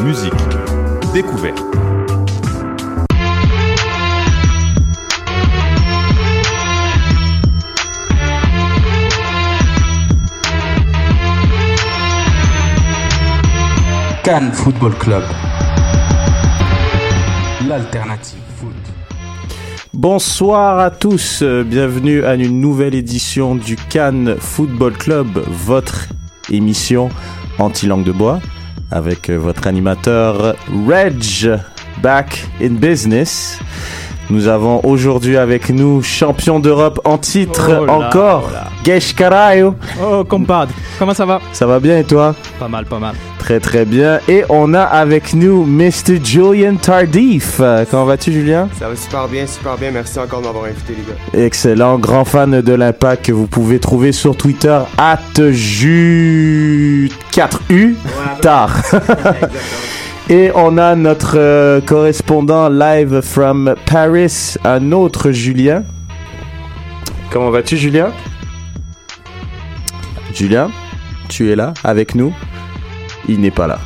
musique, 0.00 0.32
découverte. 1.12 1.60
Cannes 14.22 14.52
Football 14.52 14.94
Club. 14.94 15.22
L'alternative 17.68 18.38
foot. 18.56 18.70
Bonsoir 19.92 20.78
à 20.78 20.90
tous, 20.90 21.42
bienvenue 21.42 22.24
à 22.24 22.34
une 22.34 22.60
nouvelle 22.60 22.94
édition 22.94 23.54
du 23.54 23.76
Cannes 23.76 24.36
Football 24.38 24.94
Club, 24.94 25.44
votre 25.48 26.08
émission 26.50 27.10
anti-langue 27.58 28.04
de 28.04 28.12
bois, 28.12 28.40
avec 28.92 29.30
euh, 29.30 29.36
votre 29.36 29.66
animateur 29.66 30.54
Reg, 30.88 31.58
back 32.02 32.46
in 32.62 32.74
business. 32.74 33.58
Nous 34.30 34.46
avons 34.46 34.80
aujourd'hui 34.84 35.36
avec 35.36 35.68
nous 35.70 36.02
champion 36.02 36.60
d'Europe 36.60 37.00
en 37.04 37.18
titre 37.18 37.78
Oh 37.82 37.86
là 37.86 37.92
encore, 37.92 38.50
là. 38.52 38.68
Gesh 38.84 39.14
Karayo. 39.14 39.74
Oh, 40.02 40.24
compadre, 40.24 40.72
comment 40.98 41.14
ça 41.14 41.26
va? 41.26 41.40
Ça 41.52 41.66
va 41.66 41.80
bien 41.80 41.98
et 41.98 42.04
toi? 42.04 42.34
Pas 42.58 42.68
mal, 42.68 42.86
pas 42.86 42.98
mal. 42.98 43.14
Très 43.42 43.58
très 43.58 43.84
bien. 43.84 44.20
Et 44.28 44.44
on 44.50 44.72
a 44.72 44.82
avec 44.82 45.34
nous 45.34 45.64
Mr. 45.66 46.24
Julian 46.24 46.76
Tardif. 46.76 47.56
Euh, 47.58 47.84
Comment 47.90 48.04
vas-tu 48.04 48.30
Julien? 48.32 48.68
Ça 48.78 48.88
va 48.88 48.94
super 48.94 49.26
bien, 49.26 49.48
super 49.48 49.76
bien. 49.76 49.90
Merci 49.90 50.20
encore 50.20 50.42
de 50.42 50.46
m'avoir 50.46 50.66
invité, 50.66 50.94
les 50.96 51.02
gars. 51.02 51.44
Excellent, 51.44 51.98
grand 51.98 52.24
fan 52.24 52.60
de 52.60 52.72
l'impact 52.72 53.26
que 53.26 53.32
vous 53.32 53.48
pouvez 53.48 53.80
trouver 53.80 54.12
sur 54.12 54.36
Twitter 54.36 54.78
at 54.96 55.18
ju4u 55.40 57.08
tard. 58.40 58.80
Et 60.30 60.52
on 60.54 60.78
a 60.78 60.94
notre 60.94 61.36
euh, 61.36 61.80
correspondant 61.80 62.68
live 62.68 63.22
from 63.22 63.74
Paris, 63.86 64.54
un 64.64 64.92
autre 64.92 65.32
Julien. 65.32 65.82
Comment 67.32 67.50
vas-tu 67.50 67.76
Julien? 67.76 68.12
Julien, 70.32 70.70
tu 71.28 71.50
es 71.50 71.56
là 71.56 71.74
avec 71.82 72.14
nous? 72.14 72.32
Il 73.28 73.40
n'est 73.40 73.50
pas 73.50 73.66
là. 73.66 73.78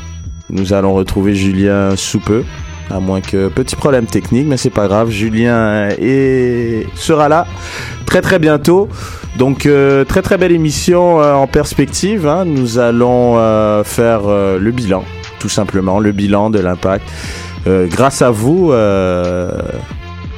Nous 0.49 0.73
allons 0.73 0.93
retrouver 0.93 1.35
Julien 1.35 1.95
sous 1.95 2.19
peu. 2.19 2.43
À 2.89 3.01
moins 3.01 3.19
que 3.19 3.49
petit 3.49 3.75
problème 3.75 4.05
technique, 4.05 4.47
mais 4.47 4.55
c'est 4.55 4.69
pas 4.69 4.87
grave. 4.87 5.09
Julien 5.09 5.89
est... 5.99 6.87
sera 6.95 7.27
là 7.27 7.45
très 8.05 8.21
très 8.21 8.39
bientôt. 8.39 8.87
Donc 9.37 9.65
euh, 9.65 10.03
très 10.05 10.21
très 10.21 10.37
belle 10.37 10.53
émission 10.53 11.21
euh, 11.21 11.33
en 11.33 11.47
perspective. 11.47 12.25
hein. 12.27 12.45
Nous 12.45 12.79
allons 12.79 13.37
euh, 13.37 13.83
faire 13.83 14.21
le 14.25 14.71
bilan, 14.71 15.03
tout 15.39 15.49
simplement, 15.49 15.99
le 15.99 16.11
bilan 16.11 16.49
de 16.49 16.59
l'impact. 16.59 17.05
Grâce 17.65 18.21
à 18.21 18.31
vous, 18.31 18.71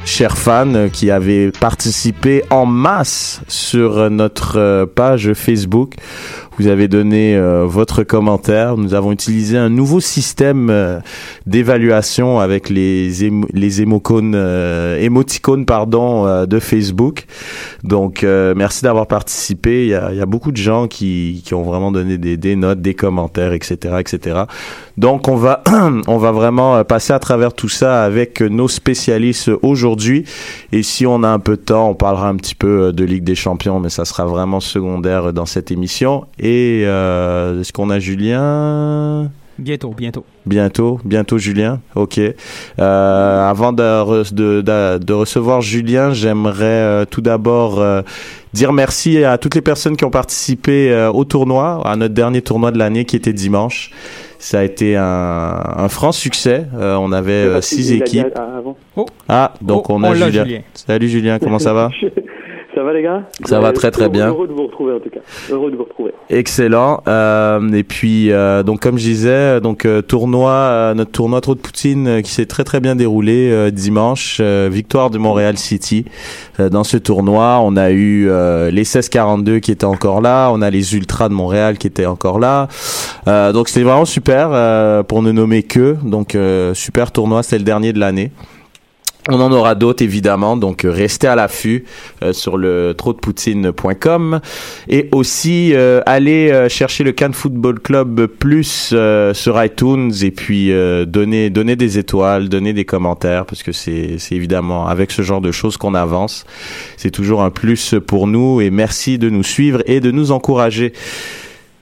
chers 0.04 0.36
fans 0.36 0.88
qui 0.92 1.12
avez 1.12 1.52
participé 1.52 2.42
en 2.50 2.66
masse 2.66 3.40
sur 3.46 4.10
notre 4.10 4.84
page 4.96 5.32
Facebook. 5.34 5.94
Vous 6.60 6.66
avez 6.66 6.88
donné 6.88 7.36
euh, 7.36 7.64
votre 7.64 8.02
commentaire. 8.02 8.76
Nous 8.76 8.92
avons 8.92 9.12
utilisé 9.12 9.56
un 9.56 9.70
nouveau 9.70 9.98
système 9.98 10.68
euh, 10.68 11.00
d'évaluation 11.46 12.38
avec 12.38 12.68
les 12.68 13.24
émo- 13.24 13.48
les 13.54 13.80
euh, 13.80 15.00
émoticônes 15.00 15.64
pardon 15.64 16.44
de 16.44 16.58
Facebook. 16.60 17.24
Donc 17.82 18.22
merci 18.22 18.82
d'avoir 18.82 19.06
participé. 19.06 19.84
Il 19.86 19.88
y, 19.88 19.94
a, 19.94 20.26
beaucoup 20.26 20.52
de 20.52 20.58
gens 20.58 20.86
qui, 20.86 21.40
qui 21.46 21.54
ont 21.54 21.62
vraiment 21.62 21.90
donné 21.90 22.18
des, 22.18 22.36
des 22.36 22.56
notes, 22.56 22.82
des 22.82 22.92
commentaires, 22.92 23.54
etc., 23.54 23.94
etc. 23.98 24.42
Donc 24.98 25.28
on 25.28 25.36
va 25.36 25.62
on 26.08 26.18
va 26.18 26.30
vraiment 26.30 26.84
passer 26.84 27.14
à 27.14 27.18
travers 27.18 27.54
tout 27.54 27.70
ça 27.70 28.04
avec 28.04 28.42
nos 28.42 28.68
spécialistes 28.68 29.50
aujourd'hui. 29.62 30.24
Et 30.72 30.82
si 30.82 31.06
on 31.06 31.22
a 31.22 31.28
un 31.28 31.38
peu 31.38 31.56
de 31.56 31.62
temps, 31.62 31.88
on 31.88 31.94
parlera 31.94 32.28
un 32.28 32.36
petit 32.36 32.54
peu 32.54 32.92
de 32.92 33.04
Ligue 33.04 33.24
des 33.24 33.34
Champions, 33.34 33.80
mais 33.80 33.88
ça 33.88 34.04
sera 34.04 34.26
vraiment 34.26 34.60
secondaire 34.60 35.32
dans 35.32 35.46
cette 35.46 35.70
émission. 35.70 36.26
Et 36.38 36.49
euh, 36.84 37.60
est-ce 37.60 37.72
qu'on 37.72 37.90
a 37.90 37.98
Julien? 37.98 39.30
Bientôt, 39.58 39.90
bientôt. 39.96 40.24
Bientôt, 40.46 41.00
bientôt 41.04 41.36
Julien. 41.36 41.80
Ok. 41.94 42.18
Euh, 42.18 43.50
avant 43.50 43.72
de, 43.74 43.82
re- 43.82 44.32
de, 44.32 44.62
de- 44.62 44.98
de 45.04 45.12
recevoir 45.12 45.60
Julien, 45.60 46.12
j'aimerais 46.14 46.64
euh, 46.64 47.04
tout 47.04 47.20
d'abord 47.20 47.78
euh, 47.78 48.00
dire 48.54 48.72
merci 48.72 49.22
à 49.22 49.36
toutes 49.36 49.54
les 49.54 49.60
personnes 49.60 49.96
qui 49.98 50.04
ont 50.06 50.10
participé 50.10 50.90
euh, 50.90 51.10
au 51.12 51.24
tournoi, 51.24 51.82
à 51.86 51.94
notre 51.96 52.14
dernier 52.14 52.40
tournoi 52.40 52.70
de 52.70 52.78
l'année 52.78 53.04
qui 53.04 53.16
était 53.16 53.34
dimanche. 53.34 53.90
Ça 54.38 54.60
a 54.60 54.62
été 54.62 54.96
un, 54.96 55.62
un 55.76 55.88
franc 55.90 56.12
succès. 56.12 56.64
Euh, 56.74 56.94
on 56.96 57.12
avait 57.12 57.32
euh, 57.32 57.60
six 57.60 57.92
équipes. 57.92 58.28
Oh, 58.96 59.04
Ah, 59.28 59.52
donc 59.60 59.90
Oh, 59.90 59.94
on 59.96 60.02
a 60.04 60.08
on 60.08 60.12
l'a, 60.14 60.26
Julien. 60.30 60.44
Julien. 60.44 60.60
Salut 60.72 61.08
Julien, 61.10 61.38
comment 61.38 61.58
ça 61.58 61.74
va? 61.74 61.90
Ça 62.80 62.84
va 62.86 62.94
les 62.94 63.02
gars 63.02 63.22
Ça 63.44 63.60
va 63.60 63.72
très, 63.72 63.90
très 63.90 64.04
heureux- 64.04 64.10
bien. 64.12 64.28
Heureux 64.28 64.48
de 64.48 64.54
vous 64.54 64.62
retrouver 64.66 64.94
en 64.94 65.00
tout 65.00 65.10
cas. 65.10 65.20
Heureux 65.50 65.70
de 65.70 65.76
vous 65.76 65.84
retrouver. 65.84 66.12
Excellent. 66.30 67.02
Euh, 67.06 67.70
et 67.72 67.82
puis 67.84 68.32
euh, 68.32 68.62
donc 68.62 68.80
comme 68.80 68.96
je 68.96 69.04
disais, 69.04 69.60
donc 69.60 69.84
euh, 69.84 70.00
tournoi, 70.00 70.50
euh, 70.50 70.94
notre 70.94 71.10
tournoi 71.10 71.42
trop 71.42 71.54
de 71.54 71.60
Poutine 71.60 72.06
euh, 72.08 72.20
qui 72.22 72.30
s'est 72.30 72.46
très 72.46 72.64
très 72.64 72.80
bien 72.80 72.96
déroulé 72.96 73.50
euh, 73.52 73.70
dimanche. 73.70 74.38
euh, 74.40 74.70
victoire 74.72 75.10
de 75.10 75.18
Montréal 75.18 75.58
City 75.58 76.06
Euh, 76.58 76.70
dans 76.70 76.84
ce 76.84 76.96
tournoi. 76.96 77.60
On 77.62 77.76
a 77.76 77.90
eu 77.90 78.28
euh, 78.30 78.70
les 78.70 78.80
1642 78.84 79.58
qui 79.58 79.72
étaient 79.72 79.84
encore 79.84 80.22
là. 80.22 80.48
On 80.50 80.62
a 80.62 80.70
les 80.70 80.94
Ultras 80.94 81.28
de 81.28 81.34
Montréal 81.34 81.76
qui 81.76 81.86
étaient 81.86 82.06
encore 82.06 82.38
là. 82.38 82.68
Euh, 83.28 83.52
donc 83.52 83.68
c'était 83.68 83.84
vraiment 83.84 84.06
super 84.06 84.48
euh, 84.52 85.02
pour 85.02 85.20
ne 85.22 85.32
nommer 85.32 85.64
que. 85.64 85.96
Donc 86.02 86.34
euh, 86.34 86.72
super 86.72 87.12
tournoi. 87.12 87.42
C'était 87.42 87.58
le 87.58 87.64
dernier 87.64 87.92
de 87.92 87.98
l'année. 88.00 88.30
On 89.32 89.40
en 89.40 89.52
aura 89.52 89.76
d'autres 89.76 90.02
évidemment, 90.02 90.56
donc 90.56 90.84
euh, 90.84 90.90
restez 90.90 91.28
à 91.28 91.36
l'affût 91.36 91.84
euh, 92.22 92.32
sur 92.32 92.56
le 92.56 92.94
trotdepoutine.com 92.98 94.40
et 94.88 95.08
aussi 95.12 95.72
euh, 95.72 96.00
allez 96.04 96.50
euh, 96.50 96.68
chercher 96.68 97.04
le 97.04 97.12
Cannes 97.12 97.32
Football 97.32 97.78
Club 97.78 98.26
plus 98.26 98.92
sur 99.32 99.64
iTunes 99.64 100.12
et 100.22 100.32
puis 100.32 100.72
euh, 100.72 101.04
donner 101.04 101.50
des 101.50 101.98
étoiles, 101.98 102.48
donner 102.48 102.72
des 102.72 102.84
commentaires 102.84 103.46
parce 103.46 103.62
que 103.62 103.70
c'est 103.70 104.18
c'est 104.18 104.34
évidemment 104.34 104.88
avec 104.88 105.12
ce 105.12 105.22
genre 105.22 105.40
de 105.40 105.52
choses 105.52 105.76
qu'on 105.76 105.94
avance. 105.94 106.44
C'est 106.96 107.12
toujours 107.12 107.42
un 107.42 107.50
plus 107.50 107.94
pour 108.04 108.26
nous 108.26 108.60
et 108.60 108.70
merci 108.70 109.16
de 109.16 109.30
nous 109.30 109.44
suivre 109.44 109.80
et 109.86 110.00
de 110.00 110.10
nous 110.10 110.32
encourager. 110.32 110.92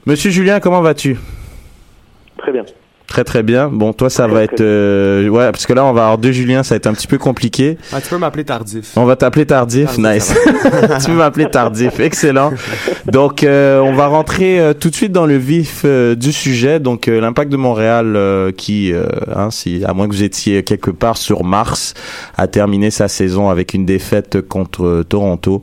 Monsieur 0.04 0.30
Julien, 0.30 0.60
comment 0.60 0.82
vas-tu? 0.82 1.16
Très 2.36 2.52
bien. 2.52 2.64
Très 3.08 3.25
très 3.25 3.43
bien. 3.43 3.69
Bon, 3.69 3.94
toi 3.94 4.10
ça 4.10 4.26
va 4.26 4.43
être 4.43 4.60
euh, 4.60 5.28
ouais 5.28 5.50
parce 5.50 5.64
que 5.64 5.72
là 5.72 5.82
on 5.87 5.94
va 5.94 6.02
avoir 6.02 6.19
deux 6.19 6.31
Julien, 6.31 6.62
ça 6.62 6.75
va 6.75 6.76
être 6.76 6.87
un 6.87 6.93
petit 6.93 7.06
peu 7.06 7.16
compliqué. 7.16 7.78
Ah, 7.90 8.02
tu 8.02 8.10
peux 8.10 8.19
m'appeler 8.19 8.44
Tardif. 8.44 8.93
On 8.96 9.06
va 9.06 9.16
t'appeler 9.16 9.46
Tardif, 9.46 9.96
nice. 9.96 10.34
tu 11.00 11.06
peux 11.06 11.16
m'appeler 11.16 11.49
Tardif, 11.50 12.00
excellent. 12.00 12.52
Donc 13.06 13.44
euh, 13.44 13.81
on 13.81 13.94
va 13.94 14.08
rentrer 14.08 14.60
euh, 14.60 14.75
tout 14.75 14.90
de 14.90 14.94
suite 14.94 15.12
dans 15.12 15.25
le 15.25 15.38
vif 15.38 15.82
euh, 15.87 16.14
du 16.14 16.32
sujet. 16.32 16.81
Donc 16.81 17.06
l'impact 17.06 17.50
de 17.50 17.56
Montréal 17.56 18.19
qui, 18.58 18.93
hein, 19.34 19.50
si 19.50 19.82
à 19.87 19.94
moins 19.94 20.06
que 20.06 20.12
vous 20.12 20.22
étiez 20.22 20.62
quelque 20.62 20.90
part 20.90 21.16
sur 21.16 21.44
Mars, 21.44 21.94
a 22.37 22.46
terminé 22.46 22.90
sa 22.90 23.08
saison 23.08 23.49
avec 23.49 23.72
une 23.72 23.87
défaite 23.87 24.43
contre 24.43 25.02
Toronto 25.08 25.62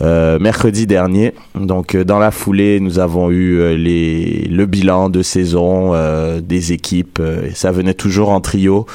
mercredi 0.00 0.88
dernier. 0.88 1.34
Donc 1.54 1.96
dans 1.96 2.18
la 2.18 2.32
foulée, 2.32 2.80
nous 2.80 2.98
avons 2.98 3.30
eu 3.30 3.76
les 3.76 4.48
le 4.50 4.66
bilan 4.66 5.08
de 5.08 5.22
saison 5.22 5.92
des 6.40 6.72
équipes 6.72 6.79
Euh, 7.20 7.48
ça 7.54 7.72
venait 7.72 7.94
toujours 7.94 8.30
en 8.30 8.40
trio. 8.40 8.86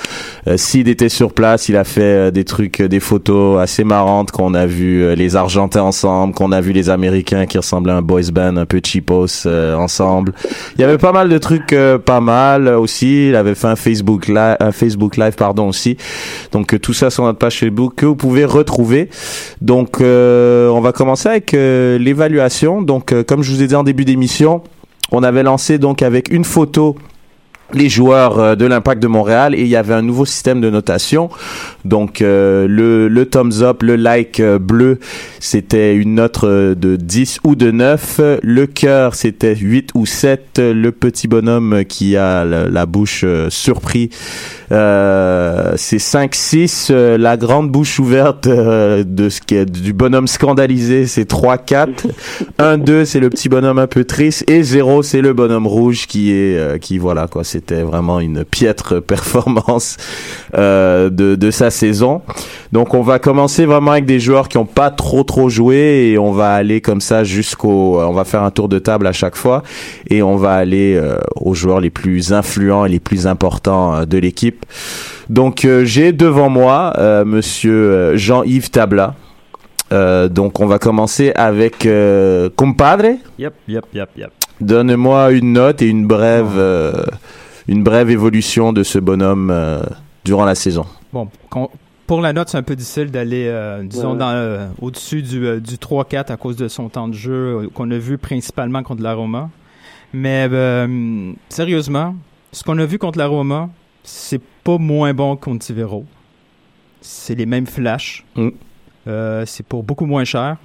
Euh, 0.47 0.57
s'il 0.57 0.87
était 0.89 1.09
sur 1.09 1.33
place, 1.33 1.69
il 1.69 1.77
a 1.77 1.83
fait 1.83 2.01
euh, 2.01 2.31
des 2.31 2.43
trucs, 2.43 2.81
des 2.81 2.99
photos 2.99 3.59
assez 3.59 3.83
marrantes 3.83 4.31
qu'on 4.31 4.53
a 4.53 4.65
vu 4.65 5.15
les 5.15 5.35
Argentins 5.35 5.81
ensemble, 5.81 6.33
qu'on 6.33 6.51
a 6.51 6.61
vu 6.61 6.71
les 6.71 6.89
Américains 6.89 7.45
qui 7.45 7.57
ressemblaient 7.57 7.93
à 7.93 7.97
un 7.97 8.01
boys 8.01 8.31
band 8.33 8.57
un 8.57 8.65
peu 8.65 8.81
cheapos 8.83 9.47
ensemble. 9.47 10.33
Il 10.75 10.81
y 10.81 10.83
avait 10.83 10.97
pas 10.97 11.11
mal 11.11 11.29
de 11.29 11.37
trucs 11.37 11.75
pas 12.05 12.21
mal 12.21 12.67
aussi. 12.67 13.29
Il 13.29 13.35
avait 13.35 13.55
fait 13.55 13.67
un 13.67 13.75
Facebook 13.75 14.27
live, 14.27 14.57
un 14.59 14.71
Facebook 14.71 15.17
live 15.17 15.33
pardon 15.35 15.67
aussi. 15.69 15.97
Donc 16.51 16.79
tout 16.81 16.93
ça 16.93 17.09
sur 17.09 17.23
notre 17.23 17.39
page 17.39 17.59
Facebook 17.59 17.93
que 17.95 18.05
vous 18.05 18.15
pouvez 18.15 18.45
retrouver. 18.45 19.09
Donc 19.61 19.97
on 20.01 20.81
va 20.81 20.91
commencer 20.91 21.29
avec 21.29 21.51
l'évaluation. 21.51 22.81
Donc 22.81 23.13
comme 23.23 23.43
je 23.43 23.51
vous 23.51 23.61
ai 23.61 23.67
dit 23.67 23.75
en 23.75 23.83
début 23.83 24.05
d'émission, 24.05 24.61
on 25.11 25.23
avait 25.23 25.43
lancé 25.43 25.77
donc 25.77 26.01
avec 26.01 26.31
une 26.31 26.43
photo 26.43 26.95
les 27.73 27.89
joueurs 27.89 28.39
euh, 28.39 28.56
de 28.56 28.65
l'Impact 28.65 29.01
de 29.01 29.07
Montréal 29.07 29.56
et 29.56 29.62
il 29.62 29.67
y 29.67 29.75
avait 29.75 29.94
un 29.94 30.01
nouveau 30.01 30.25
système 30.25 30.62
de 30.62 30.69
notation. 30.69 31.29
Donc 31.83 32.21
euh, 32.21 32.67
le, 32.67 33.07
le 33.07 33.25
thumbs 33.25 33.62
up, 33.62 33.81
le 33.81 33.95
like 33.95 34.39
euh, 34.39 34.59
bleu, 34.59 35.00
c'était 35.39 35.95
une 35.95 36.15
note 36.15 36.45
de 36.45 36.95
10 36.95 37.39
ou 37.44 37.56
de 37.56 37.71
9. 37.71 38.21
Le 38.41 38.67
cœur, 38.67 39.15
c'était 39.15 39.56
8 39.56 39.91
ou 39.95 40.06
7. 40.06 40.59
Le 40.59 40.91
petit 40.91 41.27
bonhomme 41.27 41.83
qui 41.85 42.15
a 42.17 42.44
la, 42.45 42.85
bouche 42.85 43.25
surpris, 43.50 44.09
c'est 44.69 46.00
5 46.00 46.35
6. 46.35 46.91
La 46.91 47.38
grande 47.38 47.71
bouche 47.71 48.00
ouverte 48.00 48.47
de 48.47 49.29
ce 49.29 49.41
qui 49.41 49.56
est 49.56 49.65
du 49.65 49.94
bonhomme 49.94 50.27
scandalisé, 50.27 51.06
c'est 51.06 51.25
3 51.25 51.57
4. 51.57 52.07
1 52.57 52.77
2, 52.77 53.06
c'est 53.06 53.19
le 53.19 53.29
petit 53.29 53.50
bonhomme 53.50 53.79
un 53.79 53.88
peu 53.88 54.03
triste 54.03 54.50
et 54.50 54.63
0, 54.63 55.03
c'est 55.03 55.21
le 55.21 55.33
bonhomme 55.33 55.67
rouge 55.67 56.07
qui 56.07 56.31
est 56.31 56.79
qui 56.79 56.97
voilà 56.97 57.27
quoi, 57.27 57.44
c'était 57.55 57.83
vraiment 57.83 58.19
une 58.19 58.43
piètre 58.43 59.01
performance 59.13 59.95
euh, 60.55 61.09
de, 61.09 61.35
de 61.35 61.51
sa 61.51 61.69
saison. 61.69 62.21
Donc 62.73 62.93
on 62.93 63.01
va 63.01 63.17
commencer 63.17 63.65
vraiment 63.65 63.91
avec 63.91 64.05
des 64.05 64.19
joueurs 64.19 64.49
qui 64.49 64.57
ont 64.57 64.65
pas 64.65 64.91
trop 64.91 65.23
trop 65.23 65.47
joué 65.47 66.09
et 66.11 66.17
on 66.17 66.33
va 66.33 66.53
aller 66.53 66.81
comme 66.81 66.99
ça 66.99 67.23
jusqu'au 67.23 68.01
on 68.01 68.11
va 68.11 68.25
faire 68.25 68.43
un 68.43 68.51
tour 68.51 68.67
de 68.67 68.77
table 68.77 69.07
à 69.07 69.13
chaque 69.13 69.37
fois 69.37 69.63
et 70.09 70.21
on 70.21 70.35
va 70.35 70.53
aller 70.55 70.95
euh, 70.95 71.17
aux 71.37 71.53
joueurs 71.53 71.79
les 71.79 71.89
plus 71.89 72.33
influents 72.33 72.85
et 72.85 72.89
les 72.89 72.99
plus 72.99 73.25
importants 73.25 73.95
euh, 73.95 74.05
de 74.05 74.17
l'équipe. 74.17 74.65
Donc 75.29 75.67
j'ai 75.83 76.11
devant 76.11 76.49
moi 76.49 76.93
monsieur 77.25 78.15
Jean-Yves 78.15 78.69
Tabla. 78.69 79.15
donc 80.29 80.59
on 80.59 80.67
va 80.67 80.77
commencer 80.77 81.31
avec 81.35 81.87
compadre. 82.55 83.17
Yep, 83.39 83.53
yep, 83.67 83.85
yep, 83.91 84.09
yep. 84.15 84.29
Donne-moi 84.61 85.31
une 85.31 85.53
note 85.53 85.81
et 85.81 85.87
une 85.87 86.05
brève 86.05 86.59
une 87.67 87.83
brève 87.83 88.09
évolution 88.09 88.73
de 88.73 88.83
ce 88.83 89.00
bonhomme 89.00 89.50
euh, 89.51 89.81
durant 90.23 90.45
la 90.45 90.56
saison. 90.56 90.85
Bon, 91.12 91.29
pour 92.07 92.21
la 92.21 92.33
note, 92.33 92.50
c'est 92.50 92.57
un 92.57 92.63
peu 92.63 92.75
difficile 92.75 93.12
d'aller, 93.12 93.47
euh, 93.47 93.83
disons, 93.83 94.17
euh, 94.19 94.67
au-dessus 94.81 95.21
du, 95.21 95.39
du 95.62 95.75
3-4 95.75 96.31
à 96.31 96.38
cause 96.38 96.56
de 96.56 96.67
son 96.67 96.89
temps 96.89 97.07
de 97.07 97.13
jeu 97.13 97.69
qu'on 97.73 97.89
a 97.91 97.97
vu 97.97 98.17
principalement 98.17 98.83
contre 98.83 99.01
la 99.01 99.13
Roma. 99.13 99.50
Mais 100.13 100.47
sérieusement, 101.50 102.15
ce 102.51 102.63
qu'on 102.63 102.77
a 102.77 102.85
vu 102.85 102.97
contre 103.00 103.17
la 103.17 103.27
Roma, 103.27 103.69
c'est 104.03 104.41
pas 104.63 104.77
moins 104.77 105.13
bon 105.13 105.35
contre 105.35 105.65
Tivero. 105.65 106.06
C'est 107.01 107.35
les 107.35 107.45
mêmes 107.45 107.67
flashs. 107.67 108.23
Mm. 108.35 108.50
c'est 109.45 109.65
pour 109.65 109.83
beaucoup 109.83 110.06
moins 110.06 110.23
cher. 110.23 110.57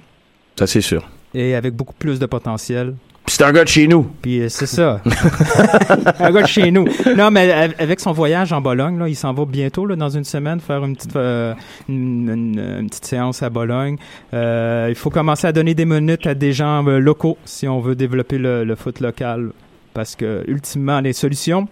Ça, 0.57 0.67
c'est 0.67 0.81
sûr. 0.81 1.09
Et 1.33 1.55
avec 1.55 1.75
beaucoup 1.75 1.93
plus 1.93 2.19
de 2.19 2.25
potentiel. 2.25 2.95
C'est 3.27 3.43
un 3.43 3.51
gars 3.51 3.63
de 3.63 3.69
chez 3.69 3.87
nous. 3.87 4.03
Puis 4.21 4.41
euh, 4.41 4.49
c'est 4.49 4.65
ça. 4.65 5.01
un 6.19 6.31
gars 6.31 6.41
de 6.41 6.47
chez 6.47 6.71
nous. 6.71 6.85
Non, 7.15 7.31
mais 7.31 7.51
avec 7.79 7.99
son 7.99 8.11
voyage 8.11 8.51
en 8.51 8.61
Bologne, 8.61 8.99
là, 8.99 9.07
il 9.07 9.15
s'en 9.15 9.33
va 9.33 9.45
bientôt, 9.45 9.85
là, 9.85 9.95
dans 9.95 10.09
une 10.09 10.23
semaine, 10.23 10.59
faire 10.59 10.83
une 10.83 10.95
petite, 10.95 11.15
euh, 11.15 11.53
une, 11.87 12.87
petite 12.89 13.05
séance 13.05 13.41
à 13.41 13.49
Bologne. 13.49 13.97
Euh, 14.33 14.87
il 14.89 14.95
faut 14.95 15.09
commencer 15.09 15.47
à 15.47 15.51
donner 15.51 15.73
des 15.73 15.85
minutes 15.85 16.27
à 16.27 16.33
des 16.33 16.51
gens 16.51 16.81
locaux 16.83 17.37
si 17.45 17.67
on 17.67 17.79
veut 17.79 17.95
développer 17.95 18.37
le, 18.37 18.75
foot 18.75 18.99
local. 18.99 19.51
Parce 19.93 20.15
que, 20.15 20.43
ultimement, 20.47 20.99
les 20.99 21.13
solutions, 21.13 21.67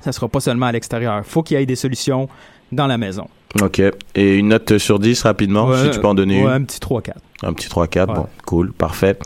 ça 0.00 0.12
sera 0.12 0.28
pas 0.28 0.40
seulement 0.40 0.66
à 0.66 0.72
l'extérieur. 0.72 1.18
Il 1.18 1.30
faut 1.30 1.42
qu'il 1.42 1.58
y 1.58 1.62
ait 1.62 1.66
des 1.66 1.76
solutions 1.76 2.28
dans 2.72 2.86
la 2.86 2.98
maison. 2.98 3.28
OK. 3.62 3.82
Et 4.14 4.36
une 4.36 4.48
note 4.48 4.78
sur 4.78 4.98
10 4.98 5.22
rapidement, 5.22 5.74
si 5.76 5.90
tu 5.90 6.00
peux 6.00 6.06
en 6.06 6.14
donner 6.14 6.40
une. 6.40 6.48
un 6.48 6.62
petit 6.62 6.78
3-4. 6.80 7.12
Un 7.42 7.52
petit 7.52 7.68
3-4, 7.68 8.06
bon, 8.06 8.26
cool, 8.46 8.72
parfait. 8.72 9.18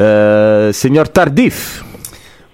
Euh, 0.00 0.72
Seigneur 0.72 1.10
Tardif. 1.10 1.84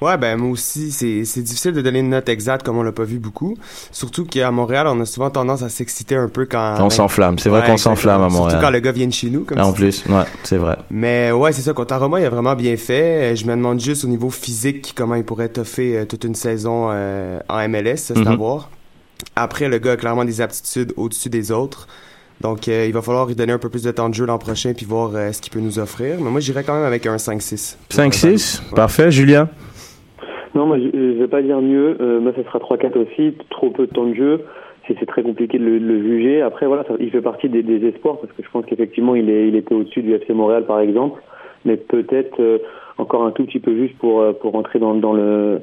Ouais, 0.00 0.16
ben 0.16 0.36
moi 0.36 0.50
aussi, 0.50 0.90
c'est 0.90 1.42
difficile 1.42 1.72
de 1.74 1.80
donner 1.80 2.00
une 2.00 2.10
note 2.10 2.28
exacte 2.28 2.66
comme 2.66 2.76
on 2.76 2.82
l'a 2.82 2.90
pas 2.90 3.04
vu 3.04 3.20
beaucoup. 3.20 3.56
Surtout 3.92 4.24
qu'à 4.24 4.50
Montréal, 4.50 4.88
on 4.88 5.00
a 5.00 5.06
souvent 5.06 5.30
tendance 5.30 5.62
à 5.62 5.68
s'exciter 5.68 6.16
un 6.16 6.28
peu 6.28 6.44
quand... 6.44 6.74
On 6.80 6.90
s'enflamme, 6.90 7.38
c'est 7.38 7.48
vrai 7.48 7.64
qu'on 7.64 7.76
s'enflamme 7.76 8.20
à 8.20 8.28
Montréal. 8.28 8.50
Surtout 8.50 8.64
quand 8.64 8.70
le 8.72 8.80
gars 8.80 8.90
vient 8.90 9.06
de 9.06 9.12
chez 9.12 9.30
nous, 9.30 9.44
comme 9.44 9.60
En 9.60 9.72
plus, 9.72 10.04
ouais, 10.08 10.24
c'est 10.42 10.56
vrai. 10.56 10.76
Mais 10.90 11.30
ouais, 11.30 11.52
c'est 11.52 11.62
ça, 11.62 11.72
contre 11.72 11.94
Roma, 11.94 12.18
il 12.18 12.26
a 12.26 12.30
vraiment 12.30 12.56
bien 12.56 12.76
fait. 12.76 13.36
Je 13.36 13.46
me 13.46 13.52
demande 13.52 13.78
juste 13.78 14.04
au 14.04 14.08
niveau 14.08 14.30
physique 14.30 14.92
comment 14.96 15.14
il 15.14 15.24
pourrait 15.24 15.50
toffer 15.50 15.98
euh, 15.98 16.04
toute 16.04 16.24
une 16.24 16.34
saison 16.34 16.88
euh, 16.90 17.38
en 17.48 17.68
MLS, 17.68 17.98
c'est 17.98 18.26
à 18.26 18.34
voir. 18.34 18.70
Après, 19.36 19.68
le 19.68 19.78
gars 19.78 19.92
a 19.92 19.96
clairement 19.96 20.24
des 20.24 20.40
aptitudes 20.40 20.92
au-dessus 20.96 21.28
des 21.28 21.52
autres. 21.52 21.86
Donc, 22.42 22.66
euh, 22.66 22.86
il 22.86 22.92
va 22.92 23.02
falloir 23.02 23.26
lui 23.26 23.36
donner 23.36 23.52
un 23.52 23.58
peu 23.58 23.68
plus 23.68 23.84
de 23.84 23.92
temps 23.92 24.08
de 24.08 24.14
jeu 24.14 24.26
l'an 24.26 24.38
prochain 24.38 24.72
puis 24.76 24.84
voir 24.84 25.12
euh, 25.14 25.30
ce 25.30 25.40
qu'il 25.40 25.52
peut 25.52 25.60
nous 25.60 25.78
offrir. 25.78 26.16
Mais 26.20 26.30
moi, 26.30 26.40
j'irais 26.40 26.64
quand 26.64 26.74
même 26.74 26.84
avec 26.84 27.06
un 27.06 27.16
5-6. 27.16 27.78
5-6? 27.90 28.74
Parfait. 28.74 29.10
Julien? 29.12 29.48
Non, 30.54 30.66
moi, 30.66 30.78
je 30.78 30.96
ne 30.96 31.12
vais 31.20 31.28
pas 31.28 31.40
dire 31.40 31.60
mieux. 31.60 31.96
Euh, 32.00 32.20
moi, 32.20 32.32
ça 32.34 32.42
sera 32.42 32.58
3-4 32.58 32.98
aussi. 32.98 33.36
Trop 33.50 33.70
peu 33.70 33.86
de 33.86 33.92
temps 33.92 34.06
de 34.06 34.14
jeu. 34.14 34.40
C'est 34.88 35.06
très 35.06 35.22
compliqué 35.22 35.58
de 35.58 35.64
le, 35.64 36.02
juger. 36.02 36.42
Après, 36.42 36.66
voilà, 36.66 36.84
il 36.98 37.10
fait 37.10 37.22
partie 37.22 37.48
des, 37.48 37.86
espoirs 37.86 38.18
parce 38.18 38.32
que 38.32 38.42
je 38.42 38.50
pense 38.50 38.66
qu'effectivement, 38.66 39.14
il, 39.14 39.30
il 39.30 39.54
était 39.54 39.74
au-dessus 39.74 40.02
du 40.02 40.12
FC 40.12 40.34
Montréal, 40.34 40.64
par 40.66 40.80
exemple. 40.80 41.22
Mais 41.64 41.76
peut-être 41.76 42.60
encore 42.98 43.24
un 43.24 43.30
tout 43.30 43.44
petit 43.44 43.60
peu 43.60 43.76
juste 43.76 43.96
pour, 43.98 44.24
pour 44.40 44.52
rentrer 44.52 44.80
dans, 44.80 44.94
dans 44.94 45.12
le 45.12 45.60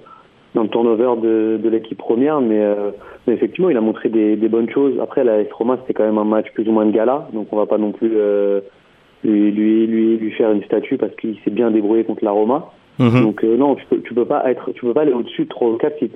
dans 0.56 0.64
le 0.64 0.70
turnover 0.70 1.22
de, 1.22 1.60
de 1.62 1.70
l'équipe 1.70 1.98
première, 1.98 2.42
mais, 2.42 2.60
euh, 2.60 2.92
mais, 3.28 3.34
effectivement, 3.34 3.70
il 3.70 3.78
a 3.78 3.82
montré 3.82 4.10
des, 4.10 4.36
des 4.36 4.50
bonnes 4.50 4.70
choses. 4.70 5.00
Après, 5.02 5.24
la 5.24 5.40
S 5.40 5.52
Roma, 5.52 5.78
c'était 5.82 5.94
quand 5.94 6.06
même 6.06 6.18
un 6.18 6.24
match 6.24 6.48
plus 6.54 6.68
ou 6.68 6.72
moins 6.72 6.86
de 6.86 6.92
gala, 6.92 7.28
donc 7.34 7.48
on 7.52 7.58
va 7.58 7.66
pas 7.66 7.78
non 7.78 7.92
plus 7.92 8.12
euh, 8.16 8.62
lui, 9.24 9.52
lui, 9.52 9.86
lui, 9.88 10.18
lui, 10.18 10.32
faire 10.32 10.52
une 10.52 10.64
statue 10.64 10.98
parce 10.98 11.16
qu'il 11.16 11.38
s'est 11.44 11.52
bien 11.52 11.72
débrouillé 11.72 12.04
contre 12.04 12.24
la 12.24 12.32
Roma. 12.32 12.72
Mhm. 12.98 13.22
Donc 13.22 13.44
euh, 13.44 13.58
non, 13.58 13.76
tu 13.76 13.86
peux, 13.86 14.02
tu 14.02 14.14
peux 14.14 14.26
pas 14.26 14.50
être, 14.50 14.72
tu 14.72 14.82
peux 14.82 14.94
pas 14.94 15.02
aller 15.02 15.14
au-dessus 15.14 15.44
de 15.44 15.50
3 15.50 15.70
ou 15.70 15.78
4 15.78 16.00
si, 16.00 16.12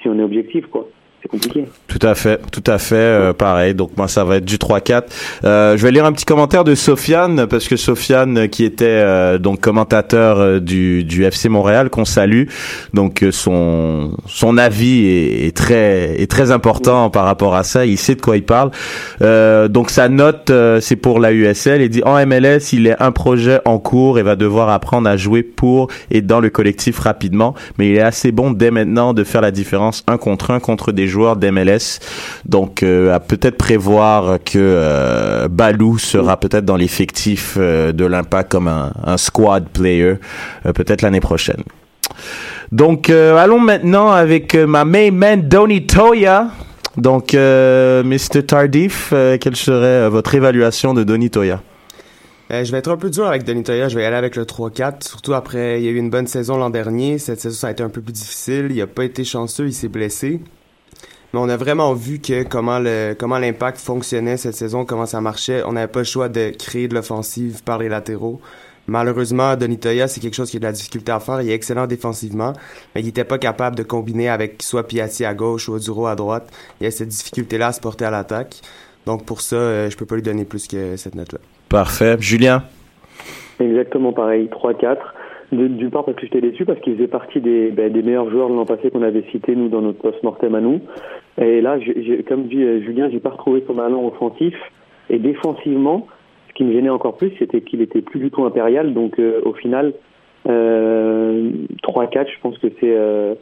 si 0.00 0.08
on 0.08 0.18
est 0.18 0.22
objectif, 0.22 0.66
quoi 0.66 0.86
c'est 1.24 1.30
compliqué. 1.30 1.64
Tout 1.88 2.06
à 2.06 2.14
fait, 2.14 2.40
tout 2.52 2.62
à 2.66 2.78
fait, 2.78 2.96
euh, 2.96 3.32
pareil. 3.32 3.74
Donc 3.74 3.96
moi, 3.96 4.08
ça 4.08 4.24
va 4.24 4.36
être 4.36 4.44
du 4.44 4.58
3-4. 4.58 5.04
Euh, 5.44 5.76
je 5.76 5.82
vais 5.82 5.90
lire 5.90 6.04
un 6.04 6.12
petit 6.12 6.26
commentaire 6.26 6.64
de 6.64 6.74
Sofiane 6.74 7.46
parce 7.46 7.66
que 7.66 7.76
Sofiane, 7.76 8.48
qui 8.48 8.64
était 8.64 8.84
euh, 8.84 9.38
donc 9.38 9.60
commentateur 9.60 10.38
euh, 10.38 10.60
du, 10.60 11.02
du 11.02 11.24
FC 11.24 11.48
Montréal, 11.48 11.88
qu'on 11.88 12.04
salue, 12.04 12.44
donc 12.92 13.24
son 13.30 14.12
son 14.26 14.58
avis 14.58 15.06
est, 15.06 15.46
est, 15.46 15.56
très 15.56 16.20
est 16.20 16.30
très 16.30 16.50
important 16.50 17.08
par 17.08 17.24
rapport 17.24 17.54
à 17.54 17.62
ça. 17.64 17.86
Il 17.86 17.96
sait 17.96 18.16
de 18.16 18.20
quoi 18.20 18.36
il 18.36 18.44
parle. 18.44 18.70
donc 19.20 19.90
sa 19.90 20.08
note, 20.08 20.52
c'est 20.80 20.96
pour 20.96 21.20
la 21.20 21.32
USL. 21.32 21.80
Il 21.80 21.88
dit 21.88 22.02
en 22.04 22.24
MLS, 22.26 22.72
il 22.72 22.86
est 22.86 23.00
un 23.00 23.12
projet 23.12 23.60
en 23.64 23.78
cours 23.78 24.18
et 24.18 24.22
va 24.22 24.36
devoir 24.36 24.68
apprendre 24.68 25.08
à 25.08 25.16
jouer 25.16 25.42
pour 25.42 25.88
et 26.10 26.20
dans 26.20 26.40
le 26.40 26.50
collectif 26.50 26.98
rapidement, 26.98 27.54
mais 27.78 27.88
il 27.88 27.96
est 27.96 28.02
assez 28.02 28.30
bon 28.30 28.50
dès 28.50 28.70
maintenant 28.70 29.14
de 29.14 29.24
faire 29.24 29.40
la 29.40 29.50
différence 29.50 30.04
un 30.06 30.18
contre 30.18 30.50
un 30.50 30.60
contre 30.60 30.92
des 30.92 31.06
joueurs 31.06 31.13
d'MLS. 31.36 32.00
Donc, 32.44 32.82
euh, 32.82 33.14
à 33.14 33.20
peut-être 33.20 33.56
prévoir 33.56 34.38
que 34.44 34.58
euh, 34.58 35.48
Balou 35.48 35.98
sera 35.98 36.38
peut-être 36.38 36.64
dans 36.64 36.76
l'effectif 36.76 37.56
euh, 37.58 37.92
de 37.92 38.04
l'Impact 38.04 38.50
comme 38.50 38.68
un, 38.68 39.16
squad 39.16 39.68
player 39.68 40.14
peut-être 40.74 41.02
l'année 41.02 41.20
prochaine. 41.20 41.62
Donc, 42.72 43.08
allons 43.10 43.60
maintenant 43.60 44.10
avec 44.10 44.54
ma 44.54 44.84
main 44.84 45.10
man 45.10 45.48
Donny 45.48 45.86
Toya. 45.86 46.48
Donc, 46.96 47.32
Mr. 47.32 48.42
Tardif, 48.46 49.12
quelle 49.40 49.56
serait 49.56 50.08
votre 50.08 50.34
évaluation 50.34 50.94
de 50.94 51.04
Donny 51.04 51.30
Toya? 51.30 51.60
Euh, 52.50 52.62
je 52.62 52.70
vais 52.72 52.78
être 52.78 52.90
un 52.90 52.96
peu 52.96 53.10
dur 53.10 53.26
avec 53.26 53.44
Denis 53.44 53.62
Toya. 53.62 53.88
Je 53.88 53.96
vais 53.96 54.02
y 54.02 54.06
aller 54.06 54.16
avec 54.16 54.36
le 54.36 54.44
3-4. 54.44 55.06
Surtout 55.06 55.34
après, 55.34 55.80
il 55.80 55.84
y 55.84 55.88
a 55.88 55.90
eu 55.90 55.96
une 55.96 56.10
bonne 56.10 56.26
saison 56.26 56.56
l'an 56.56 56.70
dernier. 56.70 57.18
Cette 57.18 57.40
saison, 57.40 57.56
ça 57.56 57.68
a 57.68 57.70
été 57.70 57.82
un 57.82 57.88
peu 57.88 58.02
plus 58.02 58.12
difficile. 58.12 58.68
Il 58.70 58.80
a 58.80 58.86
pas 58.86 59.04
été 59.04 59.24
chanceux. 59.24 59.66
Il 59.66 59.72
s'est 59.72 59.88
blessé. 59.88 60.40
Mais 61.34 61.40
on 61.40 61.48
a 61.48 61.56
vraiment 61.56 61.94
vu 61.94 62.20
que 62.20 62.44
comment 62.44 62.78
le 62.78 63.16
comment 63.18 63.40
l'impact 63.40 63.78
fonctionnait 63.78 64.36
cette 64.36 64.54
saison, 64.54 64.84
comment 64.84 65.04
ça 65.04 65.20
marchait. 65.20 65.64
On 65.66 65.72
n'avait 65.72 65.90
pas 65.90 65.98
le 65.98 66.04
choix 66.04 66.28
de 66.28 66.52
créer 66.56 66.86
de 66.86 66.94
l'offensive 66.94 67.64
par 67.64 67.78
les 67.78 67.88
latéraux. 67.88 68.40
Malheureusement, 68.86 69.56
Denis 69.56 69.80
Toya, 69.80 70.06
c'est 70.06 70.20
quelque 70.20 70.36
chose 70.36 70.48
qui 70.48 70.58
a 70.58 70.60
de 70.60 70.64
la 70.66 70.70
difficulté 70.70 71.10
à 71.10 71.18
faire. 71.18 71.40
Il 71.42 71.50
est 71.50 71.54
excellent 71.54 71.88
défensivement, 71.88 72.52
mais 72.94 73.00
il 73.00 73.06
n'était 73.06 73.24
pas 73.24 73.38
capable 73.38 73.74
de 73.74 73.82
combiner 73.82 74.28
avec 74.28 74.62
soit 74.62 74.86
Piatti 74.86 75.24
à 75.24 75.34
gauche 75.34 75.68
ou 75.68 75.74
Oduro 75.74 76.06
à 76.06 76.14
droite. 76.14 76.52
Il 76.80 76.84
y 76.84 76.86
a 76.86 76.92
cette 76.92 77.08
difficulté-là 77.08 77.66
à 77.66 77.72
se 77.72 77.80
porter 77.80 78.04
à 78.04 78.12
l'attaque. 78.12 78.60
Donc 79.04 79.24
pour 79.24 79.40
ça, 79.40 79.56
euh, 79.56 79.90
je 79.90 79.96
peux 79.96 80.06
pas 80.06 80.14
lui 80.14 80.22
donner 80.22 80.44
plus 80.44 80.68
que 80.68 80.94
cette 80.96 81.16
note-là. 81.16 81.40
Parfait. 81.68 82.16
Julien? 82.20 82.62
Exactement 83.58 84.12
pareil, 84.12 84.48
3-4. 84.52 84.98
Du 85.52 85.88
part 85.90 86.04
parce 86.04 86.16
que 86.16 86.26
j'étais 86.26 86.40
déçu 86.40 86.64
parce 86.64 86.80
qu'il 86.80 86.94
faisait 86.94 87.06
partie 87.06 87.40
des, 87.40 87.70
ben, 87.70 87.92
des 87.92 88.02
meilleurs 88.02 88.30
joueurs 88.30 88.48
de 88.48 88.54
l'an 88.54 88.64
passé 88.64 88.90
qu'on 88.90 89.02
avait 89.02 89.24
cité 89.30 89.54
nous 89.54 89.68
dans 89.68 89.82
notre 89.82 89.98
post-mortem 89.98 90.54
à 90.54 90.60
nous. 90.60 90.80
Et 91.40 91.60
là, 91.60 91.78
comme 92.26 92.44
dit 92.44 92.62
euh, 92.62 92.80
Julien, 92.80 93.08
j'ai 93.10 93.20
pas 93.20 93.30
retrouvé 93.30 93.62
son 93.66 93.74
ballon 93.74 94.06
offensif 94.06 94.54
et 95.10 95.18
défensivement. 95.18 96.06
Ce 96.48 96.54
qui 96.54 96.64
me 96.64 96.72
gênait 96.72 96.90
encore 96.90 97.16
plus, 97.16 97.32
c'était 97.38 97.60
qu'il 97.62 97.80
était 97.80 98.00
plus 98.00 98.20
du 98.20 98.30
tout 98.30 98.44
impérial. 98.44 98.94
Donc 98.94 99.18
euh, 99.18 99.40
au 99.44 99.52
final, 99.54 99.92
euh, 100.48 101.50
3-4, 101.82 102.26
je 102.32 102.40
pense 102.40 102.58
que 102.58 102.68
c'est 102.80 102.96
euh, 102.96 103.34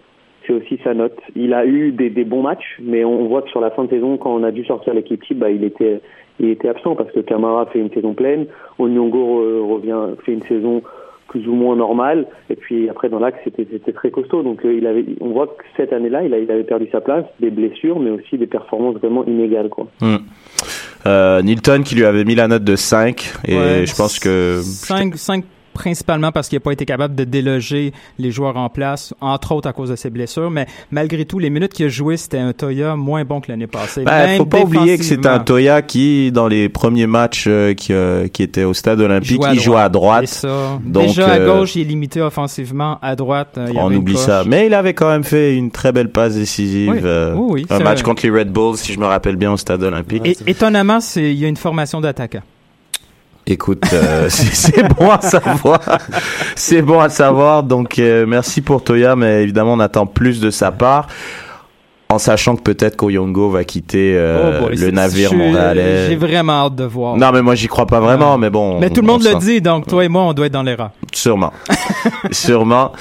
c'est 0.46 0.52
aussi 0.52 0.78
sa 0.82 0.94
note. 0.94 1.18
Il 1.36 1.54
a 1.54 1.66
eu 1.66 1.92
des, 1.92 2.10
des, 2.10 2.24
bons 2.24 2.42
matchs, 2.42 2.78
mais 2.82 3.04
on 3.04 3.26
voit 3.26 3.42
que 3.42 3.50
sur 3.50 3.60
la 3.60 3.70
fin 3.70 3.84
de 3.84 3.90
saison, 3.90 4.16
quand 4.16 4.34
on 4.34 4.42
a 4.42 4.50
dû 4.50 4.64
sortir 4.64 4.92
l'équipe 4.92 5.22
type, 5.22 5.38
bah, 5.38 5.50
il 5.50 5.62
était 5.62 6.00
il 6.40 6.48
était 6.48 6.68
absent 6.68 6.96
parce 6.96 7.12
que 7.12 7.20
Camara 7.20 7.66
fait 7.66 7.78
une 7.78 7.90
saison 7.90 8.14
pleine, 8.14 8.46
Onyongo 8.78 9.68
revient 9.68 10.16
fait 10.24 10.32
une 10.32 10.42
saison 10.42 10.82
plus 11.32 11.48
ou 11.48 11.54
moins 11.54 11.74
normale, 11.74 12.26
et 12.50 12.56
puis 12.56 12.88
après 12.90 13.08
dans 13.08 13.18
l'axe 13.18 13.38
c'était 13.44 13.92
très 13.92 14.10
costaud. 14.10 14.42
Donc 14.42 14.64
euh, 14.64 14.74
il 14.74 14.86
avait, 14.86 15.04
on 15.20 15.30
voit 15.30 15.46
que 15.46 15.64
cette 15.76 15.92
année-là, 15.92 16.22
il, 16.22 16.34
avait 16.34 16.62
perdu 16.62 16.86
sa 16.92 17.00
place, 17.00 17.24
des 17.40 17.50
blessures, 17.50 17.98
mais 17.98 18.10
aussi 18.10 18.36
des 18.36 18.46
performances 18.46 18.96
vraiment 18.96 19.24
inégales, 19.24 19.70
quoi. 19.70 19.88
Hmm. 20.00 20.16
Euh, 21.06 21.42
Nilton 21.42 21.82
qui 21.82 21.96
lui 21.96 22.04
avait 22.04 22.24
mis 22.24 22.34
la 22.34 22.46
note 22.46 22.64
de 22.64 22.76
5 22.76 23.32
et 23.48 23.56
Ouais, 23.56 23.86
je 23.86 23.96
pense 23.96 24.18
que 24.20 24.60
5, 24.62 25.16
5 25.16 25.44
principalement 25.72 26.32
parce 26.32 26.48
qu'il 26.48 26.56
n'a 26.56 26.60
pas 26.60 26.72
été 26.72 26.84
capable 26.84 27.14
de 27.14 27.24
déloger 27.24 27.92
les 28.18 28.30
joueurs 28.30 28.56
en 28.56 28.68
place, 28.68 29.14
entre 29.20 29.52
autres 29.52 29.68
à 29.68 29.72
cause 29.72 29.90
de 29.90 29.96
ses 29.96 30.10
blessures, 30.10 30.50
mais 30.50 30.66
malgré 30.90 31.24
tout, 31.24 31.38
les 31.38 31.50
minutes 31.50 31.72
qu'il 31.72 31.86
a 31.86 31.88
joué, 31.88 32.16
c'était 32.16 32.38
un 32.38 32.52
Toya 32.52 32.96
moins 32.96 33.24
bon 33.24 33.40
que 33.40 33.50
l'année 33.50 33.66
passée. 33.66 34.04
Ben, 34.04 34.36
faut 34.36 34.46
pas 34.46 34.60
oublier 34.60 34.98
que 34.98 35.04
c'est 35.04 35.26
un. 35.26 35.38
Toya 35.40 35.82
qui, 35.82 36.30
dans 36.30 36.46
les 36.48 36.68
premiers 36.68 37.06
matchs 37.06 37.46
euh, 37.48 37.74
qui, 37.74 37.92
euh, 37.92 38.28
qui 38.28 38.42
était 38.42 38.64
au 38.64 38.74
stade 38.74 39.00
olympique, 39.00 39.40
jouait 39.42 39.48
à 39.48 39.54
il 39.54 39.60
jouait 39.60 39.80
à 39.80 39.88
droite. 39.88 40.24
C'est 40.26 40.46
ça. 40.46 40.78
Donc, 40.84 41.08
Déjà 41.08 41.26
à 41.26 41.38
euh, 41.38 41.46
gauche, 41.58 41.76
il 41.76 41.82
est 41.82 41.84
limité 41.84 42.20
offensivement. 42.20 42.98
À 43.02 43.16
droite, 43.16 43.56
euh, 43.58 43.66
il 43.68 43.74
y 43.74 43.78
on 43.78 43.86
avait 43.86 43.96
oublie 43.96 44.16
ça. 44.16 44.44
Mais 44.46 44.66
il 44.66 44.74
avait 44.74 44.94
quand 44.94 45.08
même 45.08 45.24
fait 45.24 45.54
une 45.56 45.70
très 45.70 45.92
belle 45.92 46.10
passe 46.10 46.34
décisive. 46.34 46.92
Oui. 46.92 47.00
euh, 47.04 47.34
Oui, 47.36 47.50
oui, 47.52 47.66
un 47.70 47.78
match 47.80 47.98
vrai. 47.98 48.04
contre 48.04 48.26
les 48.26 48.30
Red 48.30 48.52
Bulls, 48.52 48.76
si 48.76 48.92
je 48.92 49.00
me 49.00 49.06
rappelle 49.06 49.36
bien, 49.36 49.52
au 49.52 49.56
stade 49.56 49.82
olympique. 49.82 50.22
Et, 50.24 50.36
étonnamment, 50.50 50.98
il 51.16 51.32
y 51.34 51.44
a 51.44 51.48
une 51.48 51.56
formation 51.56 52.00
d'attaquants. 52.00 52.42
Écoute, 53.46 53.84
euh, 53.92 54.28
c'est 54.30 54.82
bon 54.94 55.10
à 55.10 55.20
savoir. 55.20 55.80
c'est 56.54 56.82
bon 56.82 57.00
à 57.00 57.08
savoir. 57.08 57.62
Donc, 57.62 57.98
euh, 57.98 58.24
merci 58.26 58.60
pour 58.60 58.84
Toya, 58.84 59.16
mais 59.16 59.42
évidemment, 59.42 59.74
on 59.74 59.80
attend 59.80 60.06
plus 60.06 60.40
de 60.40 60.50
sa 60.50 60.70
part. 60.70 61.08
En 62.12 62.18
sachant 62.18 62.56
que 62.56 62.62
peut-être 62.62 62.96
qu'Oyongo 62.96 63.48
va 63.48 63.64
quitter 63.64 64.14
euh, 64.14 64.60
Oh 64.60 64.66
boy, 64.66 64.76
le 64.76 64.90
navire 64.90 65.32
montréalais. 65.32 66.08
J'ai 66.10 66.16
vraiment 66.16 66.66
hâte 66.66 66.74
de 66.74 66.84
voir. 66.84 67.16
Non, 67.16 67.30
mais 67.32 67.40
moi, 67.40 67.54
j'y 67.54 67.68
crois 67.68 67.86
pas 67.86 68.00
vraiment, 68.00 68.36
mais 68.36 68.50
bon. 68.50 68.78
Mais 68.80 68.90
tout 68.90 69.00
le 69.00 69.08
on 69.08 69.12
monde 69.12 69.24
le 69.24 69.38
dit, 69.38 69.62
donc 69.62 69.86
toi 69.86 70.04
et 70.04 70.08
moi, 70.08 70.24
on 70.24 70.34
doit 70.34 70.44
être 70.44 70.52
dans 70.52 70.62
les 70.62 70.74
rats. 70.74 70.92
Sûrement. 71.14 71.54
Sûrement. 72.30 72.92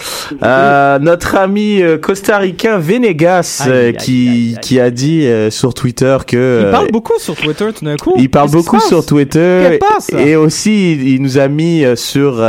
Euh, 0.44 0.98
notre 1.00 1.36
ami 1.36 1.82
euh, 1.82 1.98
costaricain 1.98 2.77
Venegas 2.77 3.63
Aïe, 3.65 3.72
aïe, 3.72 3.96
qui, 3.98 4.56
qui 4.62 4.80
a 4.80 4.89
dit 4.91 5.27
sur 5.50 5.74
Twitter 5.74 6.18
que... 6.25 6.63
Il 6.65 6.72
parle 6.72 6.91
beaucoup 6.91 7.20
sur 7.20 7.36
Twitter 7.36 7.68
tout 7.77 7.84
d'un 7.84 7.98
coup. 7.98 8.13
il 8.18 8.30
parle 8.30 8.50
beaucoup 8.50 8.80
sur? 8.80 9.06
Twitter 9.06 9.80
passe? 9.80 10.10
et 10.18 10.36
aussi 10.36 10.94
il, 10.94 11.08
il 11.08 11.22
nous 11.22 11.38
a 11.38 11.48
mis 11.48 11.84
sur 11.96 12.44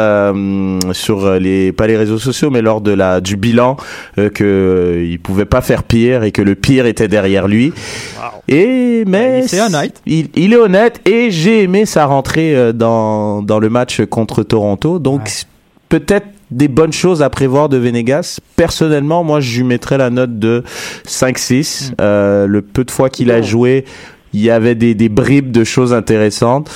sur 0.93 1.31
les 1.35 1.73
pas 1.73 1.87
les 1.87 1.97
réseaux 1.97 2.19
sociaux 2.19 2.51
mais 2.51 2.63
lors 2.63 2.81
de 2.81 2.93
la 2.93 3.21
du 3.21 3.37
bilan 3.37 3.77
que 4.17 5.05
il 5.05 5.19
pouvait 5.19 5.45
pas 5.45 5.61
faire 5.61 5.83
pire 5.83 6.25
et 6.25 6.33
que 6.33 6.43
le 6.43 6.52
pire 6.55 6.87
était 6.87 7.09
derrière 7.09 7.49
lui. 7.49 7.73
Et 8.49 9.05
mais 9.07 9.47
c'est 9.47 9.61
honnête. 9.61 10.01
Il, 10.07 10.29
il 10.35 10.53
est 10.53 10.57
honnête 10.57 11.01
et 11.07 11.31
j'ai 11.31 11.63
aimé 11.63 11.87
sa 11.87 12.07
rentrée 12.07 12.55
euh, 12.55 12.73
dans 12.73 13.43
dans 13.43 13.59
le 13.59 13.69
match 13.69 14.03
contre 14.07 14.43
Toronto. 14.43 14.99
Donc 14.99 15.29
peut-être 15.89 16.27
des 16.53 16.69
bonnes 16.69 16.93
choses 16.93 17.23
à 17.23 17.31
prévoir 17.31 17.69
de 17.69 17.77
Venegas. 17.77 18.39
Personnellement, 18.57 19.25
moi, 19.25 19.41
je 19.41 19.57
lui 19.57 19.65
mettrais 19.65 19.99
la 19.99 20.11
note 20.11 20.39
de 20.39 20.63
5-6. 21.07 21.93
Euh, 22.01 22.47
le 22.47 22.63
peu 22.63 22.85
de 22.85 22.91
fois 22.91 23.09
qu'il 23.11 23.31
a 23.31 23.43
joué, 23.43 23.85
il 24.33 24.41
y 24.41 24.51
avait 24.51 24.75
des, 24.75 24.95
des 24.95 25.09
bribes 25.09 25.51
de 25.51 25.65
choses 25.65 25.93
intéressantes, 25.93 26.71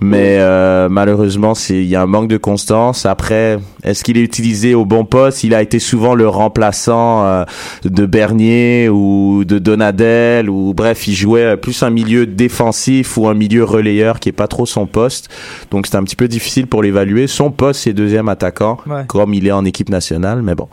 mais 0.00 0.36
euh, 0.40 0.88
malheureusement, 0.88 1.52
il 1.68 1.84
y 1.84 1.96
a 1.96 2.02
un 2.02 2.06
manque 2.06 2.28
de 2.28 2.36
constance. 2.36 3.06
Après, 3.06 3.58
est-ce 3.82 4.02
qu'il 4.04 4.16
est 4.16 4.22
utilisé 4.22 4.74
au 4.74 4.84
bon 4.84 5.04
poste? 5.04 5.44
Il 5.44 5.54
a 5.54 5.62
été 5.62 5.78
souvent 5.78 6.14
le 6.14 6.28
remplaçant 6.28 7.24
euh, 7.24 7.44
de 7.84 8.06
Bernier 8.06 8.88
ou 8.88 9.44
de 9.44 9.58
Donadel 9.58 10.48
ou 10.50 10.74
bref, 10.74 11.06
il 11.08 11.14
jouait 11.14 11.44
euh, 11.44 11.56
plus 11.56 11.82
un 11.82 11.90
milieu 11.90 12.26
défensif 12.26 13.16
ou 13.16 13.28
un 13.28 13.34
milieu 13.34 13.64
relayeur 13.64 14.20
qui 14.20 14.28
est 14.28 14.32
pas 14.32 14.48
trop 14.48 14.66
son 14.66 14.86
poste. 14.86 15.28
Donc 15.70 15.86
c'est 15.86 15.96
un 15.96 16.02
petit 16.04 16.16
peu 16.16 16.28
difficile 16.28 16.66
pour 16.66 16.82
l'évaluer. 16.82 17.26
Son 17.26 17.50
poste 17.50 17.82
c'est 17.82 17.92
deuxième 17.92 18.28
attaquant, 18.28 18.78
Ouais. 18.86 19.04
comme 19.06 19.34
il 19.34 19.46
est 19.46 19.52
en 19.52 19.64
équipe 19.64 19.88
nationale, 19.90 20.42
mais 20.42 20.54
bon, 20.54 20.68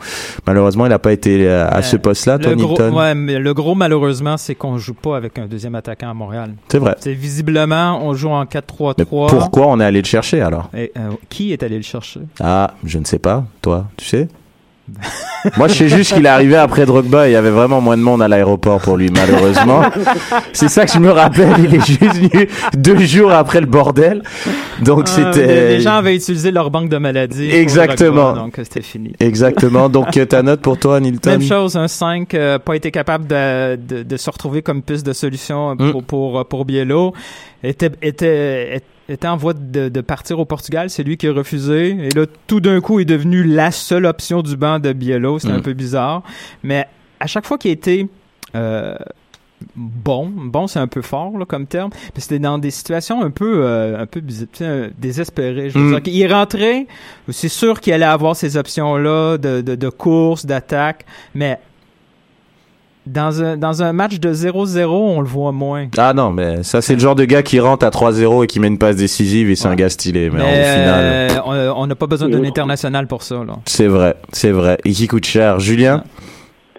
malheureusement, 0.46 0.86
il 0.86 0.90
n'a 0.90 0.98
pas 0.98 1.12
été 1.12 1.46
euh, 1.48 1.68
à 1.68 1.82
ce 1.82 1.96
poste-là. 1.96 2.38
Le 2.38 2.44
Tony 2.44 2.62
gros, 2.62 2.76
ouais, 2.80 3.14
mais 3.14 3.38
le 3.38 3.54
gros, 3.54 3.74
malheureusement, 3.74 4.36
c'est 4.36 4.54
qu'on 4.54 4.78
joue 4.78 4.94
pas 4.94 5.16
avec 5.16 5.38
un 5.38 5.46
deuxième 5.46 5.74
attaquant 5.74 6.10
à 6.10 6.14
Montréal. 6.14 6.54
C'est 6.68 6.78
vrai. 6.78 6.96
C'est 7.00 7.12
visiblement, 7.12 8.00
on 8.02 8.14
joue 8.14 8.30
en 8.30 8.44
4-3-3. 8.44 8.94
Pourquoi 9.26 9.66
on 9.66 9.80
est 9.80 9.84
allé 9.84 10.00
le 10.00 10.06
chercher 10.06 10.40
alors? 10.40 10.70
Et, 10.76 10.92
euh, 10.96 11.10
qui 11.28 11.52
est 11.52 11.62
allé 11.62 11.76
le 11.76 11.82
chercher? 11.82 12.20
Ah, 12.40 12.74
je 12.84 12.98
ne 12.98 13.04
sais 13.04 13.18
pas. 13.18 13.44
Toi, 13.60 13.86
tu 13.96 14.04
sais? 14.04 14.28
Moi, 15.58 15.68
je 15.68 15.74
sais 15.74 15.88
juste 15.90 16.14
qu'il 16.14 16.24
est 16.24 16.30
arrivé 16.30 16.56
après 16.56 16.86
Drogba. 16.86 17.28
Il 17.28 17.32
y 17.32 17.36
avait 17.36 17.50
vraiment 17.50 17.82
moins 17.82 17.98
de 17.98 18.02
monde 18.02 18.22
à 18.22 18.28
l'aéroport 18.28 18.80
pour 18.80 18.96
lui, 18.96 19.10
malheureusement. 19.14 19.82
C'est 20.54 20.68
ça 20.68 20.86
que 20.86 20.92
je 20.92 20.98
me 20.98 21.10
rappelle. 21.10 21.52
Il 21.62 21.74
est 21.74 21.86
juste 21.86 22.02
venu 22.02 22.48
deux 22.74 22.96
jours 23.00 23.30
après 23.32 23.60
le 23.60 23.66
bordel. 23.66 24.22
Donc, 24.82 25.02
Ah, 25.04 25.10
c'était. 25.10 25.68
les- 25.76 25.80
gens 25.82 25.96
avaient 25.96 26.16
utilisé 26.16 26.50
leur 26.50 26.70
banque 26.70 26.88
de 26.88 26.96
maladies. 26.96 27.48
pour 27.50 27.58
Exactement. 27.58 28.32
Drogba, 28.32 28.40
donc, 28.40 28.54
c'était 28.56 28.80
fini. 28.80 29.12
Exactement. 29.20 29.90
Donc, 29.90 30.16
euh, 30.16 30.24
ta 30.24 30.42
note 30.42 30.60
pour 30.62 30.78
toi, 30.78 30.98
Nilton? 31.00 31.32
Même 31.32 31.42
chose, 31.42 31.76
un 31.76 31.86
5, 31.88 32.32
euh, 32.32 32.58
pas 32.58 32.74
été 32.74 32.90
capable 32.90 33.26
de, 33.26 33.76
de, 33.76 34.02
de 34.02 34.16
se 34.16 34.30
retrouver 34.30 34.62
comme 34.62 34.80
piste 34.80 35.04
de 35.06 35.12
solution 35.12 35.72
euh, 35.72 35.74
Mm. 35.74 35.90
pour, 35.92 36.02
pour, 36.04 36.46
pour 36.46 36.64
Biello. 36.64 37.12
Était, 37.62 37.90
était, 38.00 38.76
était 38.76 38.84
en 39.24 39.36
voie 39.36 39.54
de, 39.54 39.88
de 39.88 40.00
partir 40.00 40.38
au 40.38 40.44
Portugal, 40.44 40.90
c'est 40.90 41.02
lui 41.02 41.16
qui 41.16 41.26
a 41.28 41.32
refusé. 41.32 41.90
Et 41.90 42.10
là, 42.10 42.26
tout 42.46 42.60
d'un 42.60 42.80
coup, 42.80 42.98
il 43.00 43.02
est 43.02 43.06
devenu 43.16 43.42
la 43.42 43.70
seule 43.70 44.06
option 44.06 44.42
du 44.42 44.56
banc 44.56 44.78
de 44.78 44.92
Biello. 44.92 45.38
C'était 45.38 45.54
Mm. 45.54 45.56
un 45.56 45.62
peu 45.62 45.72
bizarre. 45.72 46.22
Mais 46.62 46.86
à 47.20 47.26
chaque 47.26 47.46
fois 47.46 47.58
qu'il 47.58 47.70
a 47.70 47.72
été 47.72 48.08
euh, 48.54 48.94
bon, 49.76 50.30
bon 50.34 50.66
c'est 50.66 50.78
un 50.78 50.86
peu 50.86 51.02
fort 51.02 51.36
là, 51.38 51.44
comme 51.44 51.66
terme, 51.66 51.90
mais 52.14 52.20
c'était 52.20 52.38
dans 52.38 52.58
des 52.58 52.70
situations 52.70 53.22
un 53.22 53.30
peu, 53.30 53.64
euh, 53.64 53.98
un 54.00 54.06
peu 54.06 54.20
désespérées. 54.98 55.70
Je 55.70 55.78
veux 55.78 55.84
Mm. 55.84 56.00
dire 56.00 56.02
est 56.22 56.32
rentré, 56.32 56.86
c'est 57.30 57.48
sûr 57.48 57.80
qu'il 57.80 57.92
allait 57.92 58.04
avoir 58.04 58.36
ces 58.36 58.56
options-là 58.56 59.36
de, 59.38 59.60
de, 59.60 59.74
de 59.74 59.88
course, 59.88 60.46
d'attaque, 60.46 61.04
mais 61.34 61.58
dans 63.08 63.42
un, 63.42 63.56
dans 63.56 63.82
un 63.82 63.92
match 63.92 64.20
de 64.20 64.32
0-0, 64.32 64.86
on 64.86 65.20
le 65.20 65.26
voit 65.26 65.52
moins. 65.52 65.86
Ah 65.96 66.12
non, 66.14 66.30
mais 66.30 66.62
ça, 66.62 66.80
c'est 66.80 66.94
le 66.94 67.00
genre 67.00 67.14
de 67.14 67.24
gars 67.24 67.42
qui 67.42 67.60
rentre 67.60 67.84
à 67.84 67.90
3-0 67.90 68.44
et 68.44 68.46
qui 68.46 68.60
met 68.60 68.68
une 68.68 68.78
passe 68.78 68.96
décisive 68.96 69.50
et 69.50 69.56
c'est 69.56 69.68
un 69.68 69.74
gars 69.74 69.88
stylé. 69.88 70.30
Mais, 70.30 70.38
Mais, 70.38 70.44
au 70.44 70.64
final, 70.64 71.04
euh, 71.04 71.72
on 71.74 71.82
on 71.82 71.86
n'a 71.86 71.94
pas 71.94 72.06
besoin 72.06 72.28
d'un 72.28 72.44
international 72.44 73.06
pour 73.06 73.22
ça. 73.22 73.40
C'est 73.64 73.86
vrai, 73.86 74.14
c'est 74.32 74.50
vrai. 74.50 74.78
Et 74.84 74.90
qui 74.90 75.06
coûte 75.06 75.24
cher? 75.24 75.58
Julien? 75.60 76.02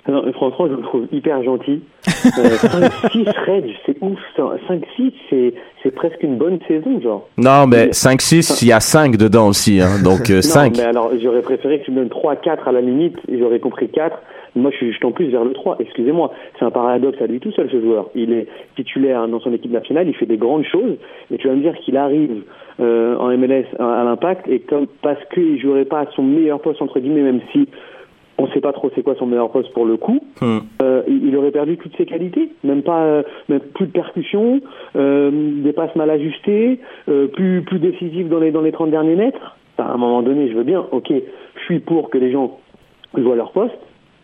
Non, 0.07 0.24
mais 0.25 0.31
franchement, 0.33 0.67
je 0.67 0.74
le 0.74 0.81
trouve 0.81 1.05
hyper 1.12 1.43
gentil. 1.43 1.83
Euh, 2.07 2.57
5-6 2.57 3.25
Reds, 3.48 3.74
c'est 3.86 3.95
ouf. 4.01 4.17
ça. 4.36 4.43
5-6, 4.67 5.13
c'est, 5.29 5.53
c'est 5.83 5.91
presque 5.91 6.24
une 6.24 6.38
bonne 6.38 6.57
saison, 6.67 7.00
genre. 7.00 7.27
Non, 7.38 7.67
mais 7.67 7.89
5-6, 7.89 8.59
il 8.63 8.69
y 8.69 8.71
a 8.71 8.79
5 8.79 9.17
dedans 9.17 9.48
aussi. 9.50 9.79
Hein, 9.81 10.01
donc, 10.03 10.29
euh, 10.31 10.36
Non, 10.36 10.41
5. 10.41 10.77
mais 10.77 10.83
alors, 10.83 11.12
j'aurais 11.21 11.41
préféré 11.43 11.79
que 11.79 11.86
tu 11.86 11.91
me 11.91 11.98
donnes 11.98 12.07
3-4 12.09 12.67
à 12.67 12.71
la 12.71 12.81
limite, 12.81 13.17
et 13.27 13.38
j'aurais 13.38 13.59
compris 13.59 13.88
4. 13.89 14.17
Moi, 14.56 14.72
je 14.72 14.77
suis 14.77 14.94
je 14.94 15.00
tends 15.00 15.12
plus 15.12 15.29
vers 15.29 15.44
le 15.44 15.53
3. 15.53 15.77
Excusez-moi, 15.79 16.32
c'est 16.58 16.65
un 16.65 16.72
paradoxe 16.72 17.22
à 17.22 17.27
lui 17.27 17.39
tout 17.39 17.51
seul, 17.51 17.70
ce 17.70 17.79
joueur. 17.79 18.10
Il 18.15 18.34
est 18.34 18.48
titulaire 18.75 19.27
dans 19.27 19.39
son 19.39 19.53
équipe 19.53 19.72
nationale, 19.72 20.08
il 20.08 20.15
fait 20.15 20.25
des 20.25 20.38
grandes 20.38 20.65
choses, 20.65 20.98
et 21.32 21.38
tu 21.38 21.48
vas 21.48 21.56
me 21.56 21.62
dire 21.62 21.75
qu'il 21.79 21.98
arrive 21.98 22.44
euh, 22.79 23.15
en 23.18 23.36
MLS 23.38 23.65
à, 23.77 24.01
à 24.01 24.03
l'impact, 24.03 24.48
et 24.48 24.60
comme 24.60 24.88
parce 25.01 25.24
qu'il 25.34 25.60
jouerait 25.60 25.86
pas 25.86 26.01
à 26.01 26.06
son 26.15 26.24
meilleur 26.24 26.62
poste, 26.62 26.82
entre 26.82 27.00
guillemets, 27.00 27.22
même 27.22 27.41
si 27.51 27.68
on 28.39 28.48
ne 28.48 28.51
sait 28.51 28.62
pas 28.62 28.72
trop 28.72 28.89
c'est 28.96 29.03
quoi 29.03 29.15
son 29.15 29.25
meilleur 29.25 29.51
poste 29.51 29.72
pour 29.74 29.86
le 29.86 29.98
coup. 29.98 30.22
Hmm. 30.41 30.60
Euh, 30.82 31.03
il 31.08 31.36
aurait 31.36 31.51
perdu 31.51 31.77
toutes 31.77 31.96
ses 31.98 32.06
qualités, 32.06 32.50
même 32.63 32.84
pas, 32.84 33.01
euh, 33.03 33.24
même 33.50 33.60
plus 33.60 33.88
de 33.88 33.91
percussion, 33.91 34.62
euh, 34.96 35.62
des 35.62 35.74
passes 35.74 35.96
mal 35.96 36.10
ajustées, 36.10 36.79
plus 37.34 37.62
plus 37.63 37.79
décisives 37.79 38.29
dans 38.29 38.39
les 38.39 38.51
dans 38.51 38.62
les 38.62 38.72
30 38.72 38.91
derniers 38.91 39.15
mètres. 39.15 39.58
Enfin, 39.77 39.89
à 39.89 39.94
un 39.94 39.98
moment 39.98 40.22
donné, 40.22 40.50
je 40.50 40.56
veux 40.56 40.63
bien. 40.63 40.86
Ok, 40.91 41.12
je 41.12 41.62
suis 41.65 41.79
pour 41.79 42.10
que 42.10 42.18
les 42.18 42.32
gens 42.32 42.60
jouent 43.15 43.34
à 43.34 43.36
leur 43.36 43.51
poste, 43.51 43.77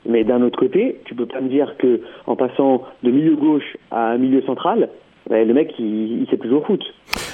mais 0.07 0.23
d'un 0.23 0.41
autre 0.41 0.57
côté, 0.57 0.97
tu 1.05 1.15
peux 1.15 1.25
pas 1.25 1.41
me 1.41 1.49
dire 1.49 1.75
que 1.77 2.01
en 2.27 2.35
passant 2.35 2.83
de 3.03 3.11
milieu 3.11 3.35
gauche 3.35 3.77
à 3.91 4.17
milieu 4.17 4.41
central, 4.43 4.89
ben, 5.29 5.47
le 5.47 5.53
mec 5.53 5.73
il, 5.79 6.21
il 6.21 6.27
sait 6.29 6.37
plus 6.37 6.49
jouer 6.49 6.59
au 6.59 6.63
foot. 6.63 6.83